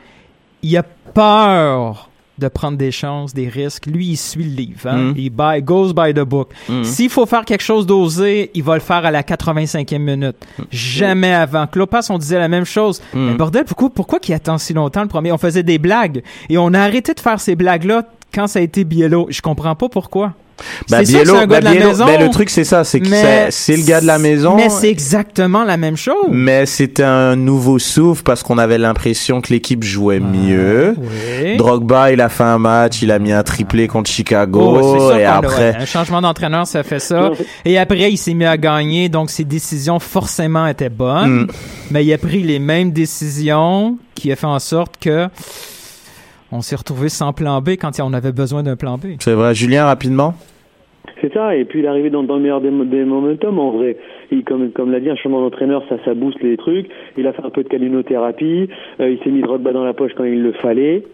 Il 0.62 0.74
a 0.78 0.82
peur 0.82 2.08
de 2.38 2.48
prendre 2.48 2.76
des 2.76 2.90
chances, 2.90 3.32
des 3.34 3.48
risques. 3.48 3.86
Lui, 3.86 4.08
il 4.08 4.16
suit 4.16 4.44
le 4.44 4.50
livre. 4.50 4.86
hein. 4.86 4.96
Mm. 4.96 5.14
Il 5.16 5.30
buy- 5.30 5.62
goes 5.62 5.92
by 5.92 6.12
the 6.12 6.20
book. 6.24 6.50
Mm. 6.68 6.84
S'il 6.84 7.10
faut 7.10 7.26
faire 7.26 7.44
quelque 7.44 7.62
chose 7.62 7.86
d'osé, 7.86 8.50
il 8.54 8.62
va 8.62 8.74
le 8.74 8.80
faire 8.80 9.04
à 9.06 9.10
la 9.10 9.22
85e 9.22 9.98
minute. 9.98 10.36
Jamais 10.70 11.32
avant. 11.32 11.66
Clopas, 11.66 12.06
on 12.10 12.18
disait 12.18 12.38
la 12.38 12.48
même 12.48 12.64
chose. 12.66 13.00
Mm. 13.14 13.26
Mais 13.30 13.34
bordel, 13.34 13.64
pourquoi, 13.64 13.90
pourquoi 13.90 14.18
qu'il 14.18 14.34
attend 14.34 14.58
si 14.58 14.74
longtemps 14.74 15.02
le 15.02 15.08
premier? 15.08 15.32
On 15.32 15.38
faisait 15.38 15.62
des 15.62 15.78
blagues. 15.78 16.22
Et 16.48 16.58
on 16.58 16.72
a 16.74 16.80
arrêté 16.80 17.14
de 17.14 17.20
faire 17.20 17.40
ces 17.40 17.56
blagues-là 17.56 18.04
quand 18.34 18.46
ça 18.46 18.58
a 18.58 18.62
été 18.62 18.84
Biello. 18.84 19.26
Je 19.30 19.40
comprends 19.40 19.74
pas 19.74 19.88
pourquoi. 19.88 20.34
Bah, 20.90 21.04
c'est 21.04 21.20
un 21.20 21.24
gars 21.24 21.46
bah, 21.46 21.60
de 21.60 21.64
la 21.64 21.72
Biello- 21.74 21.88
maison. 21.88 22.06
ben, 22.06 22.20
le 22.20 22.30
truc, 22.30 22.48
c'est 22.50 22.64
ça, 22.64 22.82
c'est 22.84 23.00
que 23.00 23.08
c'est- 23.50 23.76
le 23.76 23.82
gars 23.86 24.00
de 24.00 24.06
la 24.06 24.18
maison. 24.18 24.56
Mais 24.56 24.68
c'est 24.70 24.88
exactement 24.90 25.64
la 25.64 25.76
même 25.76 25.96
chose. 25.96 26.14
Mais 26.30 26.64
c'était 26.66 27.02
un 27.02 27.36
nouveau 27.36 27.78
souffle 27.78 28.22
parce 28.22 28.42
qu'on 28.42 28.58
avait 28.58 28.78
l'impression 28.78 29.40
que 29.40 29.52
l'équipe 29.52 29.84
jouait 29.84 30.20
mieux. 30.20 30.94
Oui. 30.98 31.56
Drogba, 31.56 32.12
il 32.12 32.20
a 32.20 32.28
fait 32.28 32.44
un 32.44 32.58
match, 32.58 33.02
il 33.02 33.10
a 33.10 33.18
mis 33.18 33.32
un 33.32 33.42
triplé 33.42 33.86
contre 33.88 34.10
Chicago 34.10 34.78
Oh, 34.82 35.12
et 35.14 35.24
après. 35.24 35.72
ouais, 35.72 35.76
un 35.80 35.84
changement 35.86 36.20
d'entraîneur, 36.22 36.66
ça 36.66 36.82
fait 36.82 37.00
ça. 37.00 37.30
Et 37.64 37.78
après, 37.78 38.10
il 38.12 38.16
s'est 38.16 38.34
mis 38.34 38.44
à 38.46 38.56
gagner, 38.56 39.08
donc 39.08 39.30
ses 39.30 39.44
décisions 39.44 39.98
forcément 39.98 40.66
étaient 40.66 40.88
bonnes. 40.88 41.42
Mm. 41.42 41.46
Mais 41.90 42.04
il 42.04 42.12
a 42.12 42.18
pris 42.18 42.42
les 42.42 42.58
mêmes 42.58 42.92
décisions 42.92 43.98
qui 44.14 44.32
a 44.32 44.36
fait 44.36 44.46
en 44.46 44.58
sorte 44.58 44.94
que 45.00 45.28
on 46.52 46.60
s'est 46.60 46.76
retrouvé 46.76 47.08
sans 47.08 47.32
plan 47.32 47.60
B 47.60 47.70
quand 47.70 47.90
on 48.00 48.12
avait 48.12 48.32
besoin 48.32 48.62
d'un 48.62 48.76
plan 48.76 48.96
B. 48.96 49.16
C'est 49.20 49.34
vrai. 49.34 49.54
Julien, 49.54 49.84
rapidement. 49.86 50.34
C'est 51.20 51.32
ça, 51.32 51.56
et 51.56 51.64
puis 51.64 51.78
il 51.78 51.84
est 51.86 51.88
arrivé 51.88 52.10
dans, 52.10 52.22
dans 52.22 52.36
le 52.36 52.42
meilleur 52.42 52.60
des, 52.60 52.70
des 52.70 53.04
momentum 53.04 53.58
en 53.58 53.70
vrai. 53.70 53.96
Il, 54.30 54.44
comme 54.44 54.70
comme 54.72 54.92
l'a 54.92 55.00
dit, 55.00 55.08
un 55.08 55.16
changement 55.16 55.40
d'entraîneur, 55.40 55.82
ça, 55.88 55.96
ça 56.04 56.14
booste 56.14 56.42
les 56.42 56.56
trucs. 56.56 56.88
Il 57.16 57.26
a 57.26 57.32
fait 57.32 57.42
un 57.42 57.50
peu 57.50 57.62
de 57.62 57.68
calinothérapie, 57.68 58.68
euh, 59.00 59.10
il 59.10 59.18
s'est 59.24 59.30
mis 59.30 59.40
Drogba 59.40 59.72
dans 59.72 59.84
la 59.84 59.94
poche 59.94 60.12
quand 60.16 60.24
il 60.24 60.42
le 60.42 60.52
fallait. 60.52 61.04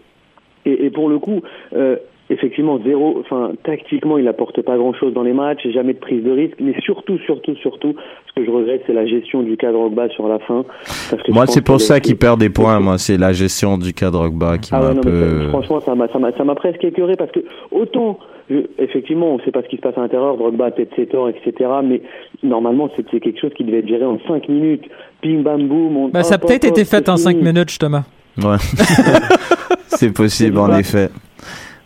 Et, 0.65 0.85
et 0.85 0.89
pour 0.89 1.07
le 1.09 1.19
coup, 1.19 1.41
euh, 1.73 1.95
effectivement, 2.33 2.79
zéro, 2.85 3.17
enfin, 3.19 3.51
tactiquement, 3.63 4.17
il 4.17 4.27
apporte 4.27 4.61
pas 4.61 4.77
grand 4.77 4.93
chose 4.93 5.13
dans 5.13 5.23
les 5.23 5.33
matchs, 5.33 5.67
jamais 5.73 5.93
de 5.93 5.99
prise 5.99 6.23
de 6.23 6.31
risque, 6.31 6.55
mais 6.59 6.73
surtout, 6.81 7.17
surtout, 7.19 7.55
surtout, 7.55 7.95
ce 8.27 8.33
que 8.33 8.45
je 8.45 8.51
regrette, 8.51 8.83
c'est 8.87 8.93
la 8.93 9.05
gestion 9.05 9.43
du 9.43 9.55
cas 9.57 9.71
Drogba 9.71 10.09
sur 10.09 10.27
la 10.27 10.39
fin. 10.39 10.65
parce 11.09 11.21
que 11.23 11.27
je 11.29 11.31
Moi, 11.33 11.47
c'est 11.47 11.61
pour 11.63 11.79
ça 11.79 11.99
qu'il 11.99 12.17
perd 12.17 12.39
des 12.39 12.49
points. 12.49 12.79
Moi, 12.79 12.97
c'est 12.97 13.17
la 13.17 13.31
gestion 13.33 13.77
du 13.77 13.93
cas 13.93 14.11
Drogba 14.11 14.57
qui 14.57 14.71
ah 14.73 14.79
m'a 14.79 14.85
ouais, 14.85 14.91
un 14.91 14.93
non, 14.95 15.01
peu. 15.01 15.41
ça- 15.43 15.49
franchement, 15.49 15.79
ça 15.81 15.95
m'a, 15.95 16.07
ça 16.09 16.19
m'a, 16.19 16.31
ça 16.33 16.43
m'a 16.43 16.55
presque 16.55 16.83
écœuré 16.83 17.15
parce 17.15 17.31
que 17.31 17.39
autant, 17.71 18.19
je- 18.49 18.65
effectivement, 18.79 19.33
on 19.33 19.37
ne 19.37 19.41
sait 19.43 19.51
pas 19.51 19.61
ce 19.61 19.67
qui 19.67 19.77
se 19.77 19.81
passe 19.81 19.97
à 19.97 20.01
l'intérieur, 20.01 20.35
Drogba 20.37 20.65
a 20.65 20.71
peut-être 20.71 20.95
ses 20.95 21.05
torts, 21.07 21.29
etc. 21.29 21.69
Mais 21.83 22.01
normalement, 22.41 22.89
c'est, 22.95 23.05
c'est 23.11 23.19
quelque 23.19 23.39
chose 23.39 23.51
qui 23.55 23.63
devait 23.63 23.79
être 23.79 23.87
géré 23.87 24.05
en 24.05 24.19
5 24.27 24.49
minutes. 24.49 24.83
Ping, 25.21 25.43
bam, 25.43 25.67
boum. 25.67 25.95
On, 25.97 26.07
Ben, 26.09 26.23
ça 26.23 26.35
a 26.35 26.37
peut-être 26.37 26.65
été 26.65 26.83
fait 26.85 27.07
en 27.09 27.17
cinq 27.17 27.37
fini. 27.37 27.43
minutes, 27.43 27.69
justement. 27.69 28.03
Ouais. 28.43 28.57
c'est 29.87 30.11
possible, 30.13 30.57
en 30.59 30.75
effet. 30.77 31.09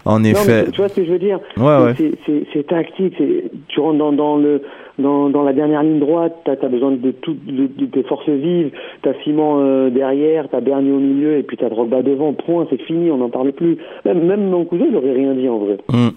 En 0.07 0.13
Non, 0.13 0.19
mais 0.23 0.29
effet. 0.31 0.65
tu- 0.65 0.71
tu 0.71 0.77
vois 0.77 0.89
ce 0.89 0.95
que 0.95 1.05
je 1.05 1.11
veux 1.11 1.19
dire 1.19 1.39
Ouais, 1.57 1.63
ouais. 1.83 1.93
C'est, 1.97 2.11
c'est, 2.25 2.43
c'est 2.53 2.65
tactique. 2.67 3.13
C'est, 3.17 3.51
tu 3.67 3.79
rentres 3.79 3.97
dans, 3.99 4.11
dans 4.13 4.37
le 4.37 4.61
dans, 4.99 5.29
dans 5.29 5.43
la 5.43 5.53
dernière 5.53 5.83
ligne 5.83 5.99
droite, 5.99 6.33
t'as 6.43 6.53
as 6.53 6.69
besoin 6.69 6.91
de 6.91 7.11
tout 7.11 7.35
de, 7.45 7.67
de 7.67 7.85
tes 7.85 8.01
forces 8.03 8.27
vives. 8.29 8.71
T'as 9.03 9.11
Simon 9.23 9.59
euh, 9.59 9.89
derrière, 9.91 10.47
t'as 10.49 10.59
Bernier 10.61 10.91
au 10.91 10.97
milieu, 10.99 11.37
et 11.37 11.43
puis 11.43 11.55
t'as 11.57 11.69
Drogba 11.69 12.01
devant. 12.01 12.33
Point, 12.33 12.65
c'est 12.71 12.81
fini, 12.81 13.11
on 13.11 13.17
n'en 13.17 13.29
parle 13.29 13.51
plus. 13.51 13.77
Même 14.05 14.25
même 14.25 14.49
mon 14.49 14.65
cousin, 14.65 14.85
j'aurais 14.91 15.13
rien 15.13 15.33
dit 15.35 15.47
en 15.49 15.59
vrai. 15.59 15.77
Hmm. 15.89 16.09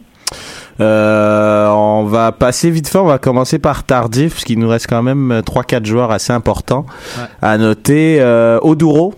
Euh, 0.81 1.69
on 1.73 2.05
va 2.05 2.33
passer 2.33 2.71
vite 2.71 2.89
fait, 2.89 2.99
on 2.99 3.05
va 3.05 3.19
commencer 3.19 3.59
par 3.59 3.85
Tardif, 3.85 4.33
parce 4.35 4.45
qu'il 4.45 4.59
nous 4.59 4.69
reste 4.69 4.87
quand 4.89 5.03
même 5.03 5.31
euh, 5.31 5.41
3-4 5.43 5.85
joueurs 5.85 6.11
assez 6.11 6.33
importants 6.33 6.87
Ouais. 7.19 7.25
à 7.43 7.59
noter. 7.59 8.19
Euh, 8.21 8.59
Oduro, 8.63 9.13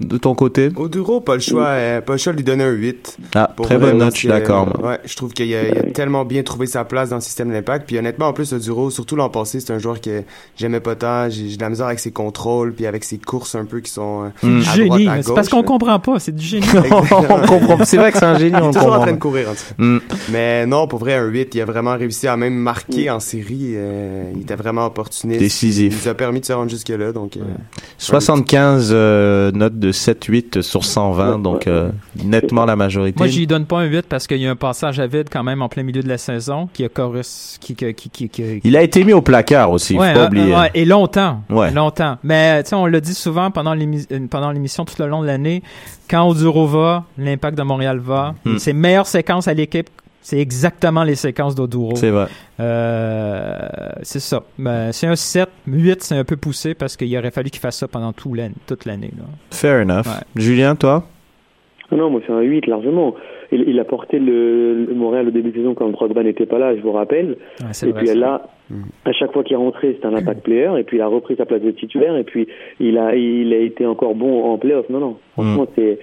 de 0.00 0.16
ton 0.16 0.34
côté? 0.34 0.70
Oduro, 0.76 1.20
pas 1.20 1.34
le 1.34 1.40
choix, 1.40 1.66
euh, 1.68 2.00
pas 2.00 2.12
le 2.12 2.18
choix 2.18 2.32
de 2.32 2.38
lui 2.38 2.44
donner 2.44 2.64
un 2.64 2.70
8. 2.72 3.18
Ah, 3.34 3.50
Pour 3.54 3.66
très 3.66 3.78
bonne 3.78 3.98
note, 3.98 4.12
je 4.14 4.18
suis 4.18 4.28
que, 4.28 4.32
d'accord. 4.32 4.68
euh, 4.82 4.88
Ouais, 4.88 4.98
je 5.04 5.14
trouve 5.16 5.32
qu'il 5.32 5.54
a, 5.54 5.82
tellement 5.92 6.24
bien 6.24 6.42
trouvé 6.42 6.66
sa 6.66 6.84
place 6.84 7.10
dans 7.10 7.16
le 7.16 7.22
système 7.22 7.48
de 7.48 7.52
l'impact. 7.54 7.86
Puis 7.86 7.98
honnêtement, 7.98 8.28
en 8.28 8.32
plus, 8.32 8.52
Oduro, 8.52 8.90
surtout 8.90 9.16
l'an 9.16 9.28
passé, 9.28 9.60
c'est 9.60 9.72
un 9.72 9.78
joueur 9.78 10.00
que 10.00 10.22
j'aimais 10.56 10.80
pas 10.80 10.94
tant. 10.94 11.28
J'ai 11.28 11.48
j'ai 11.50 11.56
de 11.56 11.62
la 11.62 11.70
misère 11.70 11.86
avec 11.86 11.98
ses 11.98 12.10
contrôles, 12.12 12.72
puis 12.72 12.86
avec 12.86 13.04
ses 13.04 13.18
courses 13.18 13.54
un 13.54 13.64
peu 13.64 13.80
qui 13.80 13.90
sont 13.90 14.30
euh, 14.44 14.60
à 14.66 14.74
Génie. 14.74 15.08
C'est 15.22 15.34
parce 15.34 15.48
qu'on 15.48 15.62
comprend 15.62 15.98
pas. 15.98 16.18
C'est 16.18 16.34
du 16.34 16.44
génie. 16.44 16.66
on 16.90 17.46
comprend. 17.46 17.84
C'est 17.84 17.96
vrai 17.96 18.12
que 18.12 18.18
c'est 18.18 18.24
un 18.24 18.38
génie, 18.38 18.50
Il 18.56 18.58
est 18.58 18.62
on 18.62 18.70
toujours 18.70 18.82
en 18.82 18.84
comprend. 18.90 19.02
train 19.02 19.12
de 19.12 19.18
courir, 19.18 19.48
en 19.48 19.52
tout 19.52 19.58
cas. 19.68 19.74
Hmm. 19.84 19.98
Mais 20.30 20.66
non, 20.66 20.86
pour 20.86 20.98
vrai, 21.00 21.14
un 21.14 21.26
8, 21.26 21.54
il 21.54 21.60
a 21.60 21.64
vraiment 21.64 21.96
réussi 21.96 22.26
à 22.28 22.36
même 22.36 22.54
marquer 22.54 23.10
en 23.10 23.20
série. 23.20 23.72
euh, 23.74 24.30
il 24.34 24.42
était 24.42 24.54
vraiment 24.56 24.86
opportuniste. 24.86 25.40
Décisif. 25.40 25.92
Il 25.92 26.02
nous 26.04 26.08
a 26.08 26.14
permis 26.14 26.40
de 26.40 26.44
se 26.46 26.52
rendre 26.52 26.70
jusque-là. 26.70 27.12
Donc, 27.12 27.36
euh, 27.36 27.40
75 27.98 28.90
euh, 28.92 29.50
notes 29.52 29.78
de 29.78 29.89
7-8 29.90 30.62
sur 30.62 30.84
120, 30.84 31.38
donc 31.40 31.66
euh, 31.66 31.90
nettement 32.24 32.64
la 32.64 32.76
majorité. 32.76 33.16
Moi, 33.18 33.26
j'y 33.28 33.46
donne 33.46 33.66
pas 33.66 33.80
un 33.80 33.84
8 33.84 34.02
parce 34.08 34.26
qu'il 34.26 34.38
y 34.38 34.46
a 34.46 34.50
un 34.50 34.56
passage 34.56 34.98
à 35.00 35.06
vide 35.06 35.28
quand 35.30 35.42
même 35.42 35.62
en 35.62 35.68
plein 35.68 35.82
milieu 35.82 36.02
de 36.02 36.08
la 36.08 36.18
saison 36.18 36.68
qui 36.72 36.84
a 36.84 36.88
corres- 36.88 37.58
qui, 37.60 37.74
qui, 37.74 37.94
qui, 37.94 38.10
qui, 38.10 38.28
qui- 38.28 38.60
Il 38.64 38.76
a 38.76 38.82
été 38.82 39.04
mis 39.04 39.12
au 39.12 39.22
placard 39.22 39.70
aussi, 39.70 39.96
Ouais, 39.96 40.08
faut 40.08 40.14
pas 40.14 40.24
hein, 40.24 40.26
oublier. 40.28 40.54
ouais, 40.54 40.70
et 40.74 40.84
longtemps. 40.84 41.42
Ouais. 41.50 41.70
Longtemps. 41.70 42.18
Mais, 42.22 42.62
tu 42.62 42.70
sais, 42.70 42.74
on 42.76 42.86
l'a 42.86 43.00
dit 43.00 43.14
souvent 43.14 43.50
pendant 43.50 43.76
euh, 43.76 44.26
pendant 44.30 44.50
l'émission 44.50 44.84
tout 44.84 44.94
le 44.98 45.06
long 45.06 45.22
de 45.22 45.26
l'année. 45.26 45.62
Quand 46.08 46.28
Oduro 46.28 46.66
va, 46.66 47.04
l'impact 47.18 47.56
de 47.56 47.62
Montréal 47.62 47.98
va. 47.98 48.34
Hmm. 48.44 48.58
Ses 48.58 48.72
meilleures 48.72 49.06
séquences 49.06 49.46
à 49.46 49.54
l'équipe, 49.54 49.88
c'est 50.22 50.38
exactement 50.38 51.02
les 51.02 51.14
séquences 51.14 51.54
d'Oduro. 51.54 51.96
C'est 51.96 52.10
vrai. 52.10 52.26
Euh, 52.60 53.58
c'est 54.02 54.20
ça. 54.20 54.42
Ben, 54.58 54.92
c'est 54.92 55.06
un 55.06 55.16
7. 55.16 55.48
8, 55.66 56.02
c'est 56.02 56.16
un 56.16 56.24
peu 56.24 56.36
poussé 56.36 56.74
parce 56.74 56.96
qu'il 56.96 57.16
aurait 57.16 57.30
fallu 57.30 57.50
qu'il 57.50 57.60
fasse 57.60 57.78
ça 57.78 57.88
pendant 57.88 58.12
tout 58.12 58.34
l'année, 58.34 58.54
toute 58.66 58.84
l'année. 58.84 59.10
là. 59.16 59.24
Fair 59.50 59.82
enough. 59.82 60.06
Ouais. 60.06 60.22
Julien, 60.36 60.76
toi? 60.76 61.04
Non, 61.92 62.10
moi 62.10 62.20
c'est 62.26 62.32
un 62.32 62.40
8 62.40 62.66
largement. 62.66 63.14
Il, 63.52 63.64
il 63.68 63.78
a 63.80 63.84
porté 63.84 64.18
le, 64.18 64.84
le 64.84 64.94
Montréal 64.94 65.28
au 65.28 65.30
début 65.30 65.50
de 65.50 65.56
saison 65.56 65.74
quand 65.74 65.88
Drogba 65.88 66.22
n'était 66.22 66.46
pas 66.46 66.58
là, 66.58 66.76
je 66.76 66.80
vous 66.80 66.92
rappelle. 66.92 67.36
Ouais, 67.60 67.68
c'est 67.72 67.88
Et 67.88 67.92
vrai, 67.92 68.04
puis 68.04 68.14
là, 68.14 68.48
à 69.04 69.12
chaque 69.12 69.32
fois 69.32 69.42
qu'il 69.42 69.54
est 69.54 69.56
rentré, 69.56 69.94
c'était 69.94 70.06
un 70.06 70.14
impact 70.14 70.42
player. 70.42 70.70
Et 70.78 70.84
puis 70.84 70.98
il 70.98 71.00
a 71.00 71.06
repris 71.06 71.36
sa 71.36 71.46
place 71.46 71.62
de 71.62 71.70
titulaire. 71.70 72.16
Et 72.16 72.24
puis 72.24 72.48
il 72.78 72.98
a, 72.98 73.14
il 73.14 73.52
a 73.52 73.58
été 73.58 73.86
encore 73.86 74.14
bon 74.14 74.44
en 74.44 74.58
playoff. 74.58 74.88
Non, 74.88 75.00
non. 75.00 75.16
Franchement, 75.34 75.66
c'est, 75.76 75.98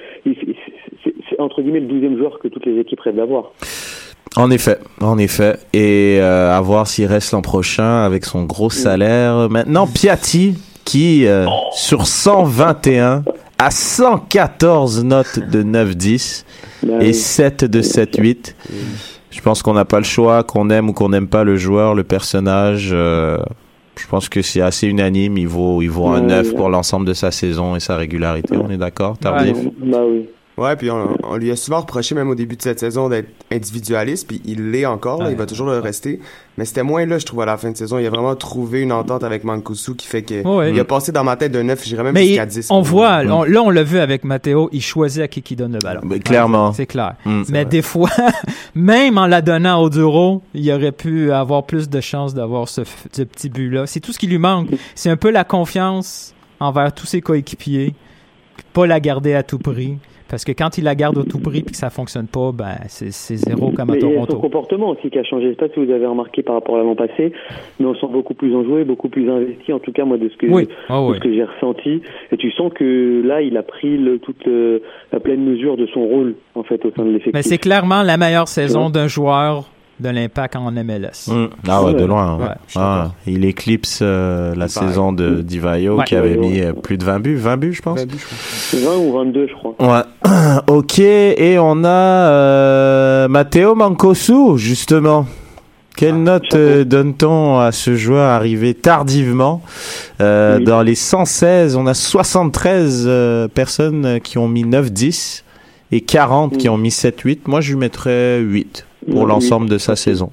entre 1.40 1.62
guillemets 1.62 1.80
le 1.80 1.88
douzième 1.88 2.18
joueur 2.18 2.40
que 2.40 2.48
toutes 2.48 2.66
les 2.66 2.80
équipes 2.80 3.00
rêvent 3.00 3.16
d'avoir. 3.16 3.52
En 4.36 4.52
effet, 4.52 4.78
en 5.02 5.18
effet. 5.18 5.56
Et 5.74 6.18
euh, 6.20 6.52
à 6.52 6.62
voir 6.62 6.88
s'il 6.88 7.06
reste 7.06 7.32
l'an 7.32 7.42
prochain 7.42 8.04
avec 8.04 8.26
son 8.26 8.44
gros 8.44 8.70
salaire. 8.70 9.50
Maintenant, 9.50 9.88
Piatti, 9.88 10.56
qui 10.86 11.26
euh, 11.26 11.46
sur 11.72 12.06
121 12.06 13.24
a 13.60 13.72
114 13.72 15.04
notes 15.04 15.40
de 15.40 15.64
9-10 15.64 16.44
Bah 16.84 16.94
et 17.02 17.08
oui. 17.08 17.14
7 17.14 17.66
de 17.66 17.82
7-8. 17.82 18.54
Je 19.32 19.42
pense 19.42 19.62
qu'on 19.62 19.74
n'a 19.74 19.86
pas 19.86 19.98
le 20.00 20.04
choix, 20.06 20.44
qu'on 20.44 20.70
aime 20.70 20.90
ou 20.90 20.94
qu'on 20.94 21.10
n'aime 21.10 21.28
pas 21.28 21.44
le 21.44 21.58
joueur, 21.58 21.96
le 21.96 22.04
personnage. 22.04 22.90
euh, 22.92 23.38
Je 23.96 24.08
pense 24.08 24.30
que 24.30 24.42
c'est 24.42 24.62
assez 24.62 24.88
unanime. 24.88 25.38
Il 25.38 25.48
vaut, 25.48 25.82
il 25.82 25.90
vaut 25.90 26.08
un 26.08 26.22
Ouais, 26.22 26.28
9 26.28 26.48
ouais. 26.50 26.54
pour 26.56 26.70
l'ensemble 26.70 27.06
de 27.08 27.14
sa 27.14 27.32
saison 27.32 27.76
et 27.76 27.80
sa 27.80 27.98
régularité. 27.98 28.56
On 28.58 28.70
est 28.70 28.78
d'accord, 28.78 29.18
Tardif? 29.18 29.58
Bah 29.82 30.00
oui. 30.08 30.28
Ouais, 30.58 30.76
puis 30.76 30.90
on, 30.90 31.16
on 31.24 31.36
lui 31.38 31.52
a 31.52 31.56
souvent 31.56 31.82
reproché, 31.82 32.16
même 32.16 32.30
au 32.30 32.36
début 32.36 32.56
de 32.56 32.62
cette 32.64 32.80
saison, 32.80 33.10
d'être 33.10 33.30
individualiste, 33.52 34.28
puis 34.28 34.42
il 34.46 34.72
l'est 34.72 34.86
encore, 34.88 35.22
là, 35.22 35.30
il 35.30 35.38
va 35.38 35.46
toujours 35.46 35.68
le 35.68 35.78
rester. 35.80 36.20
Mais 36.58 36.66
c'était 36.66 36.82
moins 36.82 37.06
là, 37.06 37.20
je 37.20 37.26
trouve, 37.28 37.42
à 37.42 37.46
la 37.46 37.58
fin 37.58 37.70
de 37.70 37.78
saison. 37.78 38.00
Il 38.00 38.08
a 38.08 38.10
vraiment 38.10 38.36
trouvé 38.36 38.82
une 38.82 38.92
entente 38.92 39.24
avec 39.24 39.44
Mancuso 39.44 39.94
qui 39.94 40.08
fait 40.08 40.24
que 40.24 40.42
Ouais. 40.48 40.72
il 40.72 40.80
a 40.80 40.84
passé 40.84 41.12
dans 41.12 41.24
ma 41.24 41.36
tête 41.36 41.52
d'un 41.52 41.62
9, 41.64 41.86
j'irais 41.86 42.02
même 42.02 42.16
Mais 42.16 42.26
jusqu'à 42.26 42.44
il- 42.46 42.50
10. 42.50 42.68
on 42.72 42.82
voit, 42.82 43.20
on- 43.28 43.44
là 43.44 43.62
on 43.62 43.70
l'a 43.70 43.84
vu 43.84 44.00
avec 44.00 44.24
Matteo, 44.24 44.68
il 44.72 44.82
choisit 44.82 45.22
à 45.22 45.28
qui 45.28 45.44
qui 45.44 45.56
donne 45.56 45.74
le 45.74 45.80
ballon. 45.80 46.02
Mais 46.04 46.18
clairement. 46.20 46.74
C'est 46.74 46.88
clair. 46.88 47.14
Mm. 47.26 47.44
Mais 47.50 47.64
des 47.66 47.84
fois, 47.84 48.10
même 48.76 49.20
en 49.20 49.28
la 49.28 49.44
donnant 49.44 49.80
au 49.82 49.90
Duro, 49.92 50.42
il 50.56 50.72
aurait 50.72 50.92
pu 50.92 51.32
avoir 51.32 51.66
plus 51.68 51.88
de 51.90 52.02
chances 52.02 52.34
d'avoir 52.34 52.68
ce, 52.68 52.82
f- 52.82 53.06
ce 53.12 53.22
petit 53.22 53.50
but-là. 53.50 53.86
C'est 53.86 54.00
tout 54.00 54.12
ce 54.12 54.18
qui 54.18 54.26
lui 54.28 54.40
manque. 54.40 54.70
C'est 54.96 55.12
un 55.12 55.18
peu 55.18 55.30
la 55.30 55.44
confiance 55.44 56.34
envers 56.60 56.92
tous 56.94 57.06
ses 57.06 57.22
coéquipiers, 57.22 57.94
pas 58.74 58.88
la 58.88 59.00
garder 59.00 59.36
à 59.36 59.44
tout 59.44 59.60
prix. 59.60 59.98
Parce 60.30 60.44
que 60.44 60.52
quand 60.52 60.78
il 60.78 60.84
la 60.84 60.96
garde 60.96 61.18
à 61.20 61.24
tout 61.24 61.40
prix 61.40 61.62
puis 61.62 61.72
que 61.72 61.78
ça 61.78 61.90
fonctionne 61.90 62.28
pas, 62.28 62.52
ben 62.52 62.76
c'est 62.88 63.12
zéro 63.38 63.72
comme 63.72 63.90
à 63.90 63.94
Mais 63.94 63.98
a 63.98 64.02
son 64.02 64.10
Toronto. 64.12 64.38
comportement 64.40 64.90
aussi 64.90 65.10
qui 65.10 65.18
a 65.20 65.24
changé. 65.24 65.46
Je 65.46 65.50
sais 65.52 65.56
pas 65.56 65.70
si 65.74 65.84
vous 65.86 65.92
avez 65.92 66.06
remarqué 66.06 66.44
par 66.44 66.56
rapport 66.56 66.78
à 66.78 66.84
l'an 66.84 66.96
passé, 66.96 67.32
mais 67.80 67.86
on 67.86 67.96
sent 67.96 68.08
beaucoup 68.12 68.34
plus 68.34 68.56
enjoué, 68.56 68.84
beaucoup 68.84 69.10
plus 69.10 69.30
investi, 69.30 69.72
en 69.74 69.80
tout 69.80 69.92
cas 69.92 70.06
moi 70.06 70.18
de 70.18 70.30
ce 70.30 70.38
que, 70.38 70.48
Oui. 70.48 70.68
Ah 70.90 71.00
de 71.02 71.12
oui. 71.12 71.16
ce 71.18 71.22
que 71.24 71.34
j'ai 71.34 71.44
ressenti. 71.44 72.02
Et 72.32 72.38
tu 72.38 72.52
sens 72.52 72.72
que 72.74 73.22
là, 73.26 73.42
il 73.42 73.56
a 73.58 73.64
pris 73.64 73.98
le, 73.98 74.20
toute 74.20 74.46
le- 74.46 74.82
la 75.12 75.20
pleine 75.20 75.44
mesure 75.44 75.78
de 75.78 75.86
son 75.88 76.02
rôle 76.06 76.36
en 76.56 76.64
fait 76.64 76.84
au 76.86 76.92
sein 76.92 77.04
de 77.04 77.10
l'effectif. 77.10 77.34
Mais 77.34 77.42
c'est 77.44 77.58
clairement 77.58 78.04
la 78.04 78.18
meilleure 78.18 78.48
saison 78.48 78.90
d'un 78.90 79.08
joueur 79.08 79.70
de 80.00 80.10
l'impact 80.10 80.56
en 80.56 80.72
MLS. 80.72 81.28
Mm. 81.28 81.46
Ah 81.68 81.84
ouais, 81.84 81.94
de 81.96 82.06
loin. 82.06 82.38
Ouais, 82.38 82.46
suis 82.68 82.80
Ah, 82.80 83.12
il 83.26 83.46
éclipse 83.46 84.00
euh, 84.04 84.54
la 84.56 84.68
saison 84.68 85.12
de 85.12 85.42
Divayo 85.42 85.98
Ouais. 85.98 86.06
qui 86.06 86.16
avait 86.16 86.38
mis 86.38 86.60
euh, 86.62 86.74
plus 86.74 86.98
de 86.98 87.04
20 87.04 87.20
buts, 87.20 87.36
20 87.36 87.58
buts 87.58 87.74
je 87.74 87.82
pense. 87.82 87.98
20 88.00 88.06
buts, 88.06 88.18
je 88.20 88.78
crois. 88.78 88.96
20 88.96 88.98
ou 89.00 89.14
22, 89.14 89.48
je 89.48 89.54
crois. 89.54 89.76
Ouais. 89.80 90.62
ok, 90.68 91.00
et 91.00 91.58
on 91.60 91.84
a 91.84 91.88
euh, 91.90 93.28
Matteo 93.28 93.76
Mancosu, 93.76 94.58
justement. 94.58 95.26
Quelle 95.96 96.22
note 96.22 96.54
euh, 96.54 96.84
donne-t-on 96.84 97.58
à 97.58 97.72
ce 97.72 97.96
joueur 97.96 98.30
arrivé 98.30 98.76
tardivement 98.76 99.64
Euh, 100.22 100.58
Oui. 100.60 100.64
Dans 100.66 100.84
les 100.84 100.94
116, 100.94 101.76
on 101.76 101.88
a 101.88 101.96
73 101.96 103.06
euh, 103.08 103.48
personnes 103.48 104.20
qui 104.24 104.38
ont 104.38 104.48
mis 104.48 104.64
9-10 104.64 105.42
et 105.92 106.02
40 106.02 106.56
qui 106.58 106.68
Mm. 106.70 106.72
ont 106.74 106.78
mis 106.78 106.92
7-8. 106.92 107.40
Moi, 107.48 107.62
je 107.62 107.72
lui 107.72 107.80
mettrais 107.80 108.40
8 108.42 108.86
pour 109.12 109.26
l'ensemble 109.26 109.70
de 109.70 109.78
sa 109.78 109.96
saison. 109.96 110.30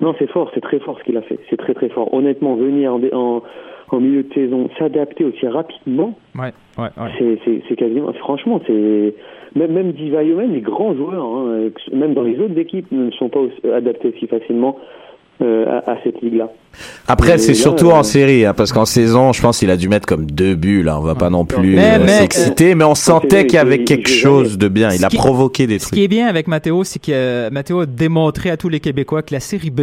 Non, 0.00 0.12
c'est 0.18 0.28
fort, 0.28 0.50
c'est 0.54 0.60
très 0.60 0.80
fort 0.80 0.98
ce 0.98 1.04
qu'il 1.04 1.16
a 1.16 1.22
fait. 1.22 1.38
C'est 1.48 1.56
très 1.56 1.72
très 1.72 1.88
fort. 1.88 2.12
Honnêtement, 2.12 2.56
venir 2.56 2.92
en, 2.94 3.00
en, 3.12 3.42
en 3.90 4.00
milieu 4.00 4.24
de 4.24 4.34
saison, 4.34 4.68
s'adapter 4.76 5.24
aussi 5.24 5.46
rapidement, 5.46 6.18
Ouais, 6.36 6.52
ouais, 6.78 6.84
ouais. 6.96 7.10
c'est 7.16 7.38
c'est- 7.44 7.62
c'est 7.68 7.76
quasiment. 7.76 8.12
Franchement, 8.14 8.60
c'est 8.66 9.14
même 9.54 9.70
même 9.72 9.92
Divayo, 9.92 10.36
même 10.36 10.52
les 10.52 10.62
grands 10.62 10.94
joueurs, 10.94 11.24
hein, 11.24 11.68
même 11.92 12.12
dans 12.12 12.22
les 12.24 12.40
autres 12.40 12.58
équipes, 12.58 12.90
ne 12.90 13.10
sont 13.12 13.28
pas 13.28 13.38
aussi- 13.38 13.68
adaptés 13.72 14.08
aussi 14.08 14.26
facilement 14.26 14.76
euh, 15.42 15.80
à, 15.86 15.92
à 15.92 15.96
cette 16.04 16.20
ligue-là. 16.22 16.48
Après, 17.06 17.38
c'est 17.38 17.54
surtout 17.54 17.90
euh, 17.90 17.94
en 17.94 18.02
série, 18.02 18.44
hein, 18.44 18.54
parce 18.54 18.72
qu'en 18.72 18.84
saison, 18.84 19.32
je 19.32 19.40
pense 19.40 19.58
qu'il 19.58 19.70
a 19.70 19.76
dû 19.76 19.88
mettre 19.88 20.06
comme 20.06 20.26
deux 20.30 20.54
buts. 20.56 20.82
Là, 20.82 20.98
on 20.98 21.02
va 21.02 21.14
pas 21.14 21.30
non 21.30 21.44
plus 21.44 21.78
euh, 21.78 21.98
mais- 22.00 22.08
s'exciter, 22.18 22.74
mais 22.74 22.84
on 22.84 22.94
sentait 22.94 23.46
qu'il 23.46 23.56
y 23.56 23.58
avait 23.58 23.84
quelque 23.84 24.08
chose 24.10 24.58
de 24.58 24.68
bien. 24.68 24.90
Il 24.92 25.04
a 25.04 25.08
provoqué 25.10 25.66
des 25.66 25.78
Ce 25.78 25.84
qui 25.86 25.90
trucs. 25.92 26.04
est 26.04 26.08
bien 26.08 26.26
avec 26.26 26.48
Matteo, 26.48 26.82
c'est 26.84 26.98
que 27.00 27.12
euh, 27.12 27.50
Matteo 27.50 27.80
a 27.80 27.86
démontré 27.86 28.50
à 28.50 28.56
tous 28.56 28.68
les 28.68 28.80
Québécois 28.80 29.22
que 29.22 29.32
la 29.34 29.40
série 29.40 29.70
B, 29.70 29.80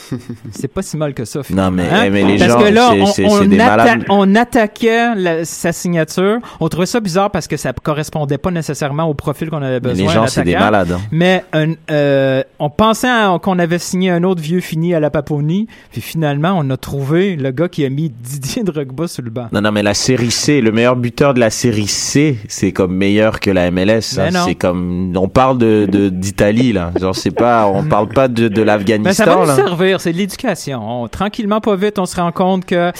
c'est 0.52 0.68
pas 0.68 0.82
si 0.82 0.96
mal 0.96 1.14
que 1.14 1.24
ça. 1.24 1.42
finalement, 1.42 1.70
Non, 1.70 1.76
mais, 1.82 1.88
hein? 1.96 2.02
eh, 2.06 2.10
mais 2.10 2.24
les 2.24 2.38
Parce 2.38 2.50
gens, 2.52 2.58
que 2.60 2.68
là, 2.72 2.90
on, 2.92 3.44
des 3.44 3.58
atta- 3.58 4.04
on 4.08 4.34
attaquait 4.34 5.14
la- 5.14 5.44
sa 5.44 5.72
signature. 5.72 6.38
On 6.60 6.68
trouvait 6.68 6.86
ça 6.86 7.00
bizarre 7.00 7.30
parce 7.30 7.46
que 7.46 7.56
ça 7.56 7.72
correspondait 7.72 8.38
pas 8.38 8.50
nécessairement 8.50 9.04
au 9.04 9.14
profil 9.14 9.50
qu'on 9.50 9.58
avait 9.62 9.74
Mais 9.74 9.80
besoin. 9.80 10.06
les 10.08 10.12
gens, 10.12 10.26
c'est 10.26 10.44
des 10.44 10.54
malades. 10.54 10.92
hein. 10.92 11.00
Mais 11.10 11.44
un- 11.52 11.74
euh, 11.90 12.42
on 12.58 12.70
pensait 12.70 13.08
qu'on 13.42 13.58
avait 13.58 13.78
signé 13.78 14.10
un 14.10 14.22
autre 14.24 14.40
vieux 14.42 14.60
fini 14.60 14.94
à 14.94 15.00
la 15.00 15.10
Paponie, 15.10 15.66
puis 15.90 16.00
finalement, 16.00 16.54
on 16.56 16.68
a 16.70 16.76
trouvé 16.76 17.36
le 17.36 17.50
gars 17.50 17.68
qui 17.68 17.84
a 17.84 17.90
mis 17.90 18.10
Didier 18.22 18.62
Drogba 18.64 19.06
sur 19.08 19.22
le 19.22 19.30
banc. 19.30 19.48
Non, 19.52 19.60
non, 19.60 19.72
mais 19.72 19.82
la 19.82 19.94
série 19.94 20.30
C, 20.30 20.60
le 20.60 20.72
meilleur 20.72 20.96
buteur 20.96 21.34
de 21.34 21.40
la 21.40 21.50
série 21.50 21.86
C, 21.86 22.38
c'est 22.48 22.72
comme 22.72 22.94
meilleur 22.94 23.40
que 23.40 23.50
la 23.50 23.70
MLS. 23.70 24.16
Mais 24.16 24.36
hein. 24.36 24.44
C'est 24.46 24.54
comme, 24.54 25.12
on 25.16 25.28
parle 25.28 25.58
de 25.58 25.86
de- 25.90 26.08
d'Italie 26.08 26.72
là. 26.72 26.92
Genre, 27.00 27.14
c'est 27.14 27.30
pas, 27.30 27.66
on 27.66 27.84
parle 27.84 28.08
pas 28.08 28.28
de 28.28 28.48
de 28.48 28.60
Mais 28.60 28.64
l'Afghanistan. 28.66 29.44
Servir, 29.82 30.00
c'est 30.00 30.12
de 30.12 30.18
l'éducation. 30.18 31.02
On- 31.02 31.08
tranquillement, 31.08 31.60
pas 31.60 31.76
vite, 31.76 31.98
on 31.98 32.06
se 32.06 32.16
rend 32.16 32.32
compte 32.32 32.64
que 32.64 32.92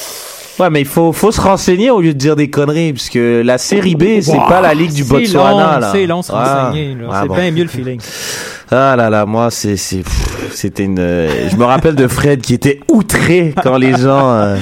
Ouais, 0.59 0.69
mais 0.69 0.81
il 0.81 0.87
faut 0.87 1.13
faut 1.13 1.33
se 1.33 1.41
renseigner 1.41 1.91
au 1.91 2.01
lieu 2.03 2.13
de 2.13 2.19
dire 2.19 2.37
des 2.37 2.51
conneries, 2.51 2.93
parce 2.93 3.09
que 3.09 3.43
la 3.45 3.57
série 3.57 3.95
B, 3.95 4.21
c'est 4.21 4.33
Wow, 4.37 4.49
pas 4.49 4.61
la 4.61 4.75
ligue 4.75 4.93
du 4.93 5.03
c'est 5.03 5.09
Botswana 5.09 5.81
long. 5.81 5.87
C'est 5.93 6.07
long 6.07 6.23
se 6.23 6.31
renseigner. 6.33 6.95
là. 6.95 7.09
Ah, 7.11 7.19
c'est 7.23 7.29
bon. 7.29 7.35
bien 7.35 7.51
mieux 7.51 7.63
le 7.63 7.69
feeling. 7.71 8.01
Ah 8.75 8.97
là 8.97 9.11
là, 9.11 9.27
moi 9.27 9.51
c'est 9.51 9.77
c'est 9.77 9.99
pff, 9.99 10.51
c'était 10.55 10.85
une. 10.85 10.99
euh, 10.99 11.49
je 11.51 11.57
me 11.57 11.65
rappelle 11.65 11.95
de 11.95 12.09
Fred 12.09 12.41
qui 12.41 12.55
était 12.55 12.81
outré 12.89 13.55
quand 13.63 13.77
les 13.77 13.93
gens. 13.99 14.33
euh, 14.33 14.57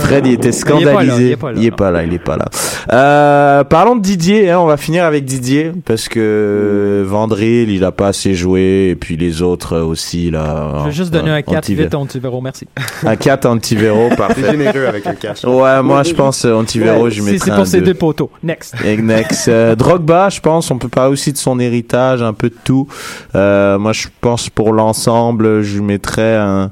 Fred 0.00 0.26
il 0.26 0.32
était 0.32 0.48
Mais 0.48 0.54
il 0.54 0.82
est 0.82 0.84
pas 0.84 1.02
là, 1.04 1.12
scandalisé. 1.12 1.24
il 1.26 1.32
est 1.32 1.36
pas 1.36 1.52
là, 1.52 1.58
Il 1.58 1.64
est 1.66 1.70
pas 1.70 1.90
là, 1.90 2.02
il 2.04 2.14
est 2.14 2.18
pas 2.18 2.36
là. 2.38 2.44
Euh, 2.90 3.64
parlons 3.64 3.96
de 3.96 4.00
Didier. 4.00 4.50
Hein, 4.50 4.60
on 4.60 4.66
va 4.66 4.78
finir 4.78 5.04
avec 5.04 5.26
Didier 5.26 5.72
parce 5.84 6.08
que 6.08 7.04
Vandril 7.06 7.68
il 7.70 7.84
a 7.84 7.92
pas 7.92 8.08
assez 8.08 8.32
joué 8.34 8.88
et 8.92 8.96
puis 8.96 9.18
les 9.18 9.42
autres 9.42 9.78
aussi 9.78 10.30
là. 10.30 10.72
Je 10.80 10.84
vais 10.86 10.92
juste 10.92 11.12
donner 11.12 11.30
un 11.30 11.42
4 11.42 11.58
Antivé- 11.68 11.82
vite, 11.82 12.08
te 12.08 12.18
verra, 12.18 12.38
merci. 12.42 12.66
Un 13.04 13.16
4 13.16 13.44
Antivero, 13.44 14.08
parfait. 14.16 14.50
généreux 14.52 14.86
avec 14.86 15.04
le 15.04 15.12
cash. 15.12 15.44
Ouais, 15.44 15.82
moi 15.82 16.02
je 16.02 16.14
pense 16.14 16.46
euh, 16.46 16.54
Antivero, 16.54 17.10
je 17.10 17.20
C'est 17.20 17.30
mettrais 17.32 17.44
c'est 17.46 17.50
un 17.52 17.56
pour 17.56 17.66
ces 17.66 17.80
deux. 17.80 17.86
deux 17.86 17.94
poteaux. 17.94 18.30
Next. 18.42 18.74
Et 18.86 18.96
next. 18.96 19.48
Euh, 19.48 19.74
Drogba, 19.74 20.30
je 20.30 20.40
pense, 20.40 20.70
on 20.70 20.78
peut 20.78 20.88
parler 20.88 21.12
aussi 21.12 21.32
de 21.32 21.38
son 21.38 21.58
héritage, 21.60 22.22
un 22.22 22.32
peu 22.32 22.48
de 22.48 22.56
tout. 22.64 22.88
Euh, 23.34 23.78
moi, 23.78 23.92
je 23.92 24.08
pense 24.20 24.50
pour 24.50 24.72
l'ensemble, 24.72 25.62
je 25.62 25.80
mettrais 25.80 26.36
un, 26.36 26.70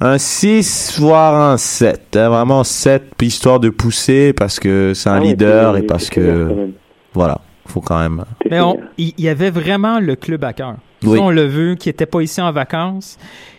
un 0.00 0.18
6, 0.18 0.96
voire 0.98 1.50
un 1.52 1.56
7. 1.56 2.16
hein, 2.16 2.28
vraiment 2.28 2.64
7, 2.64 3.14
puis 3.16 3.28
histoire 3.28 3.60
de 3.60 3.70
pousser, 3.70 4.32
parce 4.32 4.60
que 4.60 4.92
c'est 4.94 5.08
un 5.08 5.16
Ah 5.16 5.20
leader 5.20 5.76
et 5.76 5.82
parce 5.82 6.10
que, 6.10 6.20
même. 6.20 6.72
voilà, 7.14 7.40
faut 7.66 7.80
quand 7.80 7.98
même. 7.98 8.24
C'est 8.42 8.50
Mais 8.50 8.60
il 8.98 9.14
y 9.18 9.28
avait 9.28 9.50
vraiment 9.50 10.00
le 10.00 10.16
club 10.16 10.44
à 10.44 10.52
cœur. 10.52 10.76
Oui. 11.04 11.18
On 11.20 11.30
l'a 11.30 11.46
vu, 11.46 11.76
qui 11.76 11.88
était 11.88 12.06
pas 12.06 12.20
ici 12.22 12.40
en 12.40 12.52
vacances. 12.52 13.18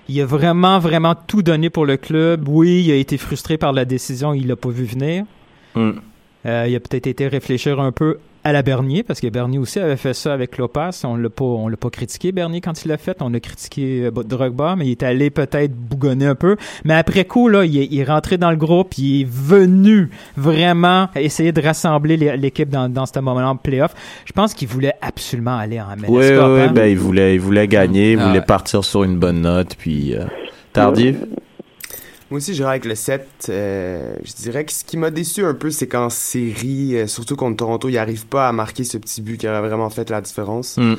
Il 0.09 0.20
a 0.22 0.26
vraiment, 0.26 0.80
vraiment 0.80 1.15
tout 1.15 1.41
donné 1.41 1.70
pour 1.70 1.86
le 1.86 1.97
club. 1.97 2.47
Oui, 2.47 2.84
il 2.86 2.91
a 2.91 2.95
été 2.95 3.18
frustré 3.18 3.57
par 3.57 3.74
la 3.74 3.86
décision, 3.86 4.34
il 4.34 4.47
l'a 4.47 4.55
pas 4.55 4.70
vu 4.70 4.86
venir. 4.86 5.26
Mm. 5.76 5.91
Euh, 6.45 6.65
il 6.68 6.76
a 6.76 6.80
peut-être 6.80 7.07
été 7.07 7.28
réfléchir 7.28 7.80
un 7.80 7.91
peu 7.91 8.18
à 8.48 8.54
la 8.54 8.62
Bernier, 8.62 9.04
parce 9.04 9.20
que 9.20 9.28
Bernier 9.28 9.60
aussi 9.60 9.78
avait 9.78 9.98
fait 9.98 10.14
ça 10.14 10.32
avec 10.34 10.58
Lopez. 10.58 10.91
On 11.04 11.18
l'a 11.18 11.30
pas, 11.30 11.43
on 11.43 11.68
l'a 11.68 11.76
pas 11.76 11.89
critiqué, 11.89 12.32
Bernier, 12.32 12.62
quand 12.62 12.86
il 12.86 12.88
l'a 12.88 12.98
fait. 12.98 13.18
On 13.20 13.34
a 13.34 13.41
critiqué 13.41 14.06
euh, 14.06 14.24
Drogba, 14.24 14.78
mais 14.78 14.86
il 14.88 14.91
est 14.91 15.04
allé 15.04 15.30
peut-être 15.30 15.74
bougonner 15.76 16.28
un 16.28 16.36
peu. 16.36 16.56
Mais 16.86 16.93
après 16.93 17.26
coup, 17.26 17.50
là, 17.50 17.66
il 17.66 17.78
est, 17.78 17.88
il 17.91 18.00
est 18.00 18.06
rentré 18.06 18.38
dans 18.38 18.50
le 18.50 18.56
groupe, 18.56 18.98
il 18.98 19.22
est 19.22 19.28
venu 19.30 20.10
vraiment 20.38 21.10
essayer 21.16 21.52
de 21.52 21.62
rassembler 21.62 22.16
l'équipe 22.38 22.70
dans, 22.70 22.88
dans 22.88 23.06
ce 23.06 23.20
moment-là 23.20 23.50
en 23.50 23.58
playoff. 23.58 23.93
Je 24.24 24.32
pense 24.32 24.54
qu'il 24.54 24.70
voulait 24.70 24.93
absolument 25.02 25.58
aller 25.58 25.82
en 25.82 25.88
MLS 25.98 26.08
Oui, 26.08 26.26
oui, 26.30 26.38
hein. 26.39 26.72
ben, 26.74 26.86
il 26.89 26.98
voulait, 26.98 27.36
il 27.36 27.41
voulait 27.41 27.68
gagner, 27.68 28.14
il 28.14 28.20
Ah 28.20 28.28
voulait 28.28 28.39
ouais. 28.39 28.45
partir 28.45 28.86
sur 28.86 29.04
une 29.04 29.18
bonne 29.18 29.41
note, 29.41 29.76
puis 29.78 30.16
euh, 30.16 30.24
tardif? 30.72 31.18
Moi 32.30 32.40
aussi, 32.40 32.54
j'irais 32.54 32.72
avec 32.72 32.86
le 32.86 32.96
7. 32.96 33.48
Euh, 33.50 34.16
je 34.24 34.34
dirais 34.34 34.66
que 34.66 34.72
ce 34.74 34.84
qui 34.84 34.98
m'a 34.98 35.12
déçu 35.12 35.46
un 35.46 35.54
peu, 35.54 35.72
c'est 35.72 35.88
qu'en 35.88 36.10
série, 36.10 36.98
euh, 36.98 37.08
surtout 37.08 37.38
contre 37.38 37.58
Toronto, 37.58 37.88
il 37.88 37.94
n'arrive 37.94 38.26
pas 38.28 38.50
à 38.50 38.52
marquer 38.52 38.84
ce 38.84 38.98
petit 38.98 39.22
but 39.22 39.38
qui 39.38 39.48
aurait 39.48 39.62
vraiment 39.62 39.90
fait 39.90 40.10
la 40.10 40.20
différence. 40.20 40.78
Mm. 40.78 40.96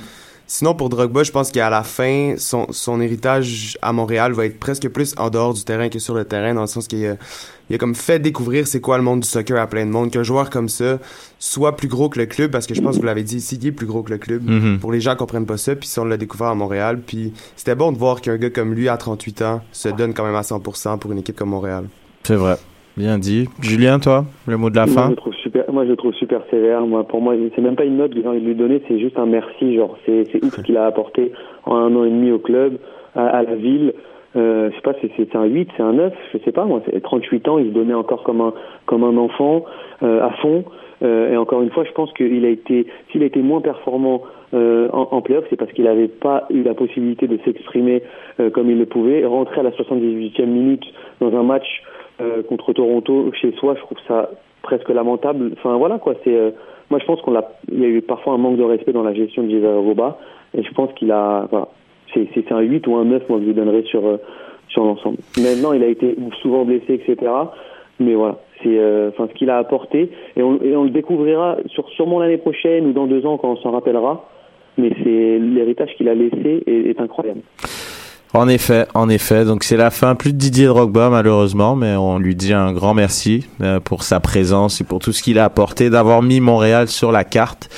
Sinon, 0.50 0.74
pour 0.74 0.88
Drogba, 0.88 1.24
je 1.24 1.30
pense 1.30 1.50
qu'à 1.50 1.68
la 1.68 1.82
fin, 1.82 2.36
son, 2.38 2.68
son 2.70 3.02
héritage 3.02 3.76
à 3.82 3.92
Montréal 3.92 4.32
va 4.32 4.46
être 4.46 4.58
presque 4.58 4.88
plus 4.88 5.14
en 5.18 5.28
dehors 5.28 5.52
du 5.52 5.62
terrain 5.62 5.90
que 5.90 5.98
sur 5.98 6.14
le 6.14 6.24
terrain, 6.24 6.54
dans 6.54 6.62
le 6.62 6.66
sens 6.66 6.88
qu'il 6.88 7.04
a, 7.04 7.16
il 7.68 7.76
a 7.76 7.78
comme 7.78 7.94
fait 7.94 8.18
découvrir 8.18 8.66
c'est 8.66 8.80
quoi 8.80 8.96
le 8.96 9.04
monde 9.04 9.20
du 9.20 9.28
soccer 9.28 9.60
à 9.60 9.66
plein 9.66 9.84
de 9.84 9.90
monde, 9.90 10.10
qu'un 10.10 10.22
joueur 10.22 10.48
comme 10.48 10.70
ça 10.70 11.00
soit 11.38 11.76
plus 11.76 11.86
gros 11.86 12.08
que 12.08 12.18
le 12.18 12.24
club, 12.24 12.50
parce 12.50 12.66
que 12.66 12.72
je 12.72 12.80
pense 12.80 12.96
que 12.96 13.00
vous 13.00 13.06
l'avez 13.06 13.24
dit 13.24 13.36
ici, 13.36 13.58
il 13.60 13.66
est 13.66 13.72
plus 13.72 13.86
gros 13.86 14.02
que 14.02 14.10
le 14.10 14.16
club. 14.16 14.42
Mhm. 14.48 14.78
Pour 14.78 14.90
les 14.90 15.02
gens 15.02 15.12
qui 15.12 15.18
comprennent 15.18 15.44
pas 15.44 15.58
ça, 15.58 15.76
puis 15.76 15.86
on 15.98 16.04
l'a 16.06 16.16
découvert 16.16 16.48
à 16.48 16.54
Montréal, 16.54 17.02
puis 17.06 17.34
c'était 17.54 17.74
bon 17.74 17.92
de 17.92 17.98
voir 17.98 18.22
qu'un 18.22 18.38
gars 18.38 18.48
comme 18.48 18.72
lui, 18.72 18.88
à 18.88 18.96
38 18.96 19.42
ans, 19.42 19.60
se 19.70 19.90
donne 19.90 20.14
quand 20.14 20.24
même 20.24 20.34
à 20.34 20.40
100% 20.40 20.98
pour 20.98 21.12
une 21.12 21.18
équipe 21.18 21.36
comme 21.36 21.50
Montréal. 21.50 21.84
C'est 22.24 22.36
vrai. 22.36 22.56
Bien 22.98 23.16
dit. 23.16 23.48
Julien, 23.62 24.00
toi, 24.00 24.24
le 24.48 24.56
mot 24.56 24.70
de 24.70 24.74
la 24.74 24.86
Moi, 24.86 24.94
fin 24.94 25.04
je 25.04 25.10
le 25.10 25.16
trouve 25.16 25.34
super. 25.34 25.72
Moi, 25.72 25.84
je 25.84 25.90
le 25.90 25.96
trouve 25.96 26.12
super 26.14 26.40
sévère. 26.50 26.80
Moi, 26.80 27.06
pour 27.06 27.22
moi, 27.22 27.34
c'est 27.54 27.62
même 27.62 27.76
pas 27.76 27.84
une 27.84 27.96
note 27.96 28.12
que 28.12 28.20
j'ai 28.20 28.26
envie 28.26 28.40
de 28.40 28.46
lui 28.46 28.56
donner. 28.56 28.82
C'est 28.88 28.98
juste 28.98 29.16
un 29.20 29.26
merci. 29.26 29.76
Genre, 29.76 29.96
c'est 30.04 30.44
ouf 30.44 30.56
ce 30.56 30.62
qu'il 30.64 30.76
a 30.76 30.84
apporté 30.86 31.30
en 31.64 31.76
un 31.76 31.94
an 31.94 32.04
et 32.04 32.10
demi 32.10 32.32
au 32.32 32.40
club, 32.40 32.78
à, 33.14 33.26
à 33.26 33.42
la 33.44 33.54
ville. 33.54 33.94
Euh, 34.34 34.70
je 34.70 34.74
sais 34.74 34.82
pas, 34.82 34.94
c'est 35.16 35.36
un 35.36 35.44
8, 35.44 35.68
c'est 35.76 35.82
un 35.82 35.92
9, 35.92 36.12
je 36.32 36.38
sais 36.44 36.50
pas. 36.50 36.64
Moi, 36.64 36.82
c'est 36.90 37.00
38 37.00 37.46
ans, 37.46 37.58
il 37.58 37.68
se 37.68 37.72
donnait 37.72 37.94
encore 37.94 38.24
comme 38.24 38.40
un 38.40 38.52
comme 38.86 39.04
un 39.04 39.16
enfant 39.16 39.64
euh, 40.02 40.26
à 40.26 40.30
fond. 40.42 40.64
Euh, 41.02 41.32
et 41.32 41.36
encore 41.36 41.62
une 41.62 41.70
fois, 41.70 41.84
je 41.84 41.92
pense 41.92 42.12
qu'il 42.14 42.44
a 42.44 42.48
été, 42.48 42.86
s'il 43.12 43.22
a 43.22 43.26
été 43.26 43.40
moins 43.40 43.60
performant 43.60 44.22
euh, 44.54 44.88
en, 44.92 45.08
en 45.12 45.22
playoff, 45.22 45.44
c'est 45.50 45.56
parce 45.56 45.70
qu'il 45.72 45.84
n'avait 45.84 46.08
pas 46.08 46.46
eu 46.50 46.62
la 46.62 46.74
possibilité 46.74 47.28
de 47.28 47.38
s'exprimer 47.44 48.02
euh, 48.40 48.50
comme 48.50 48.70
il 48.70 48.78
le 48.78 48.86
pouvait. 48.86 49.24
Rentrer 49.24 49.60
à 49.60 49.62
la 49.62 49.70
78e 49.70 50.46
minute 50.46 50.84
dans 51.20 51.34
un 51.36 51.42
match 51.42 51.82
euh, 52.20 52.42
contre 52.42 52.72
Toronto 52.72 53.30
chez 53.40 53.52
soi, 53.52 53.74
je 53.76 53.80
trouve 53.80 53.98
ça 54.08 54.30
presque 54.62 54.88
lamentable. 54.88 55.52
Enfin 55.52 55.76
voilà 55.76 55.98
quoi, 55.98 56.14
c'est 56.24 56.34
euh, 56.34 56.50
moi 56.90 56.98
je 56.98 57.06
pense 57.06 57.20
qu'on 57.22 57.30
l'a 57.30 57.52
il 57.70 57.80
y 57.80 57.84
a 57.84 57.88
eu 57.88 58.02
parfois 58.02 58.32
un 58.32 58.38
manque 58.38 58.56
de 58.56 58.64
respect 58.64 58.92
dans 58.92 59.04
la 59.04 59.14
gestion 59.14 59.44
de 59.44 59.50
Javier 59.50 59.68
Roba 59.68 60.18
et 60.56 60.62
je 60.62 60.72
pense 60.72 60.92
qu'il 60.94 61.12
a 61.12 61.48
c'est 62.12 62.28
c'est 62.34 62.50
un 62.50 62.60
8 62.60 62.86
ou 62.88 62.96
un 62.96 63.04
9 63.04 63.28
moi 63.28 63.38
que 63.38 63.44
je 63.44 63.48
lui 63.50 63.54
donnerais 63.54 63.82
sur 63.84 64.04
euh, 64.04 64.16
sur 64.68 64.84
l'ensemble. 64.84 65.18
Maintenant, 65.38 65.72
il 65.72 65.82
a 65.82 65.86
été 65.86 66.16
souvent 66.42 66.64
blessé 66.64 66.94
etc. 66.94 67.30
Mais 68.00 68.14
voilà, 68.14 68.38
c'est 68.62 68.78
enfin 69.08 69.28
ce 69.28 69.34
qu'il 69.34 69.50
a 69.50 69.58
apporté 69.58 70.10
et 70.36 70.42
on, 70.42 70.84
le 70.84 70.90
découvrira 70.90 71.56
sûrement 71.96 72.18
l'année 72.18 72.38
prochaine 72.38 72.86
ou 72.86 72.92
dans 72.92 73.06
deux 73.06 73.26
ans 73.26 73.38
quand 73.38 73.50
on 73.50 73.56
s'en 73.56 73.70
rappellera. 73.70 74.28
Mais 74.76 74.90
c'est 75.02 75.38
l'héritage 75.38 75.94
qu'il 75.96 76.08
a 76.08 76.14
laissé 76.14 76.62
est 76.66 77.00
incroyable. 77.00 77.40
En 78.34 78.46
effet, 78.46 78.86
en 78.94 79.08
effet. 79.08 79.44
Donc 79.44 79.64
c'est 79.64 79.76
la 79.76 79.90
fin, 79.90 80.14
plus 80.14 80.32
de 80.32 80.38
Didier 80.38 80.66
Drogba 80.66 81.08
malheureusement, 81.08 81.76
mais 81.76 81.96
on 81.96 82.18
lui 82.18 82.34
dit 82.34 82.52
un 82.52 82.72
grand 82.72 82.92
merci 82.92 83.46
euh, 83.62 83.80
pour 83.80 84.02
sa 84.02 84.20
présence 84.20 84.80
et 84.80 84.84
pour 84.84 84.98
tout 84.98 85.12
ce 85.12 85.22
qu'il 85.22 85.38
a 85.38 85.44
apporté, 85.44 85.88
d'avoir 85.88 86.22
mis 86.22 86.40
Montréal 86.40 86.88
sur 86.88 87.10
la 87.10 87.24
carte. 87.24 87.70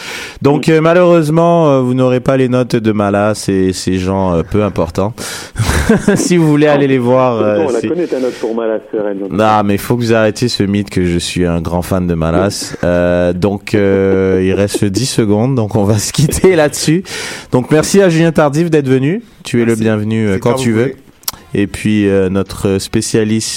Donc 0.42 0.68
euh, 0.68 0.80
malheureusement, 0.80 1.70
euh, 1.70 1.80
vous 1.80 1.94
n'aurez 1.94 2.20
pas 2.20 2.36
les 2.36 2.48
notes 2.48 2.74
de 2.74 2.92
Malas 2.92 3.46
et 3.48 3.72
ces 3.72 3.98
gens 3.98 4.42
peu 4.50 4.64
importants. 4.64 5.14
si 6.16 6.36
vous 6.36 6.48
voulez 6.48 6.66
aller 6.66 6.88
les 6.88 6.98
voir, 6.98 7.36
Pourtant, 7.36 7.68
on 7.68 7.72
la 7.72 7.88
connaît 7.88 8.06
ta 8.06 8.20
note 8.20 8.34
pour 8.40 8.54
Malas, 8.54 8.80
non, 9.30 9.62
mais 9.64 9.74
il 9.74 9.78
faut 9.78 9.96
que 9.96 10.02
vous 10.02 10.14
arrêtiez 10.14 10.48
ce 10.48 10.62
mythe 10.62 10.90
que 10.90 11.04
je 11.04 11.18
suis 11.18 11.46
un 11.46 11.60
grand 11.60 11.82
fan 11.82 12.06
de 12.06 12.14
Malas. 12.14 12.76
Euh, 12.84 13.32
donc, 13.32 13.74
euh, 13.74 14.42
il 14.44 14.52
reste 14.52 14.84
10 14.84 15.06
secondes, 15.06 15.54
donc 15.54 15.76
on 15.76 15.84
va 15.84 15.98
se 15.98 16.12
quitter 16.12 16.56
là-dessus. 16.56 17.04
Donc, 17.52 17.70
merci 17.70 18.00
à 18.02 18.08
Julien 18.08 18.32
Tardif 18.32 18.70
d'être 18.70 18.88
venu. 18.88 19.22
Tu 19.44 19.62
es 19.62 19.64
le 19.64 19.74
bienvenu 19.74 20.38
quand, 20.40 20.52
quand 20.52 20.58
tu 20.58 20.72
veux. 20.72 20.82
voulez. 20.82 20.96
Et 21.54 21.66
puis, 21.66 22.08
euh, 22.08 22.28
notre 22.28 22.78
spécialiste 22.78 23.50